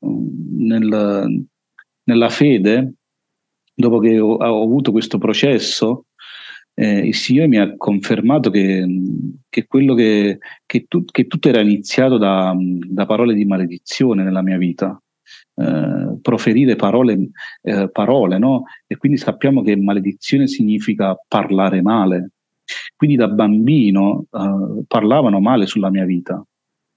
nel, 0.00 1.46
nella 2.04 2.28
fede, 2.28 2.94
dopo 3.74 3.98
che 3.98 4.18
ho, 4.18 4.34
ho 4.34 4.62
avuto 4.62 4.90
questo 4.90 5.18
processo, 5.18 6.06
eh, 6.74 7.06
il 7.06 7.14
Signore 7.14 7.48
mi 7.48 7.58
ha 7.58 7.76
confermato 7.76 8.50
che, 8.50 8.86
che 9.48 9.66
quello 9.66 9.94
che, 9.94 10.38
che, 10.64 10.86
tu, 10.88 11.04
che 11.04 11.26
tutto 11.26 11.48
era 11.48 11.60
iniziato 11.60 12.16
da, 12.16 12.54
da, 12.56 13.06
parole 13.06 13.34
di 13.34 13.44
maledizione 13.44 14.22
nella 14.22 14.42
mia 14.42 14.56
vita. 14.56 15.00
Eh, 15.60 16.18
proferire 16.22 16.76
parole, 16.76 17.30
eh, 17.62 17.90
parole 17.90 18.38
no? 18.38 18.64
e 18.86 18.96
quindi 18.96 19.18
sappiamo 19.18 19.62
che 19.62 19.76
maledizione 19.76 20.46
significa 20.46 21.18
parlare 21.28 21.82
male. 21.82 22.32
Quindi 22.96 23.16
da 23.16 23.28
bambino 23.28 24.26
eh, 24.30 24.84
parlavano 24.86 25.40
male 25.40 25.66
sulla 25.66 25.90
mia 25.90 26.04
vita, 26.04 26.44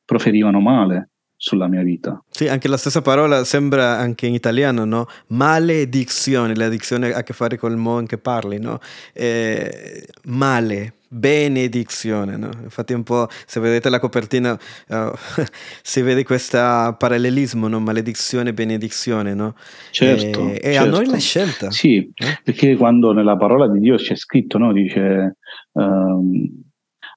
proferivano 0.06 0.60
male 0.60 1.13
sulla 1.44 1.68
mia 1.68 1.84
vita. 1.84 2.24
Sì, 2.30 2.48
anche 2.48 2.70
la 2.70 2.78
stessa 2.78 3.02
parola 3.02 3.44
sembra 3.44 3.98
anche 3.98 4.28
in 4.28 4.34
italiano, 4.34 4.86
no? 4.86 5.08
Maledizione, 5.28 6.56
l'addizione 6.56 7.12
ha 7.12 7.18
a 7.18 7.24
che 7.24 7.34
fare 7.34 7.58
col 7.58 7.76
modo 7.76 8.00
in 8.00 8.08
che 8.08 8.18
parli, 8.18 8.60
no? 8.60 8.80
Eh, 9.12 10.08
male, 10.28 10.94
benedizione. 11.10 12.38
No? 12.38 12.50
Infatti, 12.62 12.94
un 12.94 13.04
po' 13.04 13.28
se 13.46 13.60
vedete 13.60 13.90
la 13.90 14.00
copertina, 14.00 14.54
uh, 14.54 15.12
si 15.84 16.02
vede 16.02 16.24
questo 16.24 16.58
parallelismo, 16.98 17.68
no? 17.68 17.82
maledizione 17.82 18.54
benedizione. 18.54 19.34
No? 19.34 19.56
Certo, 19.92 20.48
e, 20.48 20.62
e 20.64 20.74
certo. 20.76 20.88
a 20.88 20.92
noi 20.92 21.08
la 21.08 21.20
scelta. 21.20 21.72
Sì, 21.72 21.98
eh? 21.98 22.40
perché 22.42 22.78
quando 22.78 23.12
nella 23.12 23.36
parola 23.36 23.68
di 23.68 23.82
Dio 23.82 23.98
c'è 23.98 24.16
scritto, 24.16 24.58
no? 24.58 24.72
dice 24.72 25.40
um, 25.74 26.48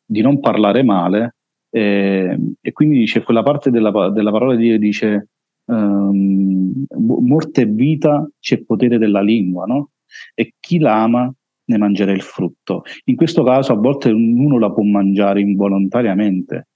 di 0.05 0.21
non 0.21 0.41
parlare 0.41 0.83
male, 0.83 1.36
e, 1.71 2.39
e, 2.61 2.73
quindi 2.73 2.99
dice 2.99 3.23
quella 3.23 3.43
parte 3.43 3.71
della, 3.71 4.11
della 4.11 4.31
parola 4.31 4.55
di 4.55 4.63
Dio 4.63 4.79
dice 4.79 5.29
um, 5.67 6.85
morte 6.97 7.63
e 7.63 7.67
vita 7.67 8.29
c'è 8.39 8.63
potere 8.63 8.99
della 8.99 9.21
lingua, 9.21 9.65
no? 9.67 9.91
E 10.35 10.55
chi 10.59 10.79
l'ama 10.79 11.33
ne 11.69 11.79
mangerà 11.79 12.13
il 12.13 12.23
frutto. 12.23 12.83
In 13.05 13.17
questo 13.17 13.43
caso 13.43 13.73
a 13.73 13.77
volte 13.77 14.11
uno 14.11 14.59
la 14.59 14.73
può 14.73 14.83
mangiare 14.85 15.41
involontariamente, 15.41 16.69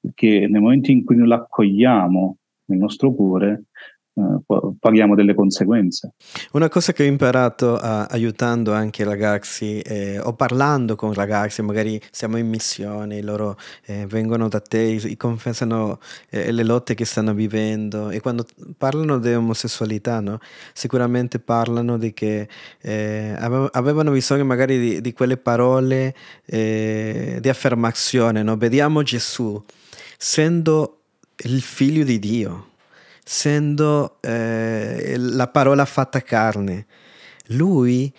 perché 0.00 0.46
nel 0.46 0.60
momento 0.60 0.90
in 0.90 1.04
cui 1.04 1.16
noi 1.16 1.28
l'accogliamo 1.28 2.36
nel 2.66 2.78
nostro 2.78 3.14
cuore, 3.14 3.64
eh, 4.16 4.74
paghiamo 4.78 5.16
delle 5.16 5.34
conseguenze. 5.34 6.12
Una 6.52 6.68
cosa 6.68 6.92
che 6.92 7.02
ho 7.02 7.06
imparato 7.06 7.74
uh, 7.74 8.06
aiutando 8.08 8.72
anche 8.72 9.02
i 9.02 9.04
ragazzi 9.04 9.80
eh, 9.80 10.20
o 10.20 10.34
parlando 10.34 10.94
con 10.94 11.12
ragazzi, 11.12 11.62
magari 11.62 12.00
siamo 12.12 12.36
in 12.36 12.48
missione, 12.48 13.20
loro 13.22 13.56
eh, 13.86 14.06
vengono 14.06 14.48
da 14.48 14.60
te, 14.60 15.16
confessano 15.16 15.98
eh, 16.30 16.52
le 16.52 16.62
lotte 16.62 16.94
che 16.94 17.04
stanno 17.04 17.34
vivendo 17.34 18.10
e 18.10 18.20
quando 18.20 18.46
parlano 18.78 19.18
di 19.18 19.34
omosessualità, 19.34 20.20
no? 20.20 20.38
sicuramente 20.72 21.40
parlano 21.40 21.98
di 21.98 22.12
che 22.12 22.48
eh, 22.82 23.34
avevano 23.36 24.12
bisogno 24.12 24.44
magari 24.44 24.78
di, 24.78 25.00
di 25.00 25.12
quelle 25.12 25.36
parole 25.36 26.14
di 26.44 27.48
affermazione, 27.48 28.42
no? 28.42 28.56
vediamo 28.56 29.02
Gesù 29.02 29.60
essendo 30.18 30.98
il 31.36 31.60
figlio 31.60 32.04
di 32.04 32.18
Dio 32.18 32.72
essendo 33.26 34.18
eh, 34.20 35.14
la 35.16 35.48
parola 35.48 35.84
fatta 35.84 36.20
carne. 36.20 36.86
Lui, 37.48 38.12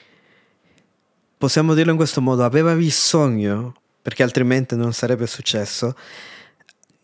possiamo 1.37 1.73
dirlo 1.73 1.91
in 1.91 1.97
questo 1.97 2.21
modo, 2.21 2.43
aveva 2.43 2.73
bisogno, 2.73 3.75
perché 4.01 4.23
altrimenti 4.23 4.75
non 4.75 4.93
sarebbe 4.93 5.27
successo, 5.27 5.95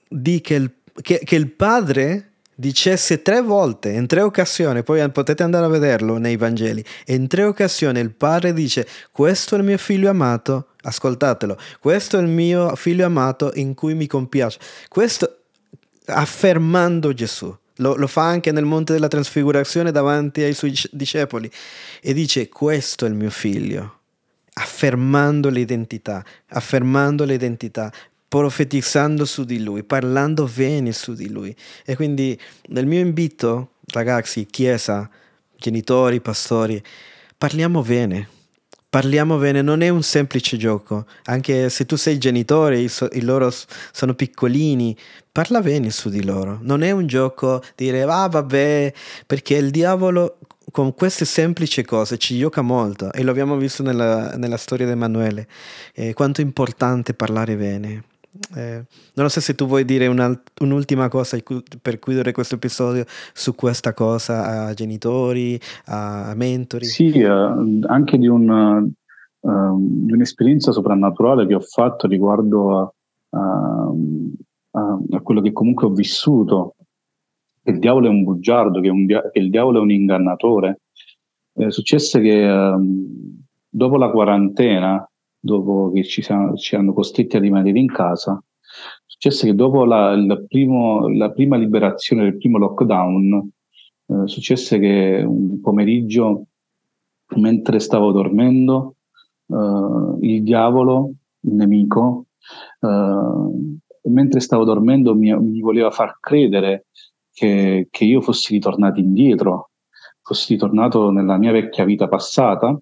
di 0.08 0.42
che 0.42 0.56
il, 0.56 0.72
che, 1.02 1.22
che 1.24 1.36
il 1.36 1.52
padre 1.52 2.32
dicesse 2.56 3.22
tre 3.22 3.42
volte, 3.42 3.90
in 3.90 4.06
tre 4.06 4.22
occasioni, 4.22 4.84
poi 4.84 5.10
potete 5.10 5.42
andare 5.42 5.66
a 5.66 5.70
vederlo 5.70 6.18
nei 6.18 6.38
Vangeli, 6.38 6.84
in 7.08 7.28
tre 7.28 7.44
occasioni 7.44 8.00
il 8.00 8.14
padre 8.14 8.54
dice 8.54 8.88
questo 9.12 9.56
è 9.56 9.58
il 9.58 9.64
mio 9.64 9.80
figlio 9.80 10.10
amato, 10.10 10.68
ascoltatelo, 10.82 11.58
questo 11.80 12.20
è 12.20 12.22
il 12.22 12.28
mio 12.28 12.76
figlio 12.76 13.06
amato 13.06 13.52
in 13.56 13.74
cui 13.74 13.96
mi 13.96 14.06
compiace, 14.06 14.60
questo 14.90 15.38
affermando 16.06 17.14
Gesù. 17.14 17.56
Lo, 17.76 17.96
lo, 17.96 18.08
fa 18.08 18.24
anche 18.24 18.52
nel 18.52 18.66
Monte 18.66 18.94
della 18.94 19.08
Trasfigurazione 19.08 19.92
davanti 19.92 20.42
ai 20.42 20.54
suoi 20.54 20.78
discepoli 20.92 21.50
e 22.02 22.14
dice 22.14 22.50
questo 22.50 23.06
è 23.06 23.10
il 23.10 23.16
mio 23.16 23.30
figlio, 23.30 24.00
affermando 24.54 25.50
l'identità, 25.50 26.24
affermando 26.50 27.24
l'identà, 27.24 27.92
profetizzando 28.28 29.26
su 29.26 29.44
di 29.44 29.62
lui, 29.62 29.84
parlando 29.84 30.50
bene 30.54 30.92
su 30.94 31.14
di 31.14 31.30
lui. 31.30 31.56
E 31.84 31.96
quindi 31.96 32.40
nel 32.68 32.86
mio 32.86 33.00
invito, 33.00 33.74
ragazzi, 33.88 34.46
chiesa, 34.46 35.10
genitori, 35.58 36.22
pastori, 36.22 36.82
parliamo 37.38 37.82
bene. 37.82 38.40
Parliamo 38.92 39.38
bene, 39.38 39.62
non 39.62 39.80
è 39.80 39.88
un 39.88 40.04
semplice 40.04 40.58
gioco, 40.58 41.06
anche 41.24 41.70
se 41.70 41.86
tu 41.86 41.96
sei 41.96 42.18
genitore, 42.18 42.78
i, 42.78 42.90
so, 42.90 43.08
i 43.14 43.22
loro 43.22 43.50
sono 43.94 44.14
piccolini, 44.16 44.94
parla 45.32 45.62
bene 45.62 45.90
su 45.92 46.10
di 46.10 46.22
loro, 46.26 46.60
non 46.62 46.84
è 46.84 46.92
un 46.92 47.08
gioco 47.08 47.64
dire 47.78 48.02
ah 48.02 48.28
vabbè, 48.28 48.94
perché 49.26 49.56
il 49.56 49.72
diavolo 49.72 50.40
con 50.72 50.94
queste 50.94 51.24
semplici 51.24 51.86
cose 51.86 52.18
ci 52.18 52.38
gioca 52.38 52.62
molto 52.62 53.14
e 53.14 53.24
lo 53.24 53.32
abbiamo 53.32 53.56
visto 53.56 53.82
nella, 53.82 54.36
nella 54.36 54.58
storia 54.58 54.86
di 54.86 54.92
Emanuele, 54.92 55.48
eh, 55.94 56.14
quanto 56.14 56.42
è 56.42 56.44
importante 56.44 57.14
parlare 57.14 57.56
bene. 57.56 58.04
Eh, 58.56 58.86
non 59.16 59.30
so 59.30 59.42
se 59.42 59.56
tu 59.56 59.66
vuoi 59.66 59.84
dire 59.84 60.08
un'ultima 60.08 61.10
cosa 61.10 61.38
per 61.82 62.00
chiudere 62.00 62.32
questo 62.32 62.56
episodio 62.56 63.04
su 63.34 63.56
questa 63.56 63.94
cosa 63.94 64.68
a 64.68 64.74
genitori, 64.74 65.60
a 65.86 66.34
mentori. 66.36 66.86
Sì, 66.86 67.12
eh, 67.12 67.28
anche 67.28 68.18
di, 68.18 68.28
un, 68.28 68.94
uh, 69.42 70.06
di, 70.06 70.14
un'esperienza 70.14 70.72
soprannaturale 70.72 71.46
che 71.46 71.56
ho 71.56 71.60
fatto 71.60 72.08
riguardo 72.08 72.80
a, 72.80 72.94
a, 73.32 73.92
a, 75.12 75.22
quello 75.22 75.42
che 75.42 75.52
comunque 75.52 75.88
ho 75.88 75.92
vissuto. 75.92 76.76
Che 77.62 77.72
il 77.72 77.80
diavolo 77.80 78.08
è 78.08 78.10
un 78.10 78.24
bugiardo, 78.24 78.80
che, 78.80 78.90
un, 78.90 79.06
che 79.06 79.40
il 79.40 79.50
diavolo 79.50 79.80
è 79.80 79.82
un 79.82 79.92
ingannatore. 79.92 80.80
Eh, 81.54 81.70
successe 81.70 82.22
che 82.22 82.48
uh, 82.48 82.80
dopo 83.68 83.98
la 83.98 84.10
quarantena 84.10 85.06
dopo 85.42 85.92
che 85.92 86.04
ci, 86.04 86.22
siamo, 86.22 86.56
ci 86.56 86.76
hanno 86.76 86.94
costretti 86.94 87.36
a 87.36 87.40
rimanere 87.40 87.80
in 87.80 87.88
casa, 87.88 88.42
successe 89.06 89.48
che 89.48 89.56
dopo 89.56 89.84
la, 89.84 90.16
primo, 90.48 91.10
la 91.10 91.32
prima 91.32 91.58
liberazione 91.58 92.24
del 92.24 92.38
primo 92.38 92.58
lockdown, 92.58 93.52
eh, 94.06 94.28
successe 94.28 94.80
che 94.80 95.24
un 95.26 95.60
pomeriggio, 95.60 96.46
mentre 97.38 97.80
stavo 97.80 98.12
dormendo, 98.12 98.96
eh, 99.48 100.18
il 100.22 100.44
diavolo, 100.44 101.14
il 101.42 101.54
nemico, 101.54 102.28
eh, 102.80 104.10
mentre 104.10 104.40
stavo 104.40 104.64
dormendo 104.64 105.16
mi, 105.16 105.36
mi 105.40 105.60
voleva 105.60 105.92
far 105.92 106.20
credere 106.20 106.88
che, 107.34 107.88
che, 107.90 108.06
io 108.06 108.22
fossi 108.22 108.54
ritornato 108.54 109.00
indietro, 109.00 109.72
fossi 110.22 110.54
ritornato 110.54 111.12
nella 111.12 111.38
mia 111.38 111.52
vecchia 111.52 111.86
vita 111.86 112.08
passata 112.08 112.80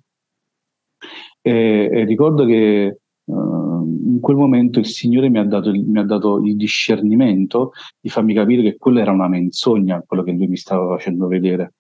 e, 1.50 1.90
e 1.92 2.06
ricordo 2.06 2.46
che 2.46 3.00
uh, 3.24 3.34
in 3.34 4.20
quel 4.22 4.38
momento 4.38 4.78
il 4.78 4.86
Signore 4.86 5.30
mi 5.30 5.40
ha, 5.40 5.46
dato 5.46 5.72
mi 5.72 5.98
ha 5.98 6.04
dato 6.04 6.40
il 6.44 6.56
discernimento 6.56 7.72
di 8.00 8.10
farmi 8.10 8.36
capire 8.36 8.62
che 8.62 8.78
quella 8.78 9.02
era 9.02 9.12
una 9.12 9.28
menzogna, 9.28 10.04
quello 10.06 10.24
che 10.24 10.32
lui 10.32 10.48
mi 10.48 10.58
stava 10.58 10.88
facendo 10.96 11.28
vedere. 11.28 11.74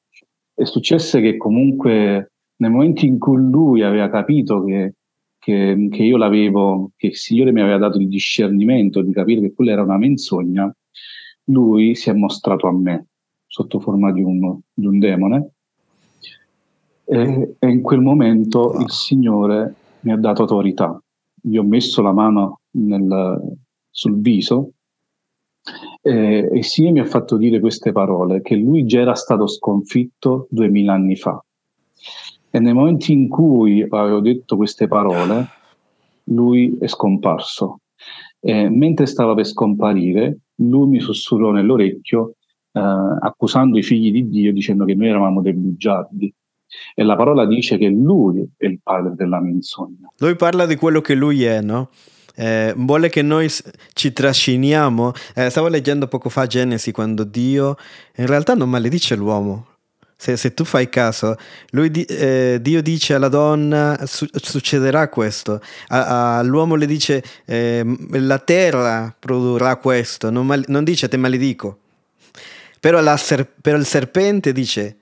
È 0.53 0.63
successo 0.63 1.19
che 1.19 1.37
comunque 1.37 2.31
nel 2.57 2.71
momento 2.71 3.05
in 3.05 3.19
cui 3.19 3.37
lui 3.37 3.83
aveva 3.83 4.09
capito 4.09 4.63
che, 4.63 4.95
che, 5.37 5.87
che, 5.89 6.03
io 6.03 6.17
l'avevo, 6.17 6.91
che 6.95 7.07
il 7.07 7.15
Signore 7.15 7.51
mi 7.51 7.61
aveva 7.61 7.77
dato 7.77 7.99
il 7.99 8.07
discernimento 8.07 9.01
di 9.01 9.13
capire 9.13 9.41
che 9.41 9.53
quella 9.53 9.71
era 9.71 9.83
una 9.83 9.97
menzogna, 9.97 10.73
lui 11.45 11.95
si 11.95 12.09
è 12.09 12.13
mostrato 12.13 12.67
a 12.67 12.73
me 12.73 13.07
sotto 13.45 13.79
forma 13.79 14.11
di 14.11 14.21
un, 14.21 14.59
di 14.73 14.85
un 14.85 14.99
demone 14.99 15.51
e, 17.09 17.55
e 17.57 17.67
in 17.67 17.81
quel 17.81 18.01
momento 18.01 18.71
wow. 18.71 18.81
il 18.81 18.91
Signore 18.91 19.75
mi 20.01 20.11
ha 20.11 20.17
dato 20.17 20.43
autorità. 20.43 21.01
Gli 21.41 21.57
ho 21.57 21.63
messo 21.63 22.01
la 22.01 22.11
mano 22.11 22.59
nel, 22.71 23.57
sul 23.89 24.19
viso 24.19 24.73
e, 26.01 26.49
il 26.53 26.63
Signore 26.63 26.93
mi 26.93 26.99
ha 26.99 27.05
fatto 27.05 27.37
dire 27.37 27.59
queste 27.59 27.91
parole, 27.91 28.41
che 28.41 28.55
lui 28.55 28.85
già 28.85 28.99
era 29.01 29.15
stato 29.15 29.47
sconfitto 29.47 30.47
duemila 30.49 30.93
anni 30.93 31.15
fa. 31.15 31.43
E 32.51 32.59
nel 32.59 32.73
momento 32.73 33.11
in 33.11 33.27
cui 33.27 33.85
avevo 33.87 34.21
detto 34.21 34.55
queste 34.55 34.87
parole, 34.87 35.47
lui 36.25 36.77
è 36.79 36.87
scomparso. 36.87 37.81
E 38.39 38.69
mentre 38.69 39.05
stava 39.05 39.33
per 39.35 39.45
scomparire, 39.45 40.39
lui 40.55 40.87
mi 40.87 40.99
sussurrò 40.99 41.51
nell'orecchio, 41.51 42.35
eh, 42.71 42.79
accusando 42.79 43.77
i 43.77 43.83
figli 43.83 44.11
di 44.11 44.29
Dio, 44.29 44.53
dicendo 44.53 44.85
che 44.85 44.95
noi 44.95 45.07
eravamo 45.07 45.41
dei 45.41 45.53
bugiardi. 45.53 46.33
E 46.95 47.03
la 47.03 47.15
parola 47.15 47.45
dice 47.45 47.77
che 47.77 47.87
lui 47.87 48.47
è 48.57 48.65
il 48.65 48.79
padre 48.81 49.13
della 49.15 49.39
menzogna. 49.41 50.11
Lui 50.17 50.35
parla 50.35 50.65
di 50.65 50.75
quello 50.75 51.01
che 51.01 51.15
lui 51.15 51.43
è, 51.43 51.61
no? 51.61 51.89
Eh, 52.35 52.73
vuole 52.77 53.09
che 53.09 53.21
noi 53.21 53.51
ci 53.93 54.13
trasciniamo. 54.13 55.11
Eh, 55.35 55.49
stavo 55.49 55.67
leggendo 55.67 56.07
poco 56.07 56.29
fa 56.29 56.47
Genesi 56.47 56.91
quando 56.91 57.25
Dio 57.25 57.75
in 58.15 58.27
realtà 58.27 58.53
non 58.53 58.69
maledice 58.69 59.15
l'uomo. 59.15 59.65
Se, 60.15 60.35
se 60.35 60.53
tu 60.53 60.65
fai 60.65 60.89
caso, 60.89 61.35
lui, 61.71 61.89
eh, 61.91 62.59
Dio 62.61 62.81
dice 62.81 63.13
alla 63.13 63.29
donna 63.29 63.97
su, 64.05 64.27
succederà 64.33 65.07
questo, 65.07 65.61
a, 65.87 66.37
all'uomo 66.39 66.75
le 66.75 66.85
dice 66.85 67.23
ehm, 67.45 68.25
la 68.25 68.37
terra 68.39 69.15
produrrà 69.17 69.77
questo, 69.77 70.29
non, 70.29 70.45
mal, 70.45 70.61
non 70.67 70.83
dice 70.83 71.07
te 71.07 71.15
maledico. 71.15 71.79
Però, 72.81 72.99
la, 72.99 73.17
però 73.61 73.77
il 73.77 73.85
serpente 73.85 74.51
dice 74.51 74.97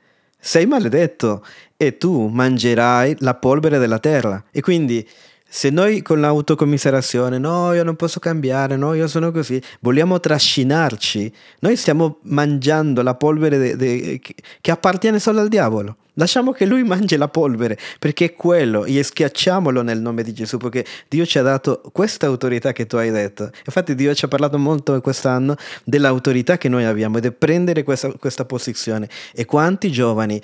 sei 0.47 0.65
maledetto 0.65 1.43
e 1.75 1.97
tu 1.97 2.27
mangerai 2.27 3.17
la 3.19 3.35
polvere 3.35 3.79
della 3.79 3.99
terra. 3.99 4.41
E 4.49 4.61
quindi 4.61 5.05
se 5.45 5.69
noi 5.69 6.01
con 6.01 6.21
l'autocommiserazione, 6.21 7.37
no, 7.37 7.73
io 7.73 7.83
non 7.83 7.97
posso 7.97 8.21
cambiare, 8.21 8.77
no, 8.77 8.93
io 8.93 9.09
sono 9.09 9.33
così, 9.33 9.61
vogliamo 9.81 10.21
trascinarci, 10.21 11.33
noi 11.59 11.75
stiamo 11.75 12.19
mangiando 12.23 13.01
la 13.01 13.15
polvere 13.15 13.57
de, 13.57 13.75
de, 13.75 14.21
che 14.61 14.71
appartiene 14.71 15.19
solo 15.19 15.41
al 15.41 15.49
diavolo. 15.49 15.97
Lasciamo 16.19 16.51
che 16.51 16.65
lui 16.65 16.83
mangi 16.83 17.15
la 17.15 17.27
polvere, 17.27 17.77
perché 17.99 18.25
è 18.25 18.33
quello, 18.33 18.85
e 18.85 19.03
schiacciamolo 19.03 19.83
nel 19.83 20.01
nome 20.01 20.23
di 20.23 20.33
Gesù, 20.33 20.57
perché 20.57 20.83
Dio 21.07 21.27
ci 21.27 21.37
ha 21.37 21.43
dato 21.43 21.81
questa 21.91 22.25
autorità 22.25 22.71
che 22.71 22.87
tu 22.87 22.95
hai 22.95 23.11
detto. 23.11 23.51
Infatti 23.65 23.93
Dio 23.93 24.15
ci 24.15 24.25
ha 24.25 24.27
parlato 24.27 24.57
molto 24.57 24.99
quest'anno 24.99 25.55
dell'autorità 25.83 26.57
che 26.57 26.69
noi 26.69 26.85
abbiamo 26.85 27.19
ed 27.19 27.25
è 27.25 27.31
prendere 27.31 27.83
questa, 27.83 28.11
questa 28.13 28.45
posizione. 28.45 29.07
E 29.31 29.45
quanti 29.45 29.91
giovani, 29.91 30.41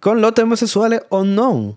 con 0.00 0.18
lotta 0.18 0.42
omosessuale 0.42 1.06
o 1.10 1.22
non, 1.22 1.72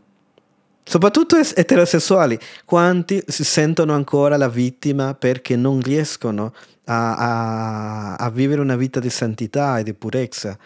soprattutto 0.84 1.38
eterosessuali, 1.38 2.38
quanti 2.66 3.24
si 3.28 3.44
sentono 3.44 3.94
ancora 3.94 4.38
la 4.38 4.50
vittima 4.50 5.14
perché 5.14 5.56
non 5.56 5.82
riescono 5.82 6.52
a, 6.86 7.16
a, 7.16 8.16
a 8.16 8.30
vivere 8.32 8.62
una 8.62 8.76
vita 8.76 9.00
di 9.00 9.12
santità 9.12 9.78
e 9.78 9.84
di 9.84 9.94
purezza. 9.94 10.58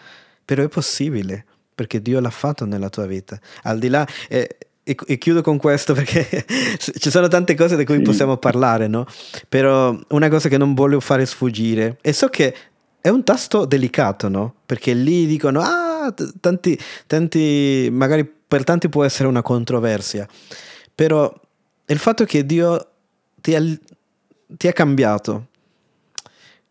Però 0.46 0.62
è 0.62 0.68
possibile 0.68 1.44
perché 1.74 2.00
Dio 2.00 2.20
l'ha 2.20 2.30
fatto 2.30 2.64
nella 2.64 2.88
tua 2.88 3.06
vita. 3.06 3.38
Al 3.62 3.78
di 3.78 3.88
là, 3.88 4.06
eh, 4.28 4.56
e, 4.84 4.96
e, 5.06 5.18
chiudo 5.18 5.40
con 5.40 5.56
questo 5.56 5.94
perché 5.94 6.44
ci 6.78 7.10
sono 7.10 7.26
tante 7.26 7.54
cose 7.54 7.76
di 7.76 7.84
cui 7.84 8.00
possiamo 8.02 8.36
parlare, 8.36 8.86
no? 8.86 9.06
Però 9.48 9.98
una 10.08 10.28
cosa 10.28 10.48
che 10.48 10.58
non 10.58 10.74
voglio 10.74 11.00
fare 11.00 11.26
sfuggire, 11.26 11.98
e 12.02 12.12
so 12.12 12.28
che 12.28 12.54
è 13.00 13.08
un 13.08 13.24
tasto 13.24 13.64
delicato, 13.64 14.28
no? 14.28 14.54
Perché 14.64 14.92
lì 14.92 15.26
dicono, 15.26 15.60
ah, 15.60 16.14
tanti, 16.40 16.78
tanti, 17.06 17.88
magari 17.90 18.24
per 18.24 18.62
tanti 18.64 18.88
può 18.88 19.04
essere 19.04 19.28
una 19.28 19.42
controversia, 19.42 20.28
però 20.94 21.32
il 21.86 21.98
fatto 21.98 22.24
che 22.24 22.46
Dio 22.46 22.88
ti 23.40 23.54
ha, 23.54 23.62
ti 24.46 24.68
ha 24.68 24.72
cambiato, 24.72 25.48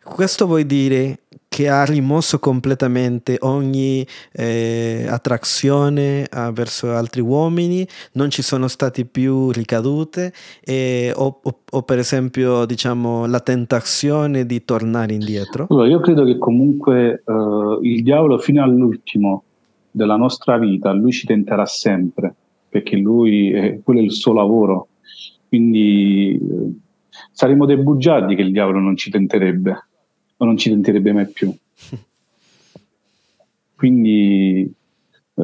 questo 0.04 0.46
vuol 0.46 0.64
dire 0.64 1.20
che 1.54 1.70
ha 1.70 1.86
rimosso 1.86 2.40
completamente 2.40 3.38
ogni 3.42 4.04
eh, 4.32 5.06
attrazione 5.08 6.24
eh, 6.24 6.52
verso 6.52 6.90
altri 6.90 7.22
uomini, 7.22 7.86
non 8.14 8.32
ci 8.32 8.42
sono 8.42 8.68
state 8.68 9.06
più 9.06 9.52
ricadute 9.52 10.34
eh, 10.66 11.14
o, 11.16 11.42
o, 11.44 11.60
o, 11.70 11.84
per 11.84 12.00
esempio 12.00 12.66
diciamo 12.66 13.28
la 13.28 13.40
tentazione 13.40 14.48
di 14.48 14.66
tornare 14.66 15.14
indietro? 15.14 15.68
Allora, 15.70 15.88
io 15.88 16.00
credo 16.00 16.26
che 16.26 16.40
comunque 16.40 17.22
uh, 17.24 17.80
il 17.84 18.02
diavolo 18.02 18.40
fino 18.40 18.64
all'ultimo 18.64 19.44
della 19.92 20.16
nostra 20.16 20.58
vita, 20.58 20.92
lui 20.92 21.12
ci 21.12 21.28
tenterà 21.28 21.68
sempre, 21.68 22.34
perché 22.68 22.96
lui, 22.96 23.80
quello 23.84 24.00
è 24.00 24.04
il 24.04 24.12
suo 24.12 24.34
lavoro, 24.34 24.88
quindi 25.48 26.34
eh, 26.34 26.72
saremo 27.32 27.68
dei 27.68 27.78
bugiardi 27.78 28.34
che 28.34 28.42
il 28.42 28.52
diavolo 28.52 28.80
non 28.80 28.98
ci 28.98 29.12
tenterebbe 29.12 29.90
o 30.38 30.46
non 30.46 30.58
ci 30.58 30.70
tenterebbe 30.70 31.14
mai 31.14 31.28
più. 31.28 31.54
Quindi 33.76 34.74
eh, 35.36 35.44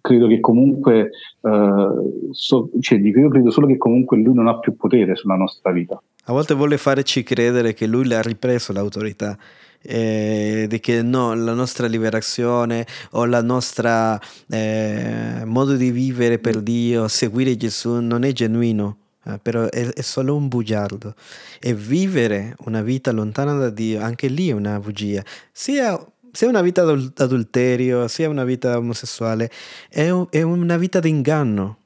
credo 0.00 0.26
che 0.26 0.40
comunque, 0.40 1.10
eh, 1.40 1.88
so, 2.30 2.70
cioè, 2.80 2.98
io 2.98 3.28
credo 3.28 3.50
solo 3.50 3.66
che 3.66 3.76
comunque 3.76 4.16
lui 4.18 4.34
non 4.34 4.48
ha 4.48 4.58
più 4.58 4.76
potere 4.76 5.14
sulla 5.14 5.36
nostra 5.36 5.70
vita. 5.72 6.02
A 6.28 6.32
volte 6.32 6.54
vuole 6.54 6.76
farci 6.76 7.22
credere 7.22 7.72
che 7.72 7.86
lui 7.86 8.06
l'ha 8.06 8.20
ripreso 8.20 8.72
l'autorità 8.72 9.38
eh, 9.86 10.66
di 10.68 10.80
che 10.80 11.02
no, 11.02 11.34
la 11.34 11.54
nostra 11.54 11.86
liberazione 11.86 12.86
o 13.12 13.24
il 13.24 13.40
nostro 13.42 14.18
eh, 14.48 15.42
modo 15.44 15.76
di 15.76 15.90
vivere 15.90 16.38
per 16.38 16.60
Dio, 16.60 17.08
seguire 17.08 17.56
Gesù 17.56 18.00
non 18.00 18.24
è 18.24 18.32
genuino. 18.32 18.96
Eh, 19.26 19.38
però 19.42 19.68
è, 19.68 19.88
è, 19.88 20.00
solo 20.02 20.36
un 20.36 20.46
bugiardo 20.46 21.14
e 21.58 21.74
vivere 21.74 22.54
una 22.66 22.80
vita 22.80 23.10
lontana 23.10 23.54
da 23.54 23.70
Dio 23.70 24.00
anche 24.00 24.28
lì 24.28 24.50
è 24.50 24.52
una 24.52 24.78
bugia 24.78 25.20
sia 25.50 25.98
sia 26.36 26.48
una 26.48 26.60
vita 26.60 26.84
d'adulterio, 26.84 28.08
sia 28.08 28.28
una 28.28 28.44
vita 28.44 28.76
omosessuale, 28.76 29.50
è, 29.88 30.12
è 30.28 30.42
una 30.42 30.76
vita 30.76 31.00
di 31.00 31.08
inganno. 31.08 31.78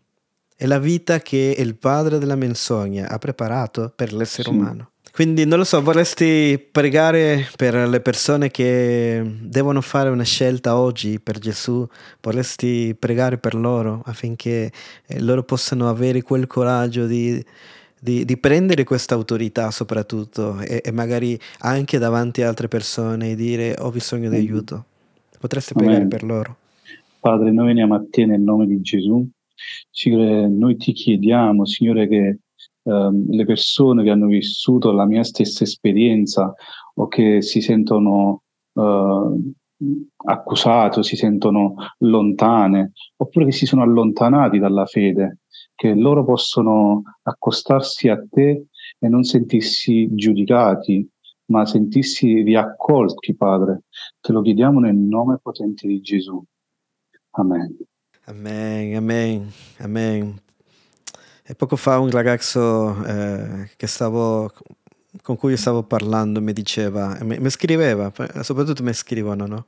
È 0.57 0.67
la 0.67 0.81
vita 0.81 1.21
che 1.21 1.55
il 1.57 1.77
padre 1.77 2.19
della 2.19 2.35
menzogna 2.35 3.09
ha 3.09 3.17
preparato 3.19 3.93
per 3.95 4.13
l'essere 4.13 4.51
sì. 4.51 4.55
umano. 4.55 4.90
Quindi 5.13 5.45
non 5.45 5.59
lo 5.59 5.65
so, 5.65 5.83
vorresti 5.83 6.59
pregare 6.71 7.47
per 7.57 7.75
le 7.89 8.01
persone 8.01 8.51
che 8.51 9.23
devono 9.43 9.81
fare 9.81 10.09
una 10.09 10.25
scelta 10.25 10.77
oggi 10.77 11.19
per 11.19 11.39
Gesù, 11.39 11.87
vorresti 12.21 12.95
pregare 12.97 13.39
per 13.39 13.55
loro 13.55 14.03
affinché 14.05 14.71
eh, 15.07 15.21
loro 15.21 15.43
possano 15.43 15.89
avere 15.89 16.23
quel 16.23 16.47
coraggio 16.47 17.07
di 17.07 17.45
di, 18.01 18.25
di 18.25 18.39
prendere 18.39 18.83
questa 18.85 19.15
autorità 19.15 19.71
soprattutto 19.71 20.59
e, 20.61 20.81
e, 20.83 20.91
magari 20.91 21.39
anche 21.59 21.99
davanti 21.99 22.41
a 22.41 22.49
altre 22.49 22.67
persone 22.67 23.33
e 23.33 23.37
dire 23.37 23.77
ho 23.79 23.91
bisogno 23.91 24.31
di 24.31 24.37
mm. 24.37 24.41
aiuto. 24.41 24.85
Potreste 25.39 25.75
pregare 25.75 26.07
per 26.07 26.23
loro. 26.23 26.57
Padre, 27.21 27.53
noi 27.53 27.67
veniamo 27.67 27.95
a 27.95 28.03
te 28.11 28.25
nel 28.25 28.41
nome 28.41 28.67
di 28.67 28.81
Gesù. 28.81 29.27
Signore, 29.91 30.49
noi 30.49 30.77
ti 30.77 30.93
chiediamo, 30.93 31.67
Signore, 31.67 32.09
che 32.09 32.39
ehm, 32.83 33.31
le 33.31 33.45
persone 33.45 34.03
che 34.03 34.11
hanno 34.11 34.27
vissuto 34.27 34.93
la 34.93 35.07
mia 35.07 35.23
stessa 35.25 35.65
esperienza 35.65 36.53
o 36.95 37.09
che 37.09 37.43
si 37.43 37.61
sentono 37.61 38.43
eh, 38.75 39.53
accusate 40.27 41.03
si 41.03 41.17
sentono 41.17 41.75
lontane, 41.99 42.93
oppure 43.17 43.47
che 43.47 43.53
si 43.53 43.67
sono 43.67 43.83
allontanati 43.83 44.59
dalla 44.59 44.87
fede, 44.87 45.39
che 45.75 45.95
loro 45.95 46.25
possono 46.25 47.03
accostarsi 47.23 48.09
a 48.09 48.23
te 48.29 48.67
e 48.99 49.09
non 49.09 49.23
sentirsi 49.23 50.09
giudicati, 50.15 51.09
ma 51.47 51.65
sentirsi 51.65 52.43
riaccolti, 52.43 53.35
Padre. 53.35 53.85
Te 54.21 54.33
lo 54.33 54.43
chiediamo 54.43 54.81
nel 54.81 54.97
nome 54.97 55.39
potente 55.43 55.87
di 55.87 56.01
Gesù. 56.01 56.43
Amen. 57.33 57.77
Amen, 58.27 58.97
amen, 58.97 59.51
amen. 59.79 60.50
E 61.51 61.57
poco 61.57 61.75
fa 61.75 61.99
un 61.99 62.13
ragazzo 62.13 63.05
eh, 63.05 63.69
stavo, 63.89 64.53
con 65.21 65.37
cui 65.37 65.57
stavo 65.57 65.83
parlando 65.83 66.41
mi 66.41 66.53
diceva, 66.53 67.19
mi, 67.23 67.41
mi 67.41 67.51
scriveva, 67.51 68.13
soprattutto 68.43 68.85
mi 68.85 68.93
scrivono, 68.93 69.47
no? 69.47 69.67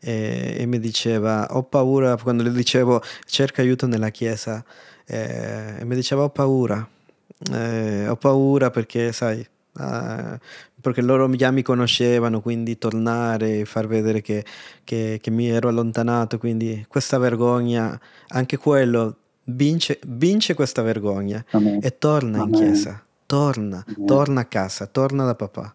E, 0.00 0.56
e, 0.58 0.66
mi 0.66 0.80
diceva, 0.80 1.46
ho 1.50 1.62
paura, 1.62 2.16
quando 2.16 2.42
le 2.42 2.50
dicevo 2.50 3.00
cerca 3.24 3.62
aiuto 3.62 3.86
nella 3.86 4.08
chiesa, 4.08 4.64
eh, 5.06 5.76
e 5.78 5.84
mi 5.84 5.94
diceva 5.94 6.24
ho 6.24 6.30
paura, 6.30 6.84
eh, 7.52 8.08
ho 8.08 8.16
paura 8.16 8.70
perché 8.70 9.12
sai, 9.12 9.38
eh, 9.38 10.38
perché 10.80 11.02
loro 11.02 11.30
già 11.36 11.52
mi 11.52 11.62
conoscevano, 11.62 12.40
quindi 12.40 12.78
tornare 12.78 13.64
far 13.64 13.86
vedere 13.86 14.22
che, 14.22 14.44
che, 14.82 15.20
che, 15.22 15.30
mi 15.30 15.48
ero 15.48 15.68
allontanato, 15.68 16.38
quindi 16.38 16.84
questa 16.88 17.18
vergogna, 17.18 17.96
anche 18.30 18.56
quello, 18.56 19.18
vince, 19.44 19.98
vince 20.06 20.54
questa 20.54 20.82
vergogna 20.82 21.44
Amen. 21.50 21.80
e 21.82 21.98
torna 21.98 22.42
Amen. 22.42 22.54
in 22.54 22.60
chiesa. 22.60 23.02
Torna, 23.26 23.84
Amen. 23.86 24.06
torna 24.06 24.40
a 24.42 24.44
casa, 24.44 24.86
torna 24.86 25.24
da 25.24 25.34
papà 25.34 25.74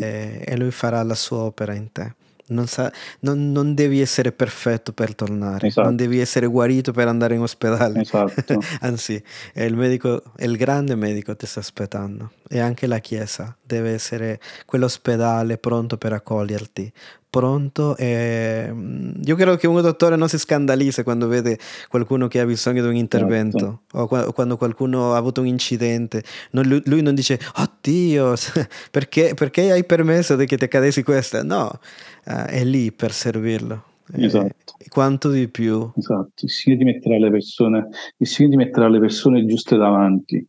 e, 0.00 0.42
e 0.44 0.56
lui 0.56 0.72
farà 0.72 1.00
la 1.04 1.14
sua 1.14 1.38
opera 1.38 1.72
in 1.74 1.92
te. 1.92 2.14
Non, 2.50 2.66
sa, 2.66 2.92
non, 3.20 3.52
non, 3.52 3.74
devi 3.74 4.00
essere 4.00 4.32
perfetto 4.32 4.92
per 4.92 5.14
tornare, 5.14 5.68
esatto. 5.68 5.86
non 5.86 5.94
devi 5.94 6.18
essere 6.18 6.46
guarito 6.46 6.90
per 6.90 7.06
andare 7.06 7.36
in 7.36 7.42
ospedale. 7.42 8.00
Esatto. 8.00 8.58
Anzi, 8.80 9.22
il, 9.54 9.76
medico, 9.76 10.20
il 10.38 10.56
grande 10.56 10.96
medico 10.96 11.36
ti 11.36 11.46
sta 11.46 11.60
aspettando 11.60 12.32
e 12.48 12.58
anche 12.58 12.88
la 12.88 12.98
Chiesa 12.98 13.56
deve 13.62 13.92
essere 13.92 14.40
quell'ospedale 14.66 15.58
pronto 15.58 15.96
per 15.96 16.12
accoglierti, 16.12 16.92
pronto 17.30 17.96
e 17.96 18.68
mm, 18.70 19.22
io 19.24 19.36
credo 19.36 19.56
che 19.56 19.68
un 19.68 19.80
dottore 19.80 20.16
non 20.16 20.28
si 20.28 20.36
scandalizza 20.36 21.04
quando 21.04 21.28
vede 21.28 21.58
qualcuno 21.88 22.26
che 22.26 22.40
ha 22.40 22.44
bisogno 22.44 22.82
di 22.82 22.88
un 22.88 22.96
intervento 22.96 23.82
certo. 23.88 24.16
o 24.16 24.32
quando 24.32 24.56
qualcuno 24.56 25.14
ha 25.14 25.16
avuto 25.16 25.40
un 25.40 25.46
incidente. 25.46 26.24
Non, 26.50 26.66
lui, 26.66 26.82
lui, 26.86 27.02
non 27.02 27.14
dice 27.14 27.38
oddio 27.56 28.34
perché, 28.90 29.34
perché, 29.34 29.70
hai 29.70 29.84
permesso 29.84 30.36
che 30.36 30.56
ti 30.56 30.64
accadessi 30.64 31.02
questa 31.04 31.42
no 31.44 31.70
uh, 32.26 32.44
è 32.46 32.64
lì 32.64 32.92
per 32.92 33.12
servirlo. 33.12 33.84
Esatto. 34.12 34.74
E, 34.78 34.88
quanto 34.88 35.30
di 35.30 35.46
più? 35.48 35.88
Esatto 35.96 36.44
il 36.44 36.50
Signore 36.50 36.82
ti 36.82 36.90
metterà 36.90 37.16
le 37.16 37.30
persone 37.30 37.88
il 38.16 38.26
Signore 38.26 38.56
ti 38.56 38.64
metterà 38.64 38.88
le 38.88 38.98
persone 38.98 39.46
giuste 39.46 39.76
davanti. 39.76 40.44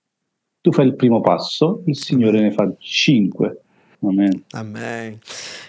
Tu 0.62 0.72
fai 0.72 0.88
il 0.88 0.96
primo 0.96 1.22
passo 1.22 1.84
il 1.86 1.96
Signore 1.96 2.42
ne 2.42 2.52
fa 2.52 2.72
cinque 2.80 3.61
Amen. 4.02 4.44
Amen. 4.52 5.20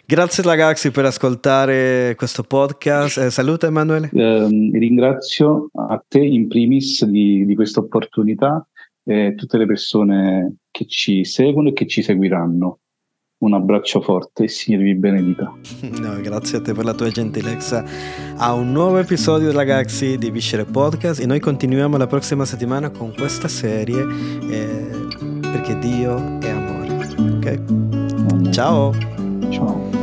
Grazie 0.06 0.42
ragazzi 0.42 0.90
per 0.90 1.04
ascoltare 1.04 2.14
questo 2.16 2.42
podcast. 2.42 3.18
Eh, 3.18 3.30
saluta 3.30 3.66
Emanuele. 3.66 4.10
Eh, 4.12 4.46
ringrazio 4.72 5.70
a 5.74 6.02
te 6.06 6.20
in 6.20 6.48
primis 6.48 7.04
di, 7.04 7.44
di 7.44 7.54
questa 7.54 7.80
opportunità 7.80 8.66
e 9.04 9.34
tutte 9.36 9.58
le 9.58 9.66
persone 9.66 10.56
che 10.70 10.86
ci 10.86 11.24
seguono 11.24 11.68
e 11.68 11.72
che 11.72 11.86
ci 11.86 12.02
seguiranno. 12.02 12.78
Un 13.38 13.54
abbraccio 13.54 14.00
forte 14.00 14.44
e 14.44 14.48
Signore 14.48 14.84
vi 14.84 14.94
benedica. 14.94 15.52
No, 16.00 16.20
grazie 16.20 16.58
a 16.58 16.60
te 16.60 16.72
per 16.72 16.84
la 16.84 16.94
tua 16.94 17.10
gentilezza. 17.10 17.84
A 18.36 18.52
un 18.54 18.70
nuovo 18.70 18.98
episodio 18.98 19.50
ragazzi 19.50 20.16
di 20.16 20.30
Viscere 20.30 20.64
Podcast 20.64 21.20
e 21.20 21.26
noi 21.26 21.40
continuiamo 21.40 21.96
la 21.96 22.06
prossima 22.06 22.44
settimana 22.44 22.90
con 22.90 23.12
questa 23.12 23.48
serie 23.48 24.06
eh, 24.48 24.90
perché 25.40 25.76
Dio 25.80 26.38
è 26.38 26.48
amore. 26.48 26.80
Ok? 27.18 27.91
Ciao. 28.52 28.92
Ciao. 29.50 30.01